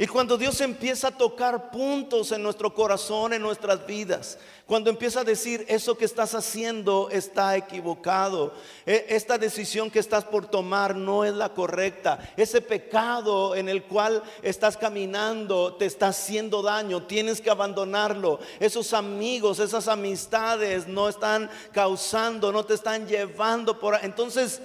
Y 0.00 0.06
cuando 0.06 0.38
Dios 0.38 0.60
empieza 0.60 1.08
a 1.08 1.16
tocar 1.16 1.72
puntos 1.72 2.30
en 2.30 2.40
nuestro 2.40 2.72
corazón, 2.72 3.32
en 3.32 3.42
nuestras 3.42 3.84
vidas, 3.84 4.38
cuando 4.64 4.90
empieza 4.90 5.20
a 5.20 5.24
decir, 5.24 5.66
eso 5.66 5.98
que 5.98 6.04
estás 6.04 6.36
haciendo 6.36 7.08
está 7.10 7.56
equivocado, 7.56 8.54
e, 8.86 9.06
esta 9.08 9.38
decisión 9.38 9.90
que 9.90 9.98
estás 9.98 10.22
por 10.22 10.46
tomar 10.46 10.94
no 10.94 11.24
es 11.24 11.34
la 11.34 11.48
correcta, 11.48 12.32
ese 12.36 12.60
pecado 12.60 13.56
en 13.56 13.68
el 13.68 13.82
cual 13.82 14.22
estás 14.42 14.76
caminando 14.76 15.74
te 15.74 15.86
está 15.86 16.08
haciendo 16.08 16.62
daño, 16.62 17.02
tienes 17.02 17.40
que 17.40 17.50
abandonarlo, 17.50 18.38
esos 18.60 18.92
amigos, 18.92 19.58
esas 19.58 19.88
amistades 19.88 20.86
no 20.86 21.08
están 21.08 21.50
causando, 21.72 22.52
no 22.52 22.64
te 22.64 22.74
están 22.74 23.08
llevando 23.08 23.80
por... 23.80 23.98
Entonces, 24.04 24.62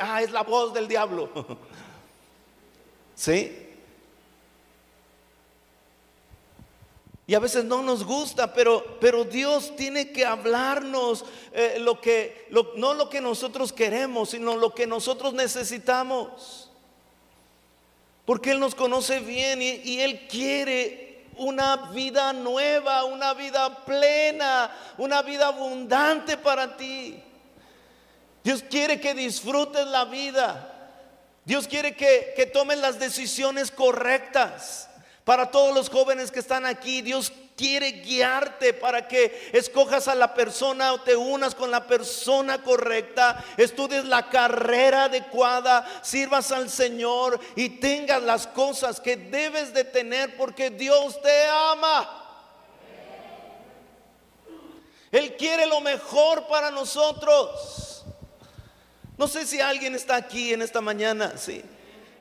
ah, 0.00 0.20
es 0.20 0.32
la 0.32 0.42
voz 0.42 0.74
del 0.74 0.88
diablo. 0.88 1.30
¿Sí? 3.14 3.65
Y 7.28 7.34
a 7.34 7.40
veces 7.40 7.64
no 7.64 7.82
nos 7.82 8.04
gusta, 8.04 8.52
pero, 8.52 8.98
pero 9.00 9.24
Dios 9.24 9.74
tiene 9.74 10.12
que 10.12 10.24
hablarnos 10.24 11.24
eh, 11.52 11.78
lo 11.80 12.00
que, 12.00 12.46
no 12.76 12.94
lo 12.94 13.10
que 13.10 13.20
nosotros 13.20 13.72
queremos, 13.72 14.30
sino 14.30 14.56
lo 14.56 14.72
que 14.72 14.86
nosotros 14.86 15.34
necesitamos. 15.34 16.70
Porque 18.24 18.52
Él 18.52 18.60
nos 18.60 18.76
conoce 18.76 19.18
bien 19.18 19.60
y, 19.60 20.00
Él 20.00 20.28
quiere 20.28 21.24
una 21.36 21.90
vida 21.90 22.32
nueva, 22.32 23.04
una 23.04 23.34
vida 23.34 23.84
plena, 23.84 24.70
una 24.96 25.22
vida 25.22 25.48
abundante 25.48 26.36
para 26.36 26.76
ti. 26.76 27.20
Dios 28.44 28.64
quiere 28.70 29.00
que 29.00 29.14
disfrutes 29.14 29.84
la 29.88 30.04
vida. 30.04 30.72
Dios 31.44 31.66
quiere 31.66 31.96
que, 31.96 32.34
que 32.36 32.46
tomes 32.46 32.78
las 32.78 33.00
decisiones 33.00 33.72
correctas. 33.72 34.88
Para 35.26 35.50
todos 35.50 35.74
los 35.74 35.90
jóvenes 35.90 36.30
que 36.30 36.38
están 36.38 36.64
aquí, 36.66 37.02
Dios 37.02 37.32
quiere 37.56 37.90
guiarte 37.90 38.72
para 38.72 39.08
que 39.08 39.50
escojas 39.52 40.06
a 40.06 40.14
la 40.14 40.32
persona 40.34 40.92
o 40.92 41.00
te 41.00 41.16
unas 41.16 41.56
con 41.56 41.72
la 41.72 41.88
persona 41.88 42.62
correcta, 42.62 43.44
estudies 43.56 44.04
la 44.04 44.28
carrera 44.28 45.06
adecuada, 45.06 45.84
sirvas 46.02 46.52
al 46.52 46.70
Señor 46.70 47.40
y 47.56 47.70
tengas 47.70 48.22
las 48.22 48.46
cosas 48.46 49.00
que 49.00 49.16
debes 49.16 49.74
de 49.74 49.82
tener 49.82 50.36
porque 50.36 50.70
Dios 50.70 51.20
te 51.20 51.46
ama. 51.72 52.22
Él 55.10 55.34
quiere 55.36 55.66
lo 55.66 55.80
mejor 55.80 56.46
para 56.46 56.70
nosotros. 56.70 58.04
No 59.18 59.26
sé 59.26 59.44
si 59.44 59.60
alguien 59.60 59.96
está 59.96 60.14
aquí 60.14 60.52
en 60.52 60.62
esta 60.62 60.80
mañana, 60.80 61.36
sí. 61.36 61.64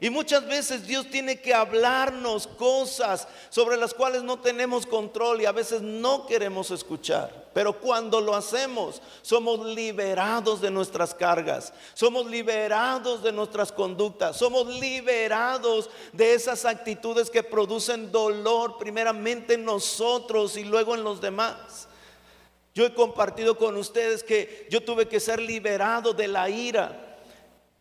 Y 0.02 0.10
muchas 0.10 0.46
veces 0.46 0.86
Dios 0.86 1.10
tiene 1.10 1.40
que 1.40 1.54
hablarnos 1.54 2.48
cosas 2.48 3.28
sobre 3.50 3.78
las 3.78 3.94
cuales 3.94 4.24
no 4.24 4.40
tenemos 4.40 4.86
control 4.86 5.42
y 5.42 5.46
a 5.46 5.54
veces 5.54 5.82
no 5.82 6.28
queremos 6.28 6.70
escuchar. 6.72 7.46
Pero 7.54 7.80
cuando 7.80 8.20
lo 8.20 8.36
hacemos, 8.36 9.02
somos 9.22 9.66
liberados 9.66 10.60
de 10.60 10.70
nuestras 10.70 11.14
cargas, 11.14 11.72
somos 11.94 12.26
liberados 12.26 13.24
de 13.24 13.32
nuestras 13.32 13.72
conductas, 13.72 14.36
somos 14.36 14.68
liberados 14.68 15.90
de 16.12 16.34
esas 16.34 16.66
actitudes 16.66 17.30
que 17.30 17.44
producen 17.44 18.12
dolor 18.12 18.78
primeramente 18.78 19.54
en 19.54 19.64
nosotros 19.64 20.58
y 20.58 20.66
luego 20.66 20.96
en 20.96 21.06
los 21.06 21.22
demás. 21.22 21.88
Yo 22.74 22.86
he 22.86 22.94
compartido 22.94 23.58
con 23.58 23.78
ustedes 23.78 24.22
que 24.22 24.68
yo 24.70 24.84
tuve 24.84 25.08
que 25.08 25.22
ser 25.22 25.42
liberado 25.42 26.14
de 26.14 26.28
la 26.28 26.50
ira 26.50 27.05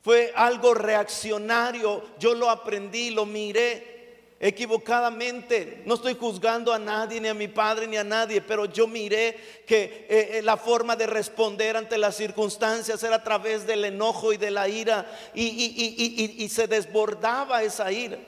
Fue 0.05 0.35
algo 0.37 0.75
reaccionario. 0.75 2.05
Yo 2.19 2.35
lo 2.35 2.51
aprendí, 2.51 3.09
lo 3.09 3.25
miré 3.25 3.95
equivocadamente. 4.39 5.83
No 5.87 5.95
estoy 5.95 6.15
juzgando 6.15 6.75
a 6.75 6.79
nadie, 6.79 7.23
ni 7.23 7.29
a 7.29 7.33
mi 7.33 7.49
padre, 7.49 7.87
ni 7.87 7.97
a 7.97 8.05
nadie, 8.05 8.43
pero 8.43 8.67
yo 8.67 8.87
miré 8.87 9.63
que 9.67 10.07
eh, 10.07 10.29
eh, 10.33 10.43
la 10.43 10.59
forma 10.59 10.95
de 10.95 11.07
responder 11.07 11.79
ante 11.79 11.97
las 11.97 12.17
circunstancias 12.17 13.03
era 13.03 13.17
a 13.17 13.25
través 13.25 13.67
del 13.67 13.87
enojo 13.87 14.35
y 14.35 14.37
de 14.37 14.51
la 14.51 14.69
ira 14.69 15.11
y, 15.35 16.47
se 16.51 16.69
desbordaba 16.69 17.63
esa 17.63 17.91
ira. 17.91 18.19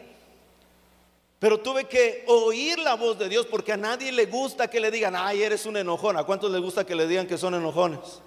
Pero 1.38 1.60
tuve 1.60 1.84
que 1.84 2.24
oír 2.28 2.78
la 2.78 2.94
voz 2.94 3.18
de 3.18 3.28
Dios 3.28 3.44
porque 3.44 3.74
a 3.74 3.76
nadie 3.76 4.10
le 4.12 4.24
gusta 4.24 4.70
que 4.70 4.80
le 4.80 4.90
digan, 4.90 5.14
ay, 5.14 5.42
eres 5.42 5.66
un 5.66 5.76
enojón. 5.76 6.16
¿A 6.16 6.24
cuántos 6.24 6.50
les 6.50 6.62
gusta 6.62 6.86
que 6.86 6.94
le 6.94 7.06
digan 7.06 7.26
que 7.26 7.36
son 7.36 7.54
enojones? 7.54 8.22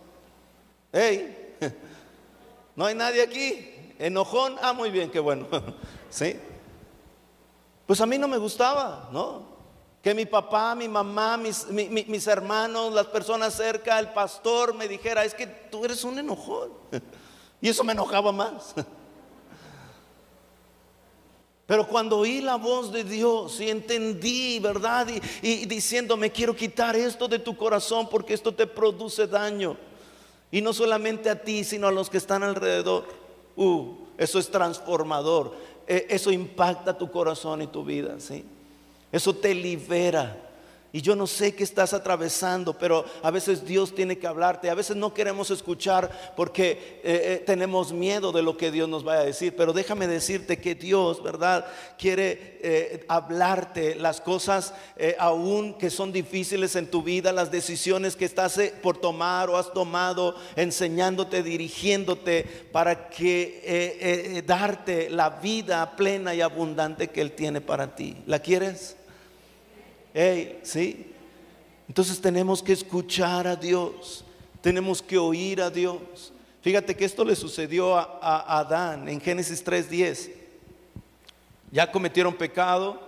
Hey, 0.93 1.55
no 2.79 2.85
hay 2.85 2.95
nadie 2.95 3.21
aquí. 3.21 3.75
Enojón, 3.99 4.55
ah, 4.61 4.71
muy 4.71 4.89
bien, 4.89 5.11
qué 5.11 5.19
bueno. 5.19 5.49
¿Sí? 6.09 6.39
Pues 7.85 7.99
a 7.99 8.05
mí 8.05 8.17
no 8.17 8.25
me 8.25 8.37
gustaba, 8.37 9.09
¿no? 9.11 9.43
Que 10.01 10.13
mi 10.13 10.25
papá, 10.25 10.75
mi 10.75 10.87
mamá, 10.87 11.35
mis, 11.35 11.67
mis 11.67 12.27
hermanos, 12.27 12.93
las 12.93 13.07
personas 13.07 13.53
cerca, 13.53 13.99
el 13.99 14.13
pastor 14.13 14.73
me 14.73 14.87
dijera, 14.87 15.25
es 15.25 15.33
que 15.33 15.45
tú 15.45 15.83
eres 15.83 16.05
un 16.05 16.19
enojón. 16.19 16.71
Y 17.61 17.67
eso 17.67 17.83
me 17.83 17.91
enojaba 17.91 18.31
más. 18.31 18.73
Pero 21.65 21.85
cuando 21.85 22.19
oí 22.19 22.39
la 22.39 22.55
voz 22.55 22.93
de 22.93 23.03
Dios 23.03 23.59
y 23.59 23.69
entendí, 23.69 24.61
¿verdad? 24.61 25.07
Y, 25.41 25.65
diciéndome, 25.65 26.31
quiero 26.31 26.55
quitar 26.55 26.95
esto 26.95 27.27
de 27.27 27.39
tu 27.39 27.57
corazón 27.57 28.07
porque 28.07 28.33
esto 28.33 28.53
te 28.53 28.65
produce 28.65 29.27
daño. 29.27 29.88
Y 30.51 30.61
no 30.61 30.73
solamente 30.73 31.29
a 31.29 31.41
ti, 31.43 31.63
sino 31.63 31.87
a 31.87 31.91
los 31.91 32.09
que 32.09 32.17
están 32.17 32.43
alrededor. 32.43 33.05
Uh, 33.55 33.93
eso 34.17 34.39
es 34.39 34.49
transformador. 34.49 35.53
E, 35.87 36.07
eso 36.09 36.31
impacta 36.31 36.97
tu 36.97 37.11
corazón 37.11 37.61
y 37.61 37.67
tu 37.67 37.83
vida, 37.83 38.19
¿sí? 38.19 38.43
Eso 39.11 39.33
te 39.33 39.53
libera. 39.53 40.48
Y 40.91 41.01
yo 41.03 41.15
no 41.15 41.27
sé 41.27 41.53
qué 41.53 41.63
estás 41.63 41.93
atravesando, 41.93 42.75
pero 42.75 43.05
a 43.21 43.29
veces 43.29 43.63
Dios 43.63 43.93
tiene 43.93 44.17
que 44.17 44.25
hablarte. 44.25 44.71
A 44.71 44.75
veces 44.75 44.95
no 44.95 45.13
queremos 45.13 45.51
escuchar 45.51 46.33
porque 46.35 46.71
eh, 46.71 47.01
eh, 47.03 47.43
tenemos 47.45 47.93
miedo 47.93 48.31
de 48.31 48.41
lo 48.41 48.57
que 48.57 48.71
Dios 48.71 48.89
nos 48.89 49.03
vaya 49.03 49.21
a 49.21 49.25
decir. 49.25 49.55
Pero 49.55 49.71
déjame 49.71 50.07
decirte 50.07 50.57
que 50.57 50.73
Dios, 50.73 51.21
¿verdad? 51.21 51.67
Quiere 51.99 52.57
eh, 52.63 53.05
hablarte 53.07 53.95
las 53.95 54.19
cosas 54.19 54.73
aún 55.19 55.75
que 55.75 55.89
son 55.89 56.11
difíciles 56.11 56.75
en 56.75 56.87
tu 56.89 57.03
vida, 57.03 57.31
las 57.31 57.51
decisiones 57.51 58.15
que 58.15 58.25
estás 58.25 58.59
por 58.81 58.97
tomar 58.97 59.49
o 59.49 59.57
has 59.57 59.71
tomado, 59.71 60.35
enseñándote, 60.55 61.43
dirigiéndote 61.43 62.43
para 62.71 63.09
que 63.09 64.43
darte 64.45 65.09
la 65.09 65.29
vida 65.29 65.95
plena 65.95 66.33
y 66.33 66.41
abundante 66.41 67.09
que 67.09 67.21
Él 67.21 67.33
tiene 67.33 67.61
para 67.61 67.95
ti. 67.95 68.17
¿La 68.25 68.39
quieres? 68.39 68.98
¿Sí? 70.63 71.13
Entonces 71.87 72.21
tenemos 72.21 72.61
que 72.61 72.73
escuchar 72.73 73.47
a 73.47 73.55
Dios, 73.55 74.23
tenemos 74.61 75.01
que 75.01 75.17
oír 75.17 75.61
a 75.61 75.69
Dios. 75.69 76.33
Fíjate 76.61 76.95
que 76.95 77.05
esto 77.05 77.23
le 77.23 77.35
sucedió 77.35 77.97
a, 77.97 78.19
a 78.21 78.59
Adán 78.59 79.07
en 79.09 79.21
Génesis 79.21 79.65
3:10. 79.65 80.31
Ya 81.71 81.91
cometieron 81.91 82.33
pecado, 82.33 82.99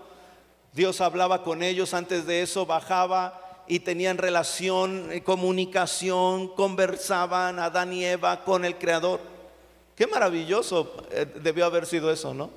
Dios 0.73 1.01
hablaba 1.01 1.43
con 1.43 1.63
ellos, 1.63 1.93
antes 1.93 2.25
de 2.25 2.41
eso 2.41 2.65
bajaba 2.65 3.41
y 3.67 3.79
tenían 3.79 4.17
relación, 4.17 5.11
eh, 5.11 5.21
comunicación, 5.21 6.49
conversaban 6.49 7.59
Adán 7.59 7.93
y 7.93 8.05
Eva 8.05 8.43
con 8.43 8.65
el 8.65 8.77
Creador. 8.77 9.19
Qué 9.95 10.07
maravilloso 10.07 10.95
eh, 11.11 11.25
debió 11.41 11.65
haber 11.65 11.85
sido 11.85 12.11
eso, 12.11 12.33
¿no? 12.33 12.49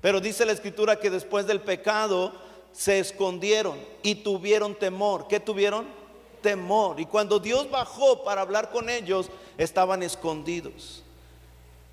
Pero 0.00 0.20
dice 0.20 0.46
la 0.46 0.52
escritura 0.52 0.96
que 0.96 1.10
después 1.10 1.46
del 1.46 1.60
pecado, 1.60 2.32
se 2.72 2.98
escondieron 2.98 3.78
y 4.02 4.16
tuvieron 4.16 4.74
temor. 4.74 5.26
¿Qué 5.28 5.40
tuvieron? 5.40 5.86
Temor. 6.42 7.00
Y 7.00 7.06
cuando 7.06 7.38
Dios 7.38 7.70
bajó 7.70 8.24
para 8.24 8.40
hablar 8.40 8.70
con 8.70 8.88
ellos, 8.88 9.30
estaban 9.58 10.02
escondidos. 10.02 11.02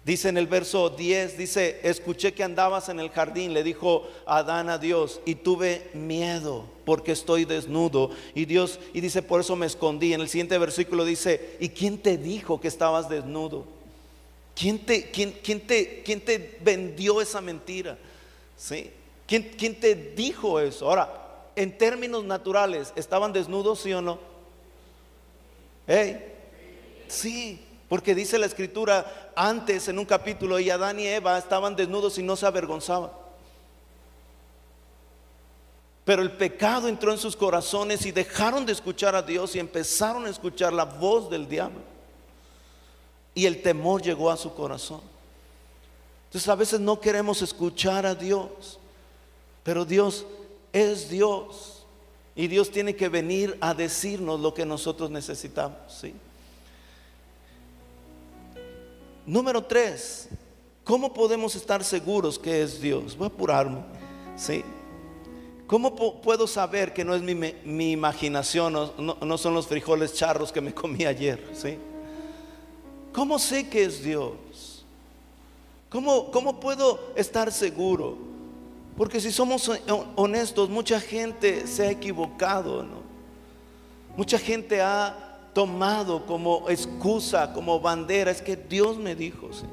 Dice 0.07 0.29
en 0.29 0.37
el 0.37 0.47
verso 0.47 0.89
10, 0.89 1.37
dice, 1.37 1.81
escuché 1.83 2.33
que 2.33 2.41
andabas 2.41 2.87
en 2.87 3.01
el 3.01 3.09
jardín, 3.09 3.53
le 3.53 3.61
dijo 3.61 4.07
Adán 4.25 4.69
a 4.69 4.77
Dios, 4.77 5.19
y 5.25 5.35
tuve 5.35 5.89
miedo 5.93 6.63
porque 6.85 7.11
estoy 7.11 7.43
desnudo. 7.43 8.11
Y 8.33 8.45
Dios, 8.45 8.79
y 8.93 9.01
dice, 9.01 9.21
por 9.21 9.41
eso 9.41 9.57
me 9.57 9.65
escondí. 9.65 10.13
En 10.13 10.21
el 10.21 10.29
siguiente 10.29 10.57
versículo 10.57 11.03
dice, 11.03 11.57
¿y 11.59 11.67
quién 11.67 11.97
te 11.97 12.17
dijo 12.17 12.61
que 12.61 12.69
estabas 12.69 13.09
desnudo? 13.09 13.65
¿Quién 14.55 14.79
te, 14.79 15.11
quién, 15.11 15.37
quién 15.43 15.59
te, 15.59 16.01
quién 16.03 16.21
te 16.21 16.57
vendió 16.61 17.19
esa 17.19 17.41
mentira? 17.41 17.97
¿Sí? 18.55 18.89
¿Quién, 19.27 19.79
te 19.79 19.93
dijo 19.93 20.59
eso? 20.59 20.87
Ahora, 20.87 21.51
en 21.55 21.77
términos 21.77 22.23
naturales, 22.23 22.93
¿estaban 22.95 23.33
desnudos, 23.33 23.81
sí 23.81 23.91
o 23.91 24.01
no? 24.01 24.19
Sí, 27.09 27.61
porque 27.89 28.15
dice 28.15 28.37
la 28.37 28.45
escritura 28.45 29.31
antes 29.35 29.89
en 29.89 29.99
un 29.99 30.05
capítulo, 30.05 30.59
y 30.59 30.69
Adán 30.69 30.99
y 30.99 31.07
Eva 31.07 31.37
estaban 31.37 31.75
desnudos 31.75 32.17
y 32.17 32.23
no 32.23 32.37
se 32.37 32.45
avergonzaban. 32.45 33.11
Pero 36.05 36.21
el 36.21 36.31
pecado 36.31 36.87
entró 36.87 37.11
en 37.11 37.17
sus 37.17 37.35
corazones 37.35 38.05
y 38.05 38.13
dejaron 38.13 38.65
de 38.65 38.71
escuchar 38.71 39.13
a 39.13 39.21
Dios 39.21 39.53
y 39.57 39.59
empezaron 39.59 40.25
a 40.25 40.29
escuchar 40.29 40.71
la 40.71 40.85
voz 40.85 41.29
del 41.29 41.49
diablo. 41.49 41.81
Y 43.35 43.45
el 43.45 43.61
temor 43.61 44.01
llegó 44.01 44.31
a 44.31 44.37
su 44.37 44.53
corazón. 44.53 45.01
Entonces 46.27 46.47
a 46.47 46.55
veces 46.55 46.79
no 46.79 47.01
queremos 47.01 47.41
escuchar 47.41 48.05
a 48.05 48.15
Dios. 48.15 48.79
Pero 49.67 49.83
Dios 49.83 50.25
es 50.71 51.09
Dios. 51.09 51.85
Y 52.37 52.47
Dios 52.47 52.71
tiene 52.71 52.95
que 52.95 53.09
venir 53.09 53.57
a 53.59 53.73
decirnos 53.73 54.39
lo 54.39 54.53
que 54.53 54.65
nosotros 54.65 55.11
necesitamos. 55.11 55.77
¿sí? 55.89 56.13
Número 59.25 59.61
tres, 59.65 60.29
¿cómo 60.85 61.13
podemos 61.13 61.53
estar 61.53 61.83
seguros 61.83 62.39
que 62.39 62.61
es 62.61 62.79
Dios? 62.79 63.17
Voy 63.17 63.25
a 63.25 63.27
apurarme. 63.27 63.79
¿sí? 64.37 64.63
¿Cómo 65.65 66.21
puedo 66.21 66.47
saber 66.47 66.93
que 66.93 67.03
no 67.03 67.13
es 67.13 67.21
mi, 67.21 67.91
imaginación, 67.91 68.71
no, 68.71 69.17
no, 69.19 69.37
son 69.37 69.53
los 69.53 69.67
frijoles 69.67 70.13
charros 70.13 70.49
que 70.49 70.61
me 70.61 70.73
comí 70.73 71.03
ayer? 71.03 71.45
¿sí? 71.53 71.77
¿Cómo 73.11 73.37
sé 73.37 73.67
que 73.67 73.83
es 73.83 74.01
Dios? 74.01 74.85
¿Cómo, 75.89 76.31
¿Cómo 76.31 76.57
puedo 76.57 77.11
estar 77.17 77.51
seguro? 77.51 78.36
Porque 78.97 79.21
si 79.21 79.31
somos 79.31 79.71
honestos, 80.15 80.69
mucha 80.69 80.99
gente 80.99 81.67
se 81.67 81.85
ha 81.85 81.91
equivocado, 81.91 82.81
¿no? 82.81 83.05
Mucha 84.17 84.39
gente 84.39 84.81
ha 84.81 85.51
tomado 85.53 86.25
como 86.25 86.67
excusa, 86.67 87.53
como 87.53 87.79
bandera, 87.79 88.31
es 88.31 88.41
que 88.41 88.55
Dios 88.55 88.97
me 88.97 89.15
dijo, 89.15 89.53
¿sí? 89.53 89.65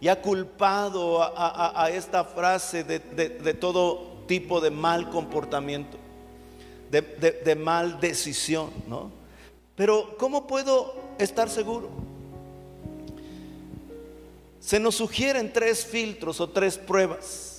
Y 0.00 0.06
ha 0.06 0.22
culpado 0.22 1.20
a, 1.22 1.90
esta 1.90 2.22
frase 2.22 2.84
de, 2.84 3.54
todo 3.54 4.22
tipo 4.28 4.60
de 4.60 4.70
mal 4.70 5.10
comportamiento, 5.10 5.98
de, 6.88 7.02
de 7.02 7.56
mal 7.56 7.98
decisión, 7.98 8.70
¿no? 8.86 9.10
Pero 9.74 10.16
¿cómo 10.18 10.46
puedo 10.46 10.94
estar 11.18 11.50
seguro? 11.50 11.88
Se 14.60 14.78
nos 14.78 14.94
sugieren 14.94 15.52
tres 15.52 15.84
filtros 15.84 16.40
o 16.40 16.48
tres 16.48 16.78
pruebas 16.78 17.55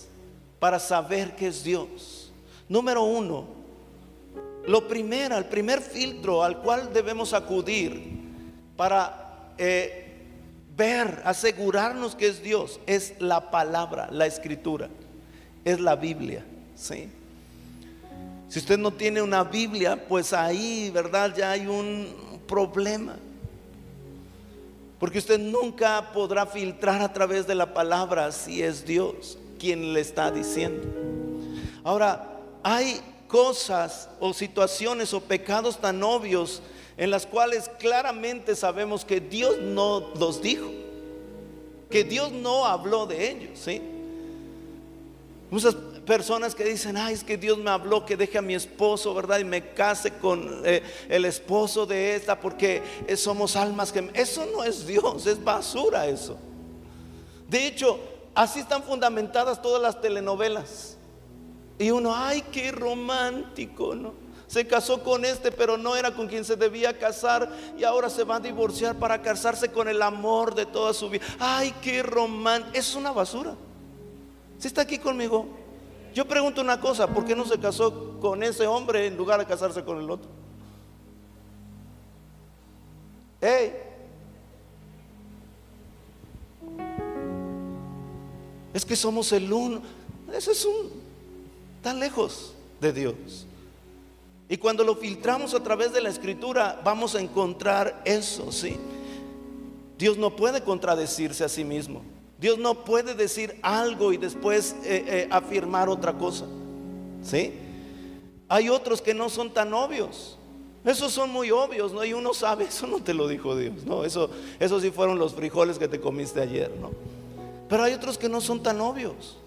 para 0.60 0.80
saber 0.80 1.36
que 1.36 1.48
es 1.48 1.64
Dios. 1.64 2.32
Número 2.68 3.04
uno, 3.04 3.46
lo 4.66 4.88
primero, 4.88 5.38
el 5.38 5.46
primer 5.46 5.82
filtro 5.82 6.44
al 6.44 6.62
cual 6.62 6.92
debemos 6.92 7.34
acudir 7.34 8.18
para 8.76 9.54
eh, 9.58 10.16
ver, 10.76 11.22
asegurarnos 11.24 12.16
que 12.16 12.28
es 12.28 12.44
Dios, 12.44 12.80
es 12.86 13.14
la 13.20 13.50
palabra, 13.50 14.10
la 14.12 14.26
escritura, 14.26 14.90
es 15.64 15.80
la 15.80 15.96
Biblia. 15.96 16.44
¿sí? 16.76 17.10
Si 18.50 18.60
usted 18.60 18.78
no 18.78 18.92
tiene 18.92 19.22
una 19.22 19.44
Biblia, 19.44 20.08
pues 20.08 20.34
ahí, 20.34 20.90
¿verdad? 20.94 21.34
Ya 21.36 21.52
hay 21.52 21.68
un 21.68 22.08
problema. 22.48 23.16
Porque 25.00 25.20
usted 25.20 25.40
nunca 25.40 26.12
podrá 26.12 26.46
filtrar 26.46 27.02
a 27.02 27.14
través 27.14 27.46
de 27.46 27.54
la 27.54 27.74
palabra 27.74 28.32
si 28.32 28.64
es 28.64 28.84
Dios 28.84 29.38
quien 29.58 29.94
le 29.94 30.00
está 30.00 30.32
diciendo. 30.32 30.88
Ahora, 31.84 32.40
hay 32.64 33.00
cosas 33.28 34.10
o 34.20 34.34
situaciones 34.34 35.14
o 35.14 35.22
pecados 35.22 35.78
tan 35.78 36.02
obvios 36.04 36.62
en 36.98 37.12
las 37.12 37.26
cuales 37.26 37.70
claramente 37.80 38.56
sabemos 38.56 39.06
que 39.06 39.20
Dios 39.20 39.60
no 39.60 40.12
los 40.20 40.42
dijo, 40.42 40.70
que 41.90 42.04
Dios 42.04 42.32
no 42.32 42.66
habló 42.66 43.06
de 43.06 43.32
ellos, 43.32 43.60
¿sí? 43.60 43.82
Muchas 45.50 45.76
personas 46.06 46.56
que 46.56 46.64
dicen, 46.64 46.98
ay, 46.98 47.14
es 47.14 47.24
que 47.24 47.38
Dios 47.38 47.58
me 47.58 47.70
habló 47.70 48.06
que 48.06 48.18
deje 48.18 48.38
a 48.38 48.42
mi 48.42 48.56
esposo, 48.56 49.14
¿verdad? 49.14 49.40
Y 49.40 49.44
me 49.44 49.74
case 49.74 50.12
con 50.14 50.62
eh, 50.66 50.82
el 51.08 51.26
esposo 51.26 51.86
de 51.86 52.16
esta 52.16 52.40
porque 52.40 52.82
somos 53.16 53.56
almas 53.56 53.92
que... 53.92 54.10
Eso 54.14 54.46
no 54.52 54.64
es 54.64 54.88
Dios, 54.88 55.26
es 55.28 55.42
basura 55.42 56.08
eso. 56.08 56.38
De 57.48 57.68
hecho, 57.68 58.00
así 58.38 58.60
están 58.60 58.84
fundamentadas 58.84 59.62
todas 59.62 59.82
las 59.82 60.00
telenovelas. 60.00 60.96
Y 61.80 61.90
uno, 61.90 62.16
ay, 62.16 62.44
qué 62.52 62.72
romántico, 62.72 63.96
¿no? 63.96 64.14
Se 64.46 64.66
casó 64.66 65.04
con 65.04 65.26
este, 65.26 65.52
pero 65.52 65.76
no 65.76 65.96
era 65.96 66.14
con 66.14 66.28
quien 66.28 66.46
se 66.46 66.56
debía 66.56 66.98
casar 66.98 67.52
y 67.78 67.84
ahora 67.84 68.10
se 68.10 68.24
va 68.24 68.36
a 68.36 68.40
divorciar 68.40 68.96
para 68.96 69.22
casarse 69.22 69.72
con 69.72 69.88
el 69.88 70.02
amor 70.02 70.56
de 70.56 70.66
toda 70.68 70.94
su 70.94 71.10
vida. 71.10 71.26
Ay, 71.40 71.74
qué 71.82 72.04
romántico. 72.04 72.78
Es 72.78 72.96
una 72.96 73.12
basura. 73.12 73.56
Si 74.60 74.68
está 74.68 74.84
aquí 74.84 75.00
conmigo, 75.00 75.48
yo 76.14 76.28
pregunto 76.28 76.62
una 76.62 76.80
cosa, 76.80 77.08
¿por 77.08 77.26
qué 77.26 77.36
no 77.36 77.44
se 77.44 77.60
casó 77.60 78.20
con 78.20 78.44
ese 78.44 78.68
hombre 78.68 79.08
en 79.08 79.18
lugar 79.18 79.40
de 79.40 79.46
casarse 79.46 79.84
con 79.84 79.98
el 79.98 80.10
otro? 80.10 80.30
Hey. 83.42 83.87
Es 88.78 88.86
que 88.86 88.96
somos 88.96 89.32
el 89.32 89.52
uno. 89.52 89.82
Eso 90.32 90.52
es 90.52 90.64
un 90.64 90.92
tan 91.82 92.00
lejos 92.00 92.54
de 92.80 92.94
Dios. 92.94 93.48
Y 94.48 94.58
cuando 94.58 94.84
lo 94.84 94.96
filtramos 94.96 95.56
a 95.56 95.64
través 95.64 95.94
de 95.94 96.00
la 96.00 96.10
escritura, 96.10 96.80
vamos 96.84 97.16
a 97.16 97.20
encontrar 97.20 98.04
eso, 98.06 98.52
¿sí? 98.52 98.78
Dios 99.98 100.16
no 100.16 100.36
puede 100.36 100.62
contradecirse 100.62 101.44
a 101.44 101.50
sí 101.50 101.64
mismo. 101.64 102.04
Dios 102.40 102.60
no 102.60 102.84
puede 102.86 103.16
decir 103.16 103.58
algo 103.64 104.14
y 104.14 104.18
después 104.18 104.76
eh, 104.84 105.04
eh, 105.08 105.28
afirmar 105.32 105.90
otra 105.90 106.14
cosa. 106.16 106.46
¿Sí? 107.24 107.54
Hay 108.48 108.70
otros 108.70 109.02
que 109.02 109.16
no 109.16 109.28
son 109.30 109.52
tan 109.52 109.74
obvios. 109.74 110.38
Esos 110.86 111.12
son 111.12 111.32
muy 111.32 111.50
obvios, 111.50 111.94
¿no? 111.94 112.06
Y 112.06 112.14
uno 112.14 112.32
sabe, 112.36 112.66
eso 112.70 112.86
no 112.86 113.00
te 113.00 113.16
lo 113.16 113.28
dijo 113.28 113.56
Dios, 113.56 113.88
¿no? 113.88 114.06
Eso, 114.06 114.30
eso 114.60 114.80
sí 114.80 114.92
fueron 114.92 115.18
los 115.18 115.34
frijoles 115.34 115.80
que 115.80 115.88
te 115.88 116.00
comiste 116.00 116.42
ayer, 116.42 116.72
¿no? 116.80 116.92
Pero 117.70 117.84
hay 117.84 117.94
otros 117.94 118.18
que 118.18 118.30
no 118.30 118.42
son 118.42 118.64
tan 118.64 118.80
obvios. 118.82 119.38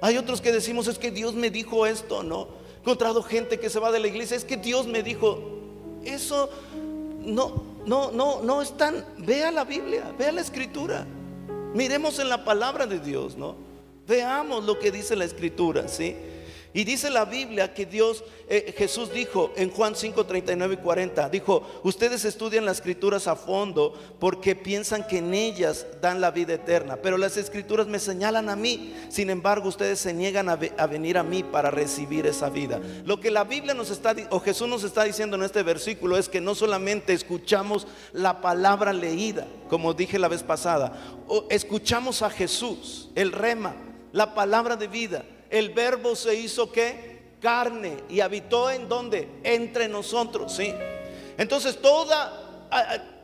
Hay 0.00 0.16
otros 0.16 0.40
que 0.40 0.52
decimos, 0.52 0.86
es 0.86 0.98
que 0.98 1.10
Dios 1.10 1.34
me 1.34 1.50
dijo 1.50 1.86
esto, 1.86 2.22
¿no? 2.22 2.48
He 2.76 2.80
encontrado 2.80 3.22
gente 3.22 3.58
que 3.58 3.70
se 3.70 3.80
va 3.80 3.90
de 3.90 3.98
la 4.00 4.06
iglesia, 4.06 4.36
es 4.36 4.44
que 4.44 4.56
Dios 4.56 4.86
me 4.86 5.02
dijo, 5.02 5.40
eso 6.04 6.48
no, 7.20 7.62
no, 7.84 8.12
no, 8.12 8.40
no 8.42 8.62
es 8.62 8.76
tan, 8.76 9.04
vea 9.18 9.50
la 9.50 9.64
Biblia, 9.64 10.14
vea 10.18 10.32
la 10.32 10.40
escritura. 10.40 11.06
Miremos 11.74 12.18
en 12.18 12.28
la 12.28 12.44
palabra 12.44 12.86
de 12.86 13.00
Dios, 13.00 13.36
¿no? 13.36 13.56
Veamos 14.06 14.64
lo 14.64 14.78
que 14.78 14.90
dice 14.90 15.16
la 15.16 15.24
escritura, 15.24 15.88
¿sí? 15.88 16.16
Y 16.74 16.84
dice 16.84 17.08
la 17.08 17.24
Biblia 17.24 17.72
que 17.72 17.86
Dios, 17.86 18.22
eh, 18.46 18.74
Jesús 18.76 19.10
dijo 19.10 19.52
en 19.56 19.70
Juan 19.70 19.96
5, 19.96 20.26
39 20.26 20.74
y 20.74 20.76
40, 20.76 21.30
dijo, 21.30 21.66
ustedes 21.82 22.26
estudian 22.26 22.66
las 22.66 22.76
escrituras 22.76 23.26
a 23.26 23.36
fondo 23.36 23.94
porque 24.20 24.54
piensan 24.54 25.06
que 25.06 25.18
en 25.18 25.32
ellas 25.32 25.86
dan 26.02 26.20
la 26.20 26.30
vida 26.30 26.54
eterna, 26.54 26.96
pero 26.96 27.16
las 27.16 27.38
escrituras 27.38 27.86
me 27.86 27.98
señalan 27.98 28.50
a 28.50 28.56
mí, 28.56 28.94
sin 29.08 29.30
embargo 29.30 29.68
ustedes 29.68 29.98
se 29.98 30.12
niegan 30.12 30.50
a, 30.50 30.58
a 30.76 30.86
venir 30.86 31.16
a 31.16 31.22
mí 31.22 31.42
para 31.42 31.70
recibir 31.70 32.26
esa 32.26 32.50
vida. 32.50 32.80
Lo 33.06 33.18
que 33.18 33.30
la 33.30 33.44
Biblia 33.44 33.72
nos 33.72 33.88
está, 33.88 34.14
o 34.28 34.38
Jesús 34.38 34.68
nos 34.68 34.84
está 34.84 35.04
diciendo 35.04 35.36
en 35.36 35.44
este 35.44 35.62
versículo 35.62 36.18
es 36.18 36.28
que 36.28 36.42
no 36.42 36.54
solamente 36.54 37.14
escuchamos 37.14 37.86
la 38.12 38.42
palabra 38.42 38.92
leída, 38.92 39.46
como 39.70 39.94
dije 39.94 40.18
la 40.18 40.28
vez 40.28 40.42
pasada, 40.42 41.16
o 41.28 41.46
escuchamos 41.48 42.20
a 42.20 42.28
Jesús, 42.28 43.08
el 43.14 43.32
rema, 43.32 43.74
la 44.12 44.34
palabra 44.34 44.76
de 44.76 44.86
vida 44.88 45.24
el 45.50 45.70
verbo 45.70 46.14
se 46.16 46.34
hizo 46.34 46.70
que 46.70 47.18
carne 47.40 47.96
y 48.08 48.20
habitó 48.20 48.70
en 48.70 48.88
donde? 48.88 49.28
Entre 49.42 49.88
nosotros, 49.88 50.54
¿sí? 50.54 50.74
Entonces 51.36 51.80
toda 51.80 52.66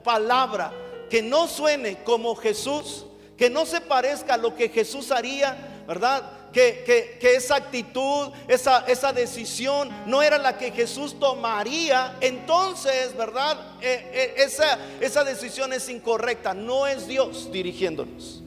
palabra 0.02 0.72
que 1.10 1.22
no 1.22 1.48
suene 1.48 2.02
como 2.04 2.34
Jesús, 2.36 3.06
que 3.36 3.50
no 3.50 3.66
se 3.66 3.80
parezca 3.80 4.34
a 4.34 4.38
lo 4.38 4.54
que 4.54 4.68
Jesús 4.68 5.10
haría, 5.10 5.82
¿verdad? 5.86 6.30
Que, 6.52 7.18
esa 7.20 7.56
actitud, 7.56 8.30
esa, 8.46 8.84
esa, 8.86 9.12
decisión 9.12 9.90
no 10.06 10.22
era 10.22 10.38
la 10.38 10.56
que 10.56 10.70
Jesús 10.70 11.18
tomaría, 11.18 12.16
entonces, 12.20 13.16
¿verdad? 13.16 13.58
Eh, 13.80 14.10
eh, 14.12 14.34
esa, 14.38 14.78
esa 15.00 15.24
decisión 15.24 15.72
es 15.72 15.88
incorrecta, 15.88 16.54
no 16.54 16.86
es 16.86 17.08
Dios 17.08 17.50
dirigiéndonos. 17.50 18.40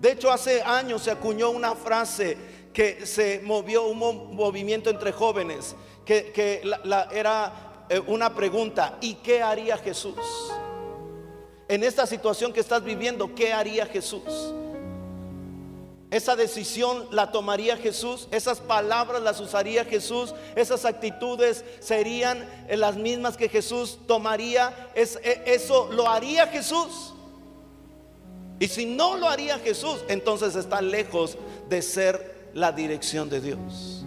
De 0.00 0.12
hecho, 0.12 0.32
hace 0.32 0.62
años 0.62 1.02
se 1.02 1.10
acuñó 1.10 1.50
una 1.50 1.74
frase 1.74 2.38
que 2.72 3.06
se 3.06 3.40
movió 3.40 3.84
un 3.86 4.34
movimiento 4.34 4.90
entre 4.90 5.12
jóvenes, 5.12 5.74
que, 6.04 6.62
era 7.12 7.84
eh, 7.88 8.00
una 8.06 8.34
pregunta, 8.34 8.96
¿y 9.00 9.14
qué 9.14 9.42
haría 9.42 9.76
Jesús? 9.78 10.16
En 11.68 11.84
esta 11.84 12.06
situación 12.06 12.52
que 12.52 12.60
estás 12.60 12.82
viviendo, 12.82 13.34
¿qué 13.34 13.52
haría 13.52 13.86
Jesús? 13.86 14.54
Esa 16.10 16.36
decisión 16.36 17.06
la 17.10 17.30
tomaría 17.32 17.78
Jesús, 17.78 18.28
esas 18.30 18.60
palabras 18.60 19.22
las 19.22 19.40
usaría 19.40 19.84
Jesús, 19.84 20.34
esas 20.56 20.84
actitudes 20.84 21.64
serían 21.80 22.46
las 22.68 22.96
mismas 22.96 23.38
que 23.38 23.48
Jesús 23.48 23.98
tomaría, 24.06 24.90
es, 24.94 25.18
e, 25.22 25.42
eso 25.46 25.90
lo 25.90 26.06
haría 26.08 26.46
Jesús. 26.48 27.14
Y 28.58 28.68
si 28.68 28.84
no 28.84 29.16
lo 29.16 29.28
haría 29.28 29.58
Jesús, 29.58 30.04
entonces 30.08 30.54
está 30.54 30.82
lejos 30.82 31.38
de 31.70 31.80
ser 31.80 32.41
la 32.54 32.72
dirección 32.72 33.28
de 33.28 33.40
Dios. 33.40 34.04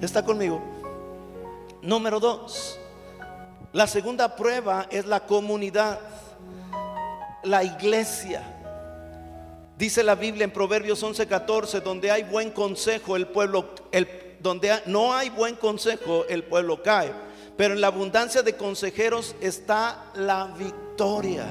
¿Está 0.00 0.24
conmigo? 0.24 0.60
Número 1.80 2.20
dos. 2.20 2.78
La 3.72 3.86
segunda 3.86 4.36
prueba 4.36 4.86
es 4.90 5.06
la 5.06 5.20
comunidad, 5.20 5.98
la 7.42 7.64
iglesia. 7.64 8.42
Dice 9.78 10.02
la 10.02 10.14
Biblia 10.14 10.44
en 10.44 10.50
Proverbios 10.52 11.02
11:14, 11.02 11.80
donde 11.80 12.10
hay 12.10 12.22
buen 12.22 12.50
consejo, 12.50 13.16
el 13.16 13.26
pueblo, 13.28 13.70
el, 13.90 14.08
donde 14.40 14.82
no 14.86 15.14
hay 15.14 15.30
buen 15.30 15.56
consejo, 15.56 16.24
el 16.28 16.44
pueblo 16.44 16.82
cae. 16.82 17.12
Pero 17.56 17.74
en 17.74 17.80
la 17.80 17.88
abundancia 17.88 18.42
de 18.42 18.56
consejeros 18.56 19.34
está 19.40 20.10
la 20.14 20.46
victoria. 20.58 21.46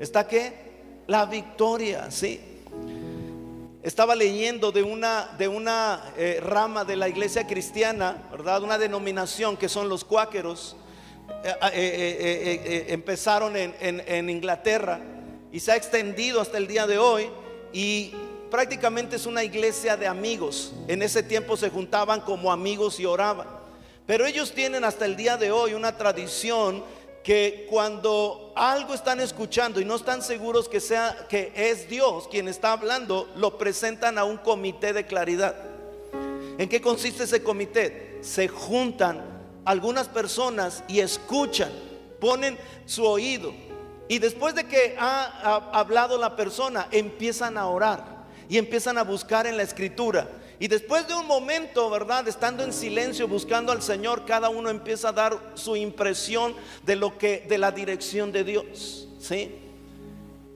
¿Está 0.00 0.26
qué? 0.26 1.02
La 1.06 1.26
victoria, 1.26 2.10
¿sí? 2.10 2.53
Estaba 3.84 4.14
leyendo 4.16 4.72
de 4.72 4.82
una, 4.82 5.28
de 5.36 5.46
una 5.46 6.14
eh, 6.16 6.40
rama 6.42 6.86
de 6.86 6.96
la 6.96 7.06
iglesia 7.06 7.46
cristiana, 7.46 8.16
¿verdad? 8.30 8.62
Una 8.62 8.78
denominación 8.78 9.58
que 9.58 9.68
son 9.68 9.90
los 9.90 10.04
cuáqueros. 10.04 10.74
Eh, 11.44 11.60
eh, 11.74 12.86
empezaron 12.88 13.56
en, 13.56 13.74
en 13.80 14.30
Inglaterra 14.30 15.00
y 15.52 15.60
se 15.60 15.72
ha 15.72 15.76
extendido 15.76 16.40
hasta 16.40 16.56
el 16.56 16.66
día 16.66 16.86
de 16.86 16.96
hoy 16.96 17.28
y 17.74 18.12
prácticamente 18.50 19.16
es 19.16 19.26
una 19.26 19.44
iglesia 19.44 19.98
de 19.98 20.06
amigos. 20.06 20.72
En 20.88 21.02
ese 21.02 21.22
tiempo 21.22 21.54
se 21.56 21.68
juntaban 21.68 22.22
como 22.22 22.50
amigos 22.50 22.98
y 23.00 23.04
oraban. 23.04 23.46
Pero 24.06 24.24
ellos 24.24 24.52
tienen 24.52 24.84
hasta 24.84 25.04
el 25.04 25.14
día 25.14 25.36
de 25.36 25.50
hoy 25.50 25.74
una 25.74 25.98
tradición 25.98 26.82
que 27.24 27.66
cuando 27.70 28.52
algo 28.54 28.92
están 28.94 29.18
escuchando 29.18 29.80
y 29.80 29.84
no 29.84 29.96
están 29.96 30.22
seguros 30.22 30.68
que 30.68 30.78
sea 30.78 31.26
que 31.28 31.52
es 31.56 31.88
Dios 31.88 32.28
quien 32.30 32.46
está 32.46 32.72
hablando, 32.72 33.28
lo 33.36 33.56
presentan 33.58 34.18
a 34.18 34.24
un 34.24 34.36
comité 34.36 34.92
de 34.92 35.06
claridad. 35.06 35.56
¿En 36.58 36.68
qué 36.68 36.80
consiste 36.80 37.24
ese 37.24 37.42
comité? 37.42 38.18
Se 38.20 38.46
juntan 38.46 39.24
algunas 39.64 40.06
personas 40.06 40.84
y 40.86 41.00
escuchan, 41.00 41.72
ponen 42.20 42.58
su 42.84 43.04
oído 43.04 43.52
y 44.06 44.18
después 44.18 44.54
de 44.54 44.64
que 44.64 44.96
ha, 44.98 45.70
hablado 45.72 46.18
la 46.18 46.36
persona, 46.36 46.88
empiezan 46.90 47.56
a 47.56 47.66
orar 47.66 48.26
y 48.48 48.58
empiezan 48.58 48.98
a 48.98 49.02
buscar 49.02 49.46
en 49.46 49.56
la 49.56 49.62
escritura 49.62 50.28
y 50.60 50.68
después 50.68 51.06
de 51.08 51.14
un 51.14 51.26
momento, 51.26 51.90
¿verdad? 51.90 52.28
Estando 52.28 52.62
en 52.62 52.72
silencio 52.72 53.26
buscando 53.26 53.72
al 53.72 53.82
Señor, 53.82 54.24
cada 54.24 54.48
uno 54.50 54.70
empieza 54.70 55.08
a 55.08 55.12
dar 55.12 55.52
su 55.54 55.74
impresión 55.76 56.54
de 56.84 56.96
lo 56.96 57.18
que 57.18 57.44
de 57.48 57.58
la 57.58 57.72
dirección 57.72 58.30
de 58.30 58.44
Dios, 58.44 59.08
¿sí? 59.18 59.56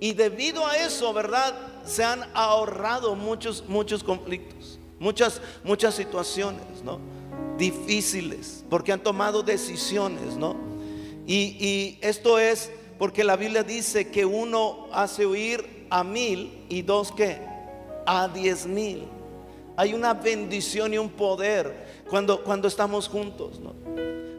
Y 0.00 0.12
debido 0.12 0.64
a 0.66 0.76
eso, 0.76 1.12
¿verdad? 1.12 1.54
Se 1.84 2.04
han 2.04 2.24
ahorrado 2.34 3.16
muchos 3.16 3.64
muchos 3.66 4.04
conflictos, 4.04 4.78
muchas 5.00 5.40
muchas 5.64 5.94
situaciones, 5.96 6.82
¿no? 6.84 7.00
Difíciles, 7.58 8.64
porque 8.70 8.92
han 8.92 9.02
tomado 9.02 9.42
decisiones, 9.42 10.36
¿no? 10.36 10.56
Y, 11.26 11.56
y 11.58 11.98
esto 12.02 12.38
es 12.38 12.70
porque 13.00 13.24
la 13.24 13.36
Biblia 13.36 13.64
dice 13.64 14.10
que 14.10 14.24
uno 14.24 14.86
hace 14.92 15.26
huir 15.26 15.86
a 15.90 16.04
mil 16.04 16.64
y 16.68 16.82
dos 16.82 17.10
que 17.10 17.38
a 18.06 18.28
diez 18.28 18.64
mil 18.64 19.17
hay 19.78 19.94
una 19.94 20.12
bendición 20.12 20.92
y 20.92 20.98
un 20.98 21.08
poder 21.08 21.72
cuando, 22.10 22.42
cuando 22.42 22.66
estamos 22.66 23.06
juntos. 23.06 23.60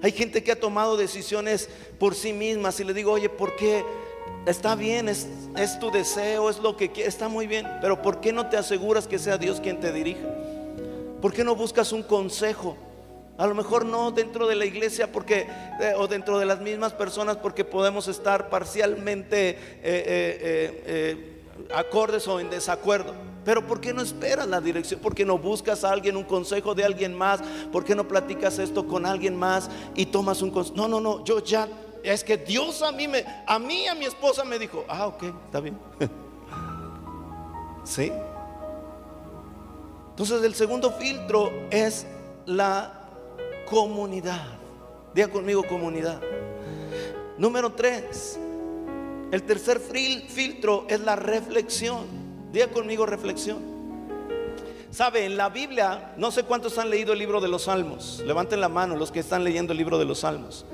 Hay 0.03 0.11
gente 0.11 0.43
que 0.43 0.51
ha 0.51 0.59
tomado 0.59 0.97
decisiones 0.97 1.69
por 1.97 2.13
sí 2.13 2.33
mismas 2.33 2.77
y 2.81 2.83
le 2.83 2.93
digo, 2.93 3.13
oye, 3.13 3.29
¿por 3.29 3.55
qué? 3.55 3.85
Está 4.45 4.75
bien, 4.75 5.07
es, 5.07 5.29
es 5.55 5.79
tu 5.79 5.91
deseo, 5.91 6.49
es 6.49 6.59
lo 6.59 6.75
que 6.75 6.91
quieres, 6.91 7.13
está 7.13 7.29
muy 7.29 7.47
bien, 7.47 7.65
pero 7.79 8.01
¿por 8.01 8.19
qué 8.19 8.33
no 8.33 8.49
te 8.49 8.57
aseguras 8.57 9.07
que 9.07 9.17
sea 9.17 9.37
Dios 9.37 9.61
quien 9.61 9.79
te 9.79 9.93
dirija? 9.93 10.27
¿Por 11.21 11.31
qué 11.31 11.45
no 11.45 11.55
buscas 11.55 11.93
un 11.93 12.03
consejo? 12.03 12.75
A 13.37 13.47
lo 13.47 13.55
mejor 13.55 13.85
no 13.85 14.11
dentro 14.11 14.45
de 14.45 14.55
la 14.55 14.65
iglesia 14.65 15.09
porque, 15.09 15.47
eh, 15.79 15.93
o 15.95 16.09
dentro 16.09 16.37
de 16.37 16.45
las 16.45 16.59
mismas 16.59 16.91
personas 16.91 17.37
porque 17.37 17.63
podemos 17.63 18.09
estar 18.09 18.49
parcialmente 18.49 19.51
eh, 19.51 19.57
eh, 19.83 21.41
acordes 21.73 22.27
o 22.27 22.41
en 22.41 22.49
desacuerdo. 22.49 23.13
Pero 23.49 23.65
¿por 23.65 23.81
qué 23.81 23.95
no 23.95 24.03
esperas 24.03 24.47
la 24.47 24.61
dirección? 24.61 24.99
¿Por 24.99 25.15
qué 25.15 25.25
no 25.25 25.35
buscas 25.39 25.83
a 25.83 25.91
alguien, 25.91 26.15
un 26.15 26.23
consejo 26.23 26.75
de 26.75 26.83
alguien 26.83 27.15
más? 27.15 27.41
¿Por 27.71 27.83
qué 27.83 27.95
no 27.95 28.07
platicas 28.07 28.59
esto 28.59 28.85
con 28.85 29.07
alguien 29.07 29.35
más 29.35 29.71
y 29.95 30.05
tomas 30.05 30.43
un 30.43 30.51
consejo? 30.51 30.77
No, 30.77 30.87
no, 30.87 31.01
no, 31.01 31.25
yo 31.25 31.43
ya, 31.43 31.67
es 32.03 32.23
que 32.23 32.37
Dios 32.37 32.83
a 32.83 32.91
mí 32.91 33.07
me, 33.07 33.25
a 33.47 33.57
mí, 33.57 33.87
a 33.87 33.95
mi 33.95 34.05
esposa 34.05 34.43
me 34.43 34.59
dijo, 34.59 34.85
ah, 34.87 35.07
ok, 35.07 35.23
está 35.45 35.61
bien. 35.61 35.79
¿Sí? 37.85 38.11
Entonces 40.11 40.43
el 40.43 40.53
segundo 40.53 40.91
filtro 40.91 41.51
es 41.71 42.05
la 42.45 43.09
comunidad. 43.67 44.45
Diga 45.15 45.29
conmigo 45.29 45.65
comunidad. 45.67 46.21
Número 47.39 47.71
tres, 47.71 48.39
el 49.31 49.41
tercer 49.41 49.79
filtro 49.79 50.85
es 50.87 50.99
la 50.99 51.15
reflexión. 51.15 52.18
Diga 52.51 52.67
conmigo 52.67 53.05
reflexión. 53.05 53.79
Sabe, 54.91 55.25
en 55.25 55.37
la 55.37 55.49
Biblia, 55.49 56.13
no 56.17 56.31
sé 56.31 56.43
cuántos 56.43 56.79
han 56.79 56.89
leído 56.89 57.13
el 57.13 57.19
libro 57.19 57.39
de 57.39 57.47
los 57.47 57.63
Salmos. 57.63 58.23
Levanten 58.25 58.59
la 58.59 58.69
mano 58.69 58.95
los 58.95 59.11
que 59.11 59.19
están 59.19 59.43
leyendo 59.43 59.73
el 59.73 59.77
libro 59.77 59.99
de 59.99 60.05
los 60.05 60.19
Salmos. 60.19 60.65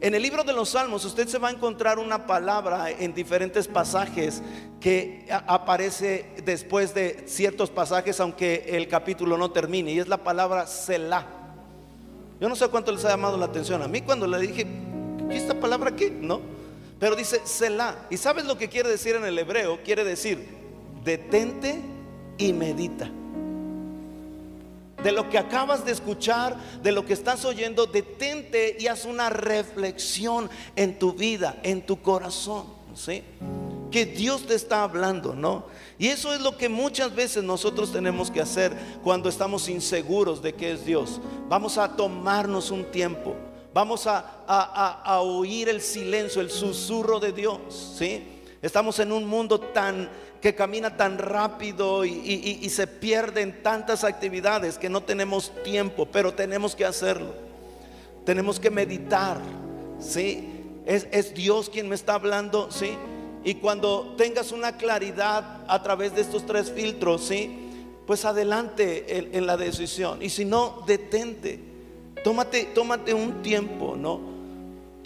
En 0.00 0.14
el 0.14 0.22
libro 0.22 0.42
de 0.42 0.52
los 0.52 0.70
Salmos 0.70 1.04
usted 1.04 1.28
se 1.28 1.38
va 1.38 1.48
a 1.48 1.52
encontrar 1.52 1.98
una 1.98 2.26
palabra 2.26 2.90
en 2.90 3.14
diferentes 3.14 3.68
pasajes 3.68 4.42
que 4.80 5.26
aparece 5.30 6.26
después 6.44 6.92
de 6.92 7.24
ciertos 7.26 7.70
pasajes, 7.70 8.18
aunque 8.20 8.64
el 8.68 8.88
capítulo 8.88 9.38
no 9.38 9.52
termine, 9.52 9.92
y 9.92 10.00
es 10.00 10.08
la 10.08 10.18
palabra 10.18 10.66
Selah. 10.66 11.26
Yo 12.40 12.48
no 12.48 12.56
sé 12.56 12.68
cuánto 12.68 12.92
les 12.92 13.04
ha 13.04 13.10
llamado 13.10 13.38
la 13.38 13.46
atención. 13.46 13.80
A 13.80 13.88
mí 13.88 14.02
cuando 14.02 14.26
le 14.26 14.38
dije, 14.38 14.66
¿qué 15.30 15.36
esta 15.36 15.54
palabra 15.58 15.94
qué? 15.94 16.10
¿No? 16.10 16.40
Pero 16.98 17.14
dice 17.14 17.40
Selah. 17.44 17.94
¿Y 18.10 18.16
sabes 18.16 18.44
lo 18.44 18.58
que 18.58 18.68
quiere 18.68 18.90
decir 18.90 19.14
en 19.14 19.24
el 19.24 19.38
hebreo? 19.38 19.82
Quiere 19.82 20.04
decir 20.04 20.55
detente 21.06 21.80
y 22.36 22.52
medita. 22.52 23.08
De 25.02 25.12
lo 25.12 25.30
que 25.30 25.38
acabas 25.38 25.86
de 25.86 25.92
escuchar, 25.92 26.56
de 26.82 26.92
lo 26.92 27.06
que 27.06 27.14
estás 27.14 27.46
oyendo, 27.46 27.86
detente 27.86 28.76
y 28.78 28.88
haz 28.88 29.06
una 29.06 29.30
reflexión 29.30 30.50
en 30.74 30.98
tu 30.98 31.14
vida, 31.14 31.58
en 31.62 31.86
tu 31.86 32.02
corazón. 32.02 32.66
¿sí? 32.94 33.22
Que 33.90 34.04
Dios 34.04 34.46
te 34.46 34.54
está 34.54 34.82
hablando, 34.82 35.34
¿no? 35.34 35.66
Y 35.98 36.08
eso 36.08 36.34
es 36.34 36.40
lo 36.42 36.58
que 36.58 36.68
muchas 36.68 37.14
veces 37.14 37.42
nosotros 37.42 37.92
tenemos 37.92 38.30
que 38.30 38.42
hacer 38.42 38.76
cuando 39.02 39.30
estamos 39.30 39.68
inseguros 39.70 40.42
de 40.42 40.54
que 40.54 40.72
es 40.72 40.84
Dios. 40.84 41.20
Vamos 41.48 41.78
a 41.78 41.96
tomarnos 41.96 42.70
un 42.70 42.84
tiempo 42.90 43.34
Vamos 43.76 44.06
a, 44.06 45.20
oír 45.20 45.68
el 45.68 45.82
silencio, 45.82 46.40
el 46.40 46.50
susurro 46.50 47.20
de 47.20 47.30
Dios. 47.32 47.58
¿sí? 47.98 48.26
Estamos 48.62 48.98
en 49.00 49.12
un 49.12 49.26
mundo 49.26 49.60
tan 49.60 50.08
que 50.40 50.54
camina 50.54 50.96
tan 50.96 51.18
rápido 51.18 52.04
y, 52.04 52.68
se 52.68 52.86
pierden 52.86 53.62
tantas 53.62 54.04
actividades 54.04 54.78
que 54.78 54.88
no 54.88 55.02
tenemos 55.02 55.52
tiempo, 55.64 56.06
pero 56.06 56.34
tenemos 56.34 56.76
que 56.76 56.84
hacerlo. 56.84 57.34
Tenemos 58.24 58.60
que 58.60 58.70
meditar. 58.70 59.38
¿sí? 59.98 60.48
Es, 60.84 61.34
Dios 61.34 61.70
quien 61.70 61.88
me 61.88 61.94
está 61.94 62.14
hablando. 62.14 62.70
¿sí? 62.70 62.96
Y 63.44 63.54
cuando 63.54 64.14
tengas 64.16 64.52
una 64.52 64.76
claridad 64.76 65.64
a 65.68 65.82
través 65.82 66.14
de 66.14 66.22
estos 66.22 66.44
tres 66.46 66.70
filtros, 66.70 67.24
¿sí? 67.24 67.70
pues 68.06 68.24
adelante 68.24 69.18
en, 69.18 69.34
en 69.34 69.46
la 69.46 69.56
decisión. 69.56 70.22
Y 70.22 70.30
si 70.30 70.44
no, 70.44 70.82
detente. 70.86 71.60
Tómate, 72.22 72.64
tómate 72.74 73.14
un 73.14 73.42
tiempo, 73.42 73.96
¿no? 73.96 74.36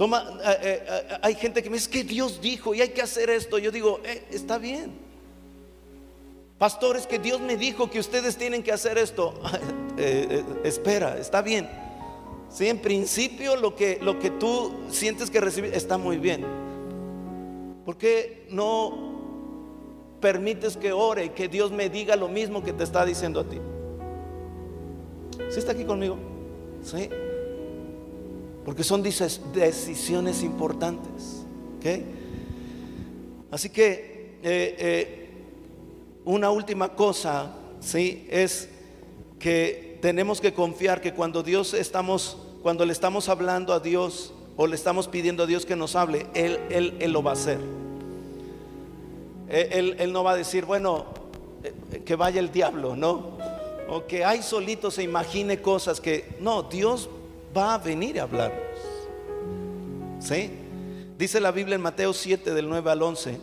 Toma, 0.00 0.24
eh, 0.42 0.58
eh, 0.62 0.82
eh, 0.88 1.18
hay 1.20 1.34
gente 1.34 1.62
que 1.62 1.68
me 1.68 1.76
dice 1.76 1.90
que 1.90 2.02
Dios 2.02 2.40
dijo 2.40 2.74
y 2.74 2.80
hay 2.80 2.88
que 2.88 3.02
hacer 3.02 3.28
esto. 3.28 3.58
Yo 3.58 3.70
digo, 3.70 4.00
está 4.30 4.56
bien. 4.56 5.09
Pastores, 6.60 7.06
que 7.06 7.18
Dios 7.18 7.40
me 7.40 7.56
dijo 7.56 7.88
que 7.88 7.98
ustedes 7.98 8.36
tienen 8.36 8.62
que 8.62 8.70
hacer 8.70 8.98
esto. 8.98 9.32
espera, 10.62 11.16
está 11.16 11.40
bien. 11.40 11.66
Sí, 12.50 12.68
en 12.68 12.80
principio 12.80 13.56
lo 13.56 13.74
que, 13.74 13.98
lo 14.02 14.18
que 14.18 14.28
tú 14.28 14.70
sientes 14.90 15.30
que 15.30 15.40
recibir 15.40 15.72
está 15.72 15.96
muy 15.96 16.18
bien. 16.18 16.44
¿Por 17.86 17.96
qué 17.96 18.46
no 18.50 19.10
permites 20.20 20.76
que 20.76 20.92
ore 20.92 21.24
y 21.24 21.28
que 21.30 21.48
Dios 21.48 21.72
me 21.72 21.88
diga 21.88 22.14
lo 22.14 22.28
mismo 22.28 22.62
que 22.62 22.74
te 22.74 22.84
está 22.84 23.06
diciendo 23.06 23.40
a 23.40 23.44
ti? 23.44 23.56
¿Sí 25.48 25.60
está 25.60 25.72
aquí 25.72 25.84
conmigo? 25.84 26.18
¿Sí? 26.82 27.08
Porque 28.66 28.84
son 28.84 29.02
decisiones 29.02 30.42
importantes. 30.42 31.46
Así 33.50 33.70
que 33.70 34.36
eh, 34.42 34.76
eh, 34.78 35.19
una 36.24 36.50
última 36.50 36.90
cosa, 36.90 37.52
¿sí? 37.80 38.26
Es 38.30 38.68
que 39.38 39.98
tenemos 40.02 40.40
que 40.40 40.54
confiar 40.54 41.00
que 41.00 41.12
cuando 41.14 41.42
Dios 41.42 41.74
estamos, 41.74 42.38
cuando 42.62 42.84
le 42.84 42.92
estamos 42.92 43.28
hablando 43.28 43.72
a 43.72 43.80
Dios 43.80 44.32
o 44.56 44.66
le 44.66 44.76
estamos 44.76 45.08
pidiendo 45.08 45.44
a 45.44 45.46
Dios 45.46 45.66
que 45.66 45.76
nos 45.76 45.96
hable, 45.96 46.26
Él, 46.34 46.58
él, 46.70 46.94
él 47.00 47.12
lo 47.12 47.22
va 47.22 47.30
a 47.30 47.34
hacer. 47.34 47.58
Él, 49.48 49.96
él, 49.98 50.12
no 50.12 50.22
va 50.22 50.32
a 50.32 50.36
decir, 50.36 50.64
bueno, 50.64 51.06
eh, 51.64 52.02
que 52.04 52.14
vaya 52.14 52.38
el 52.38 52.52
diablo, 52.52 52.94
¿no? 52.94 53.38
o 53.90 54.06
que 54.06 54.24
hay 54.24 54.40
solito 54.40 54.90
se 54.90 55.02
imagine 55.02 55.60
cosas 55.60 56.00
que 56.00 56.36
no, 56.38 56.62
Dios 56.62 57.10
va 57.56 57.74
a 57.74 57.78
venir 57.78 58.20
a 58.20 58.22
hablarnos. 58.22 58.60
¿Sí? 60.20 60.50
Dice 61.18 61.40
la 61.40 61.50
Biblia 61.50 61.74
en 61.74 61.80
Mateo 61.82 62.12
7 62.12 62.54
del 62.54 62.68
9 62.68 62.88
al 62.88 63.02
11. 63.02 63.38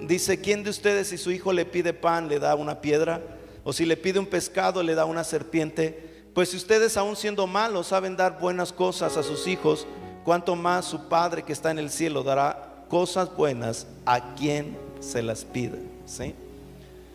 Dice, 0.00 0.40
¿quién 0.40 0.62
de 0.62 0.70
ustedes 0.70 1.08
si 1.08 1.18
su 1.18 1.30
hijo 1.30 1.52
le 1.52 1.64
pide 1.64 1.92
pan 1.92 2.28
le 2.28 2.38
da 2.38 2.54
una 2.54 2.80
piedra? 2.80 3.22
O 3.64 3.72
si 3.72 3.84
le 3.84 3.96
pide 3.96 4.18
un 4.18 4.26
pescado 4.26 4.82
le 4.82 4.94
da 4.94 5.04
una 5.04 5.24
serpiente? 5.24 6.24
Pues 6.34 6.50
si 6.50 6.56
ustedes 6.56 6.96
aún 6.96 7.16
siendo 7.16 7.46
malos 7.46 7.88
saben 7.88 8.16
dar 8.16 8.38
buenas 8.38 8.72
cosas 8.72 9.16
a 9.16 9.22
sus 9.22 9.46
hijos, 9.46 9.86
cuanto 10.24 10.54
más 10.54 10.84
su 10.84 11.08
Padre 11.08 11.42
que 11.42 11.52
está 11.52 11.70
en 11.70 11.78
el 11.78 11.90
cielo 11.90 12.22
dará 12.22 12.84
cosas 12.88 13.34
buenas 13.34 13.86
a 14.04 14.34
quien 14.34 14.76
se 15.00 15.22
las 15.22 15.44
pida. 15.44 15.78
¿Sí? 16.04 16.34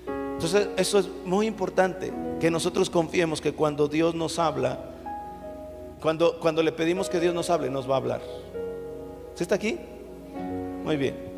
Entonces, 0.07 0.69
eso 0.75 0.97
es 0.97 1.07
muy 1.23 1.45
importante, 1.45 2.11
que 2.39 2.49
nosotros 2.49 2.89
confiemos 2.89 3.39
que 3.39 3.53
cuando 3.53 3.87
Dios 3.87 4.15
nos 4.15 4.39
habla, 4.39 4.79
cuando, 6.01 6.39
cuando 6.39 6.63
le 6.63 6.71
pedimos 6.71 7.09
que 7.09 7.19
Dios 7.19 7.35
nos 7.35 7.51
hable, 7.51 7.69
nos 7.69 7.87
va 7.87 7.93
a 7.93 7.97
hablar. 7.97 8.21
¿Sí 9.35 9.43
está 9.43 9.53
aquí? 9.53 9.77
Muy 10.83 10.97
bien. 10.97 11.30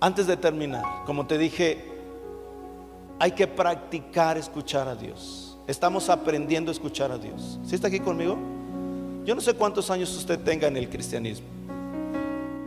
Antes 0.00 0.26
de 0.26 0.36
terminar, 0.36 0.84
como 1.06 1.26
te 1.26 1.38
dije, 1.38 1.94
hay 3.18 3.32
que 3.32 3.46
practicar 3.46 4.36
escuchar 4.36 4.88
a 4.88 4.94
Dios. 4.94 5.56
Estamos 5.66 6.10
aprendiendo 6.10 6.70
a 6.70 6.72
escuchar 6.72 7.10
a 7.10 7.18
Dios. 7.18 7.58
¿Sí 7.64 7.74
está 7.74 7.88
aquí 7.88 8.00
conmigo? 8.00 8.36
Yo 9.24 9.34
no 9.34 9.40
sé 9.40 9.54
cuántos 9.54 9.90
años 9.90 10.14
usted 10.14 10.38
tenga 10.40 10.68
en 10.68 10.76
el 10.76 10.90
cristianismo. 10.90 11.46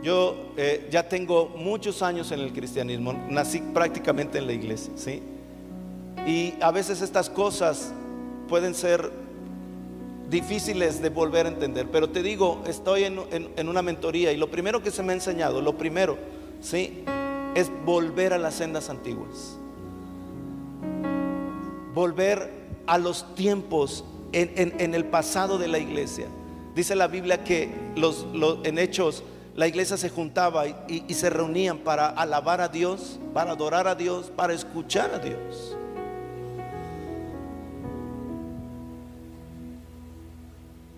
Yo 0.02 0.52
eh, 0.56 0.88
ya 0.90 1.08
tengo 1.08 1.48
muchos 1.48 2.02
años 2.02 2.32
en 2.32 2.40
el 2.40 2.52
cristianismo, 2.52 3.12
nací 3.28 3.60
prácticamente 3.60 4.38
en 4.38 4.46
la 4.46 4.52
iglesia, 4.52 4.92
¿sí? 4.96 5.22
Y 6.26 6.54
a 6.60 6.70
veces 6.70 7.00
estas 7.02 7.28
cosas 7.30 7.92
pueden 8.48 8.74
ser 8.74 9.10
difíciles 10.30 11.02
de 11.02 11.08
volver 11.08 11.46
a 11.46 11.48
entender, 11.48 11.88
pero 11.90 12.10
te 12.10 12.22
digo, 12.22 12.62
estoy 12.66 13.04
en, 13.04 13.18
en 13.30 13.68
una 13.68 13.82
mentoría 13.82 14.32
y 14.32 14.36
lo 14.36 14.50
primero 14.50 14.82
que 14.82 14.90
se 14.90 15.02
me 15.02 15.12
ha 15.12 15.16
enseñado, 15.16 15.60
lo 15.60 15.76
primero, 15.76 16.16
¿sí? 16.60 17.04
Es 17.54 17.70
volver 17.84 18.32
a 18.32 18.38
las 18.38 18.54
sendas 18.54 18.90
antiguas. 18.90 19.56
Volver 21.94 22.52
a 22.86 22.98
los 22.98 23.34
tiempos 23.34 24.04
en, 24.32 24.94
el 24.94 25.04
pasado 25.06 25.58
de 25.58 25.68
la 25.68 25.78
iglesia. 25.78 26.26
Dice 26.74 26.94
la 26.94 27.08
Biblia 27.08 27.42
que 27.44 27.72
en 28.64 28.78
Hechos 28.78 29.22
la 29.56 29.66
iglesia 29.66 29.96
se 29.96 30.08
juntaba 30.08 30.66
y, 30.68 31.12
se 31.14 31.30
reunían 31.30 31.78
para 31.78 32.08
alabar 32.08 32.60
a 32.60 32.68
Dios, 32.68 33.18
para 33.34 33.52
adorar 33.52 33.88
a 33.88 33.94
Dios, 33.94 34.30
para 34.34 34.52
escuchar 34.52 35.12
a 35.12 35.18
Dios. 35.18 35.76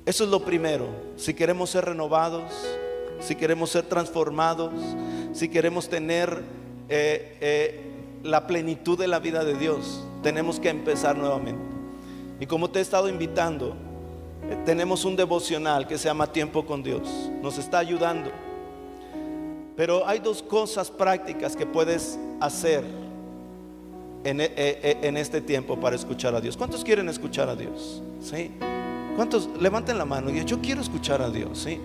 Eso 0.04 0.24
es 0.24 0.30
lo 0.30 0.44
primero. 0.44 0.88
Si 1.16 1.32
queremos 1.32 1.70
ser 1.70 1.86
renovados, 1.86 2.52
si 3.20 3.34
queremos 3.34 3.70
ser 3.70 3.84
transformados, 3.84 4.72
si 5.32 5.48
queremos 5.48 5.88
tener 5.88 6.42
eh, 6.88 7.36
eh, 7.40 7.80
la 8.24 8.46
plenitud 8.46 8.98
de 8.98 9.06
la 9.06 9.18
vida 9.20 9.44
de 9.44 9.54
Dios, 9.54 10.04
tenemos 10.22 10.58
que 10.58 10.68
empezar 10.68 11.16
nuevamente. 11.16 11.62
Y 12.40 12.46
como 12.46 12.70
te 12.70 12.78
he 12.78 12.82
estado 12.82 13.08
invitando, 13.08 13.76
eh, 14.48 14.56
tenemos 14.64 15.04
un 15.04 15.16
devocional 15.16 15.86
que 15.86 15.98
se 15.98 16.06
llama 16.06 16.32
Tiempo 16.32 16.66
con 16.66 16.82
Dios. 16.82 17.02
Nos 17.42 17.58
está 17.58 17.78
ayudando. 17.78 18.30
Pero 19.76 20.06
hay 20.06 20.18
dos 20.18 20.42
cosas 20.42 20.90
prácticas 20.90 21.56
que 21.56 21.64
puedes 21.64 22.18
hacer 22.40 22.84
en, 24.24 24.40
en, 24.40 25.16
este 25.16 25.40
tiempo 25.40 25.78
para 25.80 25.96
escuchar 25.96 26.34
a 26.34 26.40
Dios. 26.40 26.56
¿Cuántos 26.56 26.84
quieren 26.84 27.08
escuchar 27.08 27.48
a 27.48 27.56
Dios? 27.56 28.02
¿Sí? 28.20 28.50
¿Cuántos 29.16 29.48
levanten 29.58 29.96
la 29.96 30.04
mano 30.04 30.28
y 30.28 30.44
yo 30.44 30.60
quiero 30.60 30.82
escuchar 30.82 31.22
a 31.22 31.30
Dios? 31.30 31.60
¿Sí? 31.60 31.80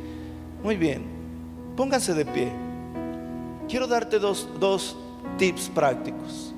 Muy 0.62 0.76
bien. 0.76 1.15
Pónganse 1.76 2.14
de 2.14 2.26
pie. 2.26 2.52
Quiero 3.68 3.88
darte 3.88 4.20
dos, 4.20 4.48
dos 4.60 4.96
tips 5.38 5.70
prácticos. 5.70 6.54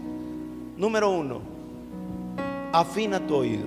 Número 0.78 1.09
uno, 1.09 1.41
afina 2.72 3.20
tu 3.26 3.36
oído. 3.36 3.65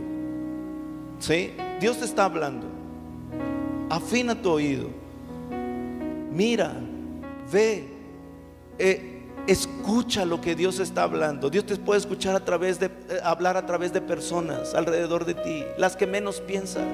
¿Sí? 1.19 1.53
Dios 1.81 1.99
te 1.99 2.05
está 2.05 2.25
hablando. 2.25 2.67
Afina 3.89 4.41
tu 4.41 4.51
oído. 4.51 4.89
Mira, 6.33 6.73
ve, 7.51 7.89
eh, 8.79 9.23
escucha 9.47 10.25
lo 10.25 10.41
que 10.41 10.55
Dios 10.55 10.79
está 10.79 11.03
hablando. 11.03 11.51
Dios 11.51 11.67
te 11.67 11.77
puede 11.77 11.99
escuchar 11.99 12.37
a 12.37 12.45
través 12.45 12.79
de, 12.79 12.87
eh, 12.87 13.21
hablar 13.25 13.57
a 13.57 13.67
través 13.67 13.93
de 13.93 14.01
personas 14.01 14.75
alrededor 14.75 15.25
de 15.25 15.35
ti, 15.35 15.65
las 15.77 15.97
que 15.97 16.07
menos 16.07 16.41
piensas. 16.41 16.87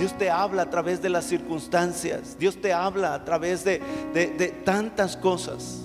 Dios 0.00 0.16
te 0.16 0.30
habla 0.30 0.62
a 0.62 0.70
través 0.70 1.02
de 1.02 1.10
las 1.10 1.26
circunstancias. 1.26 2.38
Dios 2.38 2.58
te 2.58 2.72
habla 2.72 3.12
a 3.12 3.22
través 3.22 3.64
de, 3.64 3.82
tantas 4.64 5.14
cosas. 5.14 5.82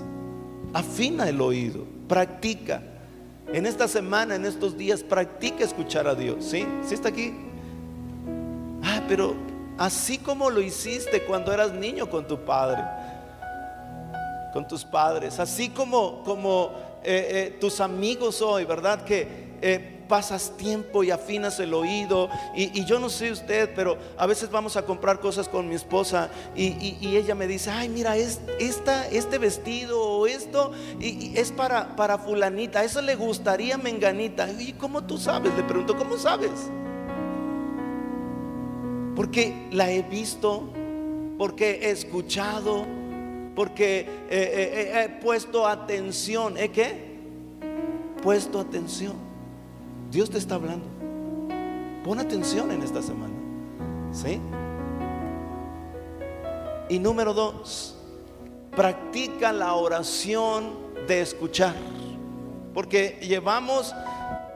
Afina 0.71 1.27
el 1.27 1.41
oído, 1.41 1.85
practica. 2.07 2.81
En 3.51 3.65
esta 3.65 3.89
semana, 3.89 4.35
en 4.35 4.45
estos 4.45 4.77
días, 4.77 5.03
practica 5.03 5.65
escuchar 5.65 6.07
a 6.07 6.15
Dios. 6.15 6.45
¿Sí? 6.45 6.65
¿Sí 6.87 6.93
está 6.93 7.09
aquí? 7.09 7.33
Ah, 8.81 9.01
pero 9.05 9.35
así 9.77 10.17
como 10.17 10.49
lo 10.49 10.61
hiciste 10.61 11.23
cuando 11.23 11.51
eras 11.51 11.73
niño 11.73 12.09
con 12.09 12.25
tu 12.25 12.39
padre, 12.39 12.85
con 14.53 14.65
tus 14.65 14.85
padres, 14.85 15.41
así 15.41 15.67
como, 15.67 16.23
como 16.23 16.71
eh, 17.03 17.27
eh, 17.31 17.57
tus 17.59 17.81
amigos 17.81 18.41
hoy, 18.41 18.63
¿verdad? 18.63 19.03
Que 19.03 19.57
eh, 19.61 19.94
pasas 20.07 20.55
tiempo 20.57 21.03
y 21.03 21.11
afinas 21.11 21.59
el 21.59 21.73
oído. 21.73 22.29
Y, 22.55 22.85
yo 22.85 22.99
no 22.99 23.09
sé 23.09 23.31
usted, 23.31 23.71
pero 23.75 23.97
a 24.17 24.25
veces 24.25 24.49
vamos 24.49 24.77
a 24.77 24.85
comprar 24.85 25.19
cosas 25.19 25.47
con 25.47 25.67
mi 25.67 25.75
esposa 25.75 26.29
y, 26.55 27.15
ella 27.15 27.35
me 27.35 27.47
dice, 27.47 27.69
ay, 27.69 27.89
mira, 27.89 28.17
es, 28.17 28.41
esta, 28.59 29.07
este 29.07 29.37
vestido 29.37 30.01
o 30.01 30.27
esto 30.27 30.71
y, 30.99 31.37
es 31.37 31.51
para, 31.51 31.95
para 31.95 32.17
fulanita, 32.17 32.83
eso 32.83 33.01
le 33.01 33.15
gustaría 33.15 33.77
menganita. 33.77 34.49
¿Y 34.51 34.73
cómo 34.73 35.03
tú 35.03 35.17
sabes? 35.17 35.53
Le 35.55 35.63
pregunto, 35.63 35.95
¿cómo 35.97 36.17
sabes? 36.17 36.51
Porque 39.15 39.67
la 39.71 39.89
he 39.91 40.01
visto, 40.01 40.63
porque 41.37 41.79
he 41.83 41.91
escuchado, 41.91 42.85
porque 43.55 44.07
he 44.29 45.09
puesto 45.21 45.65
atención. 45.65 46.57
¿Eh 46.57 46.69
qué? 46.69 47.15
Puesto 48.21 48.59
atención. 48.59 49.34
Dios 50.15 50.29
te 50.29 50.37
está 50.37 50.55
hablando. 50.55 50.85
Pon 52.05 52.19
atención 52.21 52.71
en 52.71 52.81
esta 52.81 53.01
semana. 53.01 53.33
¿Sí? 54.13 54.39
Y 56.87 56.99
número 56.99 57.33
dos, 57.33 57.97
practica 58.77 59.51
la 59.51 59.73
oración 59.73 60.71
de 61.05 61.19
escuchar. 61.19 61.75
Porque 62.73 63.19
llevamos 63.23 63.93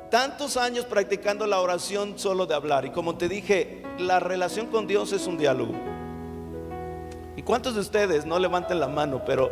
tantos 0.09 0.55
años 0.55 0.85
practicando 0.85 1.45
la 1.45 1.59
oración 1.59 2.17
solo 2.17 2.45
de 2.45 2.55
hablar. 2.55 2.85
Y 2.85 2.91
como 2.91 3.17
te 3.17 3.27
dije, 3.27 3.83
la 3.97 4.21
relación 4.21 4.67
con 4.67 4.87
Dios 4.87 5.11
es 5.11 5.27
un 5.27 5.37
diálogo. 5.37 5.73
¿Y 7.35 7.41
cuántos 7.41 7.75
de 7.75 7.81
ustedes 7.81 8.25
no 8.25 8.39
levanten 8.39 8.79
la 8.79 8.87
mano, 8.87 9.23
pero 9.25 9.49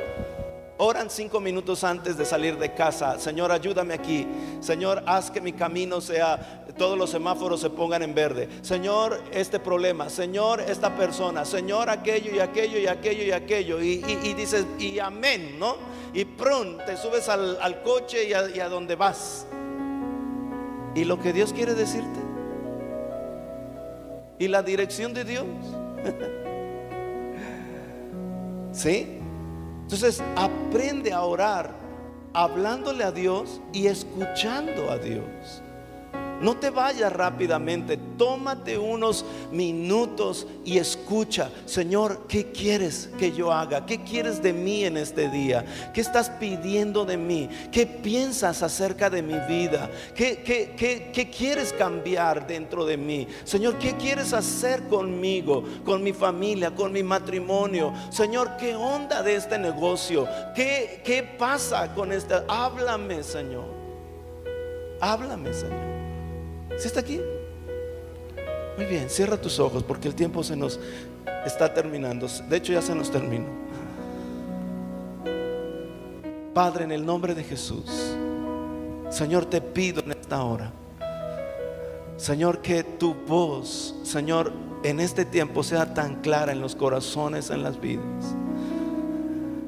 Oran 0.80 1.10
cinco 1.10 1.40
minutos 1.40 1.84
antes 1.84 2.18
de 2.18 2.26
salir 2.26 2.58
de 2.58 2.74
casa. 2.74 3.20
Señor, 3.20 3.52
ayúdame 3.52 3.96
aquí. 3.96 4.28
Señor, 4.60 5.02
haz 5.08 5.32
que 5.32 5.42
mi 5.42 5.54
camino 5.54 6.02
sea, 6.02 6.66
todos 6.78 6.96
los 6.96 7.10
semáforos 7.10 7.62
se 7.62 7.72
pongan 7.72 8.04
en 8.04 8.14
verde. 8.14 8.48
Señor, 8.62 9.20
este 9.32 9.60
problema. 9.60 10.08
Señor, 10.10 10.62
esta 10.62 10.96
persona. 10.96 11.46
Señor, 11.46 11.90
aquello 11.90 12.32
y 12.32 12.40
aquello 12.40 12.78
y 12.78 12.86
aquello 12.86 13.24
y 13.24 13.32
aquello. 13.32 13.82
Y, 13.82 14.02
dices, 14.36 14.68
y 14.78 15.00
amén, 15.00 15.58
¿no? 15.58 15.78
Y 16.14 16.26
prun, 16.26 16.78
te 16.86 16.96
subes 16.96 17.28
al, 17.28 17.82
coche 17.84 18.30
y 18.30 18.34
a, 18.34 18.48
y 18.48 18.60
donde 18.70 18.96
vas. 18.96 19.48
Y 20.94 21.06
lo 21.06 21.20
que 21.20 21.34
Dios 21.34 21.54
quiere 21.54 21.74
decirte. 21.74 22.20
Y 24.38 24.48
la 24.48 24.62
dirección 24.62 25.16
de 25.16 25.24
Dios. 25.24 25.46
¿Sí? 28.72 29.17
Entonces 29.88 30.22
aprende 30.36 31.14
a 31.14 31.22
orar 31.22 31.74
hablándole 32.34 33.06
a 33.06 33.12
Dios 33.14 33.62
y 33.72 33.88
escuchando 33.88 34.92
a 34.92 34.98
Dios. 34.98 35.64
No 36.42 36.56
te 36.58 36.70
vayas 36.70 37.12
rápidamente, 37.12 37.98
tómate 38.18 38.78
unos 38.78 39.26
minutos 39.52 40.46
y 40.64 40.78
escucha, 40.78 41.50
Señor, 41.66 42.28
¿qué 42.28 42.52
quieres 42.52 43.10
que 43.18 43.32
yo 43.32 43.52
haga? 43.52 43.86
¿Qué 43.88 44.04
quieres 44.04 44.44
de 44.44 44.54
mí 44.54 44.84
en 44.84 44.98
este 44.98 45.30
día? 45.30 45.66
¿Qué 45.94 46.02
estás 46.02 46.30
pidiendo 46.30 47.06
de 47.06 47.18
mí? 47.18 47.50
¿Qué 47.72 47.88
piensas 47.88 48.62
acerca 48.62 49.10
de 49.10 49.24
mi 49.24 49.40
vida? 49.48 49.90
¿Qué, 50.14 51.32
quieres 51.36 51.74
cambiar 51.74 52.46
dentro 52.46 52.86
de 52.86 52.98
mí? 52.98 53.28
Señor, 53.44 53.80
¿qué 53.80 53.96
quieres 53.96 54.34
hacer 54.34 54.84
conmigo, 54.84 55.64
con 55.84 56.04
mi 56.04 56.14
familia, 56.14 56.70
con 56.70 56.92
mi 56.92 57.02
matrimonio? 57.02 57.94
Señor, 58.12 58.58
¿qué 58.58 58.76
onda 58.76 59.24
de 59.24 59.36
este 59.36 59.58
negocio? 59.58 60.28
¿Qué, 60.54 61.02
qué 61.04 61.24
pasa 61.24 61.96
con 61.96 62.12
este? 62.12 62.36
Háblame, 62.48 63.24
Señor. 63.24 63.66
Háblame, 65.02 65.52
Señor. 65.52 65.97
¿Sí 66.78 66.88
está 66.88 67.00
aquí? 67.00 67.22
Muy 68.78 68.86
bien, 68.86 69.10
cierra 69.10 69.40
tus 69.40 69.60
ojos 69.60 69.84
porque 69.84 70.08
el 70.08 70.16
tiempo 70.16 70.44
se 70.44 70.56
nos 70.56 70.80
está 71.46 71.74
terminando. 71.74 72.28
De 72.50 72.58
hecho, 72.58 72.74
ya 72.74 72.82
se 72.82 72.94
nos 72.94 73.10
terminó. 73.10 73.48
Padre, 76.54 76.84
en 76.84 76.92
el 76.92 77.06
nombre 77.06 77.34
de 77.34 77.44
Jesús, 77.44 78.16
Señor, 79.10 79.46
te 79.46 79.62
pido 79.62 80.02
en 80.02 80.12
esta 80.12 80.44
hora, 80.44 80.72
Señor, 82.18 82.62
que 82.62 82.84
tu 82.84 83.14
voz, 83.14 83.96
Señor, 84.04 84.52
en 84.84 85.00
este 85.00 85.24
tiempo 85.24 85.64
sea 85.64 85.94
tan 85.94 86.22
clara 86.22 86.52
en 86.52 86.62
los 86.62 86.76
corazones, 86.76 87.52
en 87.52 87.62
las 87.62 87.80
vidas. 87.80 88.36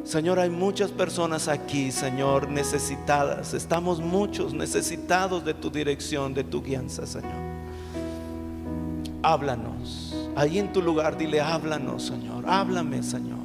Señor, 0.09 0.39
hay 0.39 0.49
muchas 0.49 0.89
personas 0.89 1.47
aquí, 1.47 1.91
Señor, 1.91 2.49
necesitadas. 2.49 3.53
Estamos 3.53 3.99
muchos 3.99 4.55
necesitados 4.55 5.45
de 5.45 5.53
tu 5.53 5.69
dirección, 5.69 6.33
de 6.33 6.43
tu 6.43 6.63
guianza, 6.63 7.05
Señor. 7.05 7.29
Háblanos. 9.21 10.15
Ahí 10.35 10.57
en 10.57 10.73
tu 10.73 10.81
lugar, 10.81 11.15
dile, 11.15 11.39
háblanos, 11.41 12.07
Señor. 12.07 12.43
Háblame, 12.47 13.03
Señor. 13.03 13.37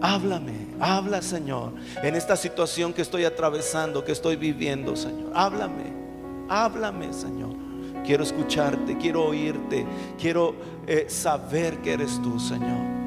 Háblame, 0.00 0.68
habla, 0.80 1.20
Señor. 1.20 1.74
En 2.02 2.14
esta 2.14 2.34
situación 2.34 2.94
que 2.94 3.02
estoy 3.02 3.26
atravesando, 3.26 4.06
que 4.06 4.12
estoy 4.12 4.36
viviendo, 4.36 4.96
Señor. 4.96 5.30
Háblame, 5.34 5.92
háblame, 6.48 7.12
Señor. 7.12 7.54
Quiero 8.06 8.24
escucharte, 8.24 8.96
quiero 8.96 9.26
oírte, 9.26 9.84
quiero 10.18 10.54
eh, 10.86 11.04
saber 11.10 11.82
que 11.82 11.92
eres 11.92 12.18
tú, 12.22 12.40
Señor. 12.40 13.01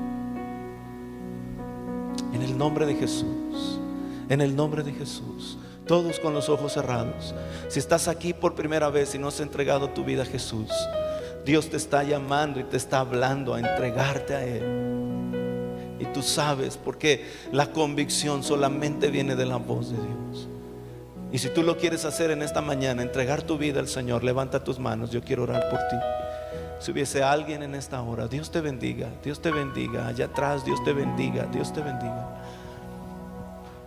En 2.36 2.42
el 2.42 2.58
nombre 2.58 2.86
de 2.86 2.96
Jesús. 2.96 3.80
En 4.28 4.42
el 4.42 4.58
nombre 4.58 4.84
de 4.84 4.92
Jesús. 4.92 5.58
Todos 5.88 6.20
con 6.20 6.34
los 6.34 6.50
ojos 6.50 6.74
cerrados. 6.74 7.34
Si 7.70 7.80
estás 7.80 8.10
aquí 8.10 8.34
por 8.34 8.56
primera 8.56 8.90
vez 8.90 9.16
y 9.16 9.18
no 9.18 9.30
has 9.30 9.40
entregado 9.40 9.92
tu 9.92 10.04
vida 10.04 10.24
a 10.24 10.26
Jesús, 10.26 10.70
Dios 11.46 11.70
te 11.70 11.78
está 11.78 12.04
llamando 12.04 12.60
y 12.60 12.66
te 12.66 12.76
está 12.76 13.00
hablando 13.00 13.54
a 13.54 13.60
entregarte 13.60 14.36
a 14.36 14.44
Él. 14.44 15.96
Y 15.98 16.06
tú 16.08 16.22
sabes, 16.22 16.76
porque 16.76 17.24
la 17.54 17.72
convicción 17.72 18.44
solamente 18.44 19.10
viene 19.10 19.38
de 19.38 19.46
la 19.46 19.56
voz 19.56 19.92
de 19.92 19.98
Dios. 19.98 20.50
Y 21.32 21.38
si 21.38 21.48
tú 21.50 21.64
lo 21.64 21.78
quieres 21.78 22.04
hacer 22.04 22.32
en 22.32 22.42
esta 22.42 22.60
mañana, 22.60 23.02
entregar 23.02 23.44
tu 23.44 23.58
vida 23.58 23.80
al 23.80 23.88
Señor, 23.88 24.26
levanta 24.26 24.62
tus 24.62 24.78
manos, 24.78 25.10
yo 25.10 25.22
quiero 25.22 25.44
orar 25.44 25.70
por 25.70 25.80
ti. 25.80 25.96
Si 26.80 26.92
hubiese 26.92 27.24
alguien 27.24 27.64
en 27.64 27.74
esta 27.76 28.02
hora, 28.02 28.28
Dios 28.28 28.52
te 28.52 28.62
bendiga, 28.62 29.10
Dios 29.24 29.42
te 29.42 29.52
bendiga. 29.52 30.08
Allá 30.08 30.26
atrás, 30.26 30.66
Dios 30.66 30.84
te 30.84 30.94
bendiga, 30.94 31.46
Dios 31.46 31.72
te 31.74 31.82
bendiga. 31.82 32.42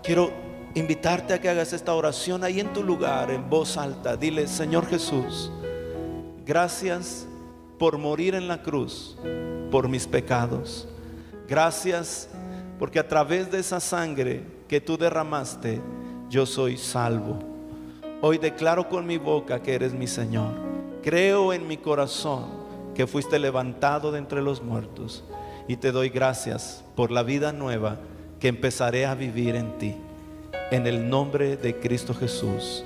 Quiero 0.02 0.32
invitarte 0.74 1.34
a 1.34 1.40
que 1.40 1.48
hagas 1.48 1.72
esta 1.72 1.94
oración 1.94 2.44
ahí 2.44 2.60
en 2.60 2.72
tu 2.72 2.82
lugar, 2.82 3.30
en 3.30 3.48
voz 3.48 3.76
alta. 3.76 4.16
Dile, 4.16 4.46
Señor 4.46 4.86
Jesús, 4.86 5.50
gracias 6.46 7.26
por 7.78 7.98
morir 7.98 8.34
en 8.34 8.48
la 8.48 8.62
cruz 8.62 9.16
por 9.70 9.88
mis 9.88 10.06
pecados. 10.06 10.88
Gracias 11.46 12.28
porque 12.78 12.98
a 12.98 13.08
través 13.08 13.50
de 13.50 13.58
esa 13.58 13.80
sangre 13.80 14.44
que 14.66 14.80
tú 14.80 14.96
derramaste, 14.96 15.80
yo 16.28 16.46
soy 16.46 16.76
salvo. 16.76 17.38
Hoy 18.20 18.38
declaro 18.38 18.88
con 18.88 19.06
mi 19.06 19.18
boca 19.18 19.62
que 19.62 19.74
eres 19.74 19.92
mi 19.92 20.06
Señor. 20.06 20.52
Creo 21.02 21.52
en 21.52 21.66
mi 21.66 21.76
corazón 21.76 22.67
que 22.98 23.06
fuiste 23.06 23.38
levantado 23.38 24.10
de 24.10 24.18
entre 24.18 24.42
los 24.42 24.60
muertos. 24.60 25.22
Y 25.68 25.76
te 25.76 25.92
doy 25.92 26.08
gracias 26.08 26.82
por 26.96 27.12
la 27.12 27.22
vida 27.22 27.52
nueva 27.52 28.00
que 28.40 28.48
empezaré 28.48 29.06
a 29.06 29.14
vivir 29.14 29.54
en 29.54 29.78
ti. 29.78 29.94
En 30.72 30.84
el 30.84 31.08
nombre 31.08 31.56
de 31.56 31.78
Cristo 31.78 32.12
Jesús. 32.12 32.82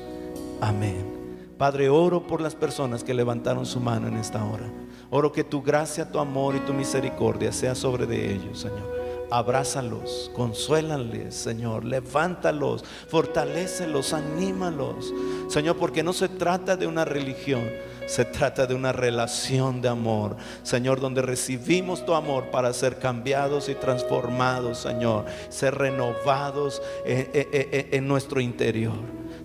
Amén. 0.60 1.46
Padre, 1.56 1.88
oro 1.88 2.26
por 2.26 2.42
las 2.42 2.54
personas 2.54 3.02
que 3.02 3.14
levantaron 3.14 3.64
su 3.64 3.80
mano 3.80 4.06
en 4.06 4.18
esta 4.18 4.44
hora. 4.44 4.70
Oro 5.08 5.32
que 5.32 5.44
tu 5.44 5.62
gracia, 5.62 6.12
tu 6.12 6.18
amor 6.18 6.56
y 6.56 6.60
tu 6.60 6.74
misericordia 6.74 7.50
sea 7.50 7.74
sobre 7.74 8.04
de 8.04 8.34
ellos, 8.34 8.60
Señor. 8.60 8.92
abrázalos, 9.30 10.30
consuélales, 10.34 11.34
Señor, 11.34 11.86
levántalos, 11.86 12.84
fortalécelos, 13.08 14.12
anímalos, 14.12 15.10
Señor, 15.48 15.78
porque 15.78 16.02
no 16.02 16.12
se 16.12 16.28
trata 16.28 16.76
de 16.76 16.86
una 16.86 17.06
religión, 17.06 17.66
se 18.12 18.26
trata 18.26 18.66
de 18.66 18.74
una 18.74 18.92
relación 18.92 19.80
de 19.80 19.88
amor, 19.88 20.36
Señor, 20.62 21.00
donde 21.00 21.22
recibimos 21.22 22.04
tu 22.04 22.12
amor 22.12 22.50
para 22.50 22.70
ser 22.74 22.98
cambiados 22.98 23.70
y 23.70 23.74
transformados, 23.74 24.80
Señor, 24.80 25.24
ser 25.48 25.76
renovados 25.76 26.82
en, 27.06 27.30
en, 27.32 27.88
en 27.90 28.06
nuestro 28.06 28.42
interior. 28.42 28.98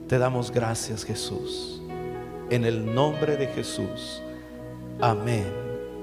Te 0.09 0.17
damos 0.17 0.51
gracias, 0.51 1.05
Jesús, 1.05 1.81
en 2.49 2.65
el 2.65 2.93
nombre 2.93 3.37
de 3.37 3.47
Jesús. 3.47 4.21
Amén. 4.99 5.47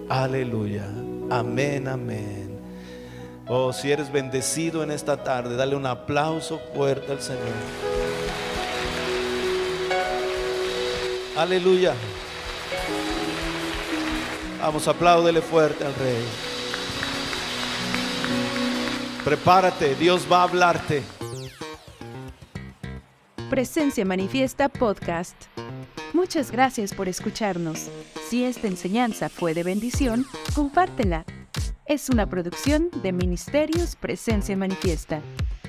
Aleluya. 0.09 0.87
Amén, 1.29 1.87
amén. 1.87 2.59
Oh, 3.47 3.75
si 3.75 3.93
eres 3.93 4.11
bendecido 4.11 4.83
en 4.83 4.91
esta 4.91 5.23
tarde, 5.23 5.55
dale 5.55 5.77
un 5.77 5.85
aplauso 5.85 6.59
fuerte 6.75 7.13
al 7.13 7.21
Señor. 7.21 7.43
Aleluya. 11.37 11.93
Vamos, 14.65 14.89
apláudele 14.89 15.43
fuerte 15.43 15.85
al 15.85 15.95
Rey. 15.95 16.25
Prepárate, 19.23 19.95
Dios 19.95 20.27
va 20.33 20.39
a 20.39 20.43
hablarte. 20.45 21.03
Presencia 23.51 24.07
Manifiesta 24.07 24.71
Podcast. 24.71 25.35
Muchas 26.15 26.51
gracias 26.51 26.95
por 26.95 27.11
escucharnos. 27.11 27.91
Si 28.27 28.45
esta 28.45 28.67
enseñanza 28.67 29.29
fue 29.29 29.53
de 29.53 29.65
bendición, 29.65 30.25
compártela. 30.55 31.27
Es 31.85 32.09
una 32.09 32.27
producción 32.27 32.89
de 33.03 33.13
Ministerios 33.13 33.97
Presencia 33.97 34.57
Manifiesta. 34.57 35.21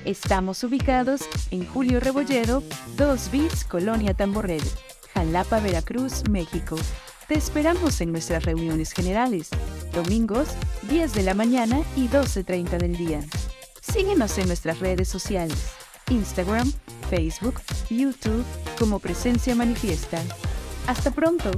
Estamos 0.06 0.64
ubicados 0.64 1.20
en 1.50 1.66
Julio 1.66 2.00
Rebolledo, 2.00 2.62
2 2.96 3.30
Bits, 3.30 3.64
Colonia 3.64 4.14
Tamborrel, 4.14 4.62
Jalapa, 5.12 5.60
Veracruz, 5.60 6.26
México. 6.30 6.76
Te 7.28 7.34
esperamos 7.34 8.00
en 8.00 8.12
nuestras 8.12 8.44
reuniones 8.44 8.92
generales, 8.92 9.48
domingos, 9.92 10.48
10 10.88 11.12
de 11.12 11.24
la 11.24 11.34
mañana 11.34 11.82
y 11.96 12.06
12.30 12.06 12.78
del 12.78 12.96
día. 12.96 13.20
Síguenos 13.80 14.38
en 14.38 14.46
nuestras 14.46 14.78
redes 14.78 15.08
sociales, 15.08 15.72
Instagram, 16.08 16.72
Facebook, 17.10 17.60
YouTube 17.90 18.44
como 18.78 19.00
Presencia 19.00 19.56
Manifiesta. 19.56 20.22
Hasta 20.86 21.10
pronto. 21.10 21.50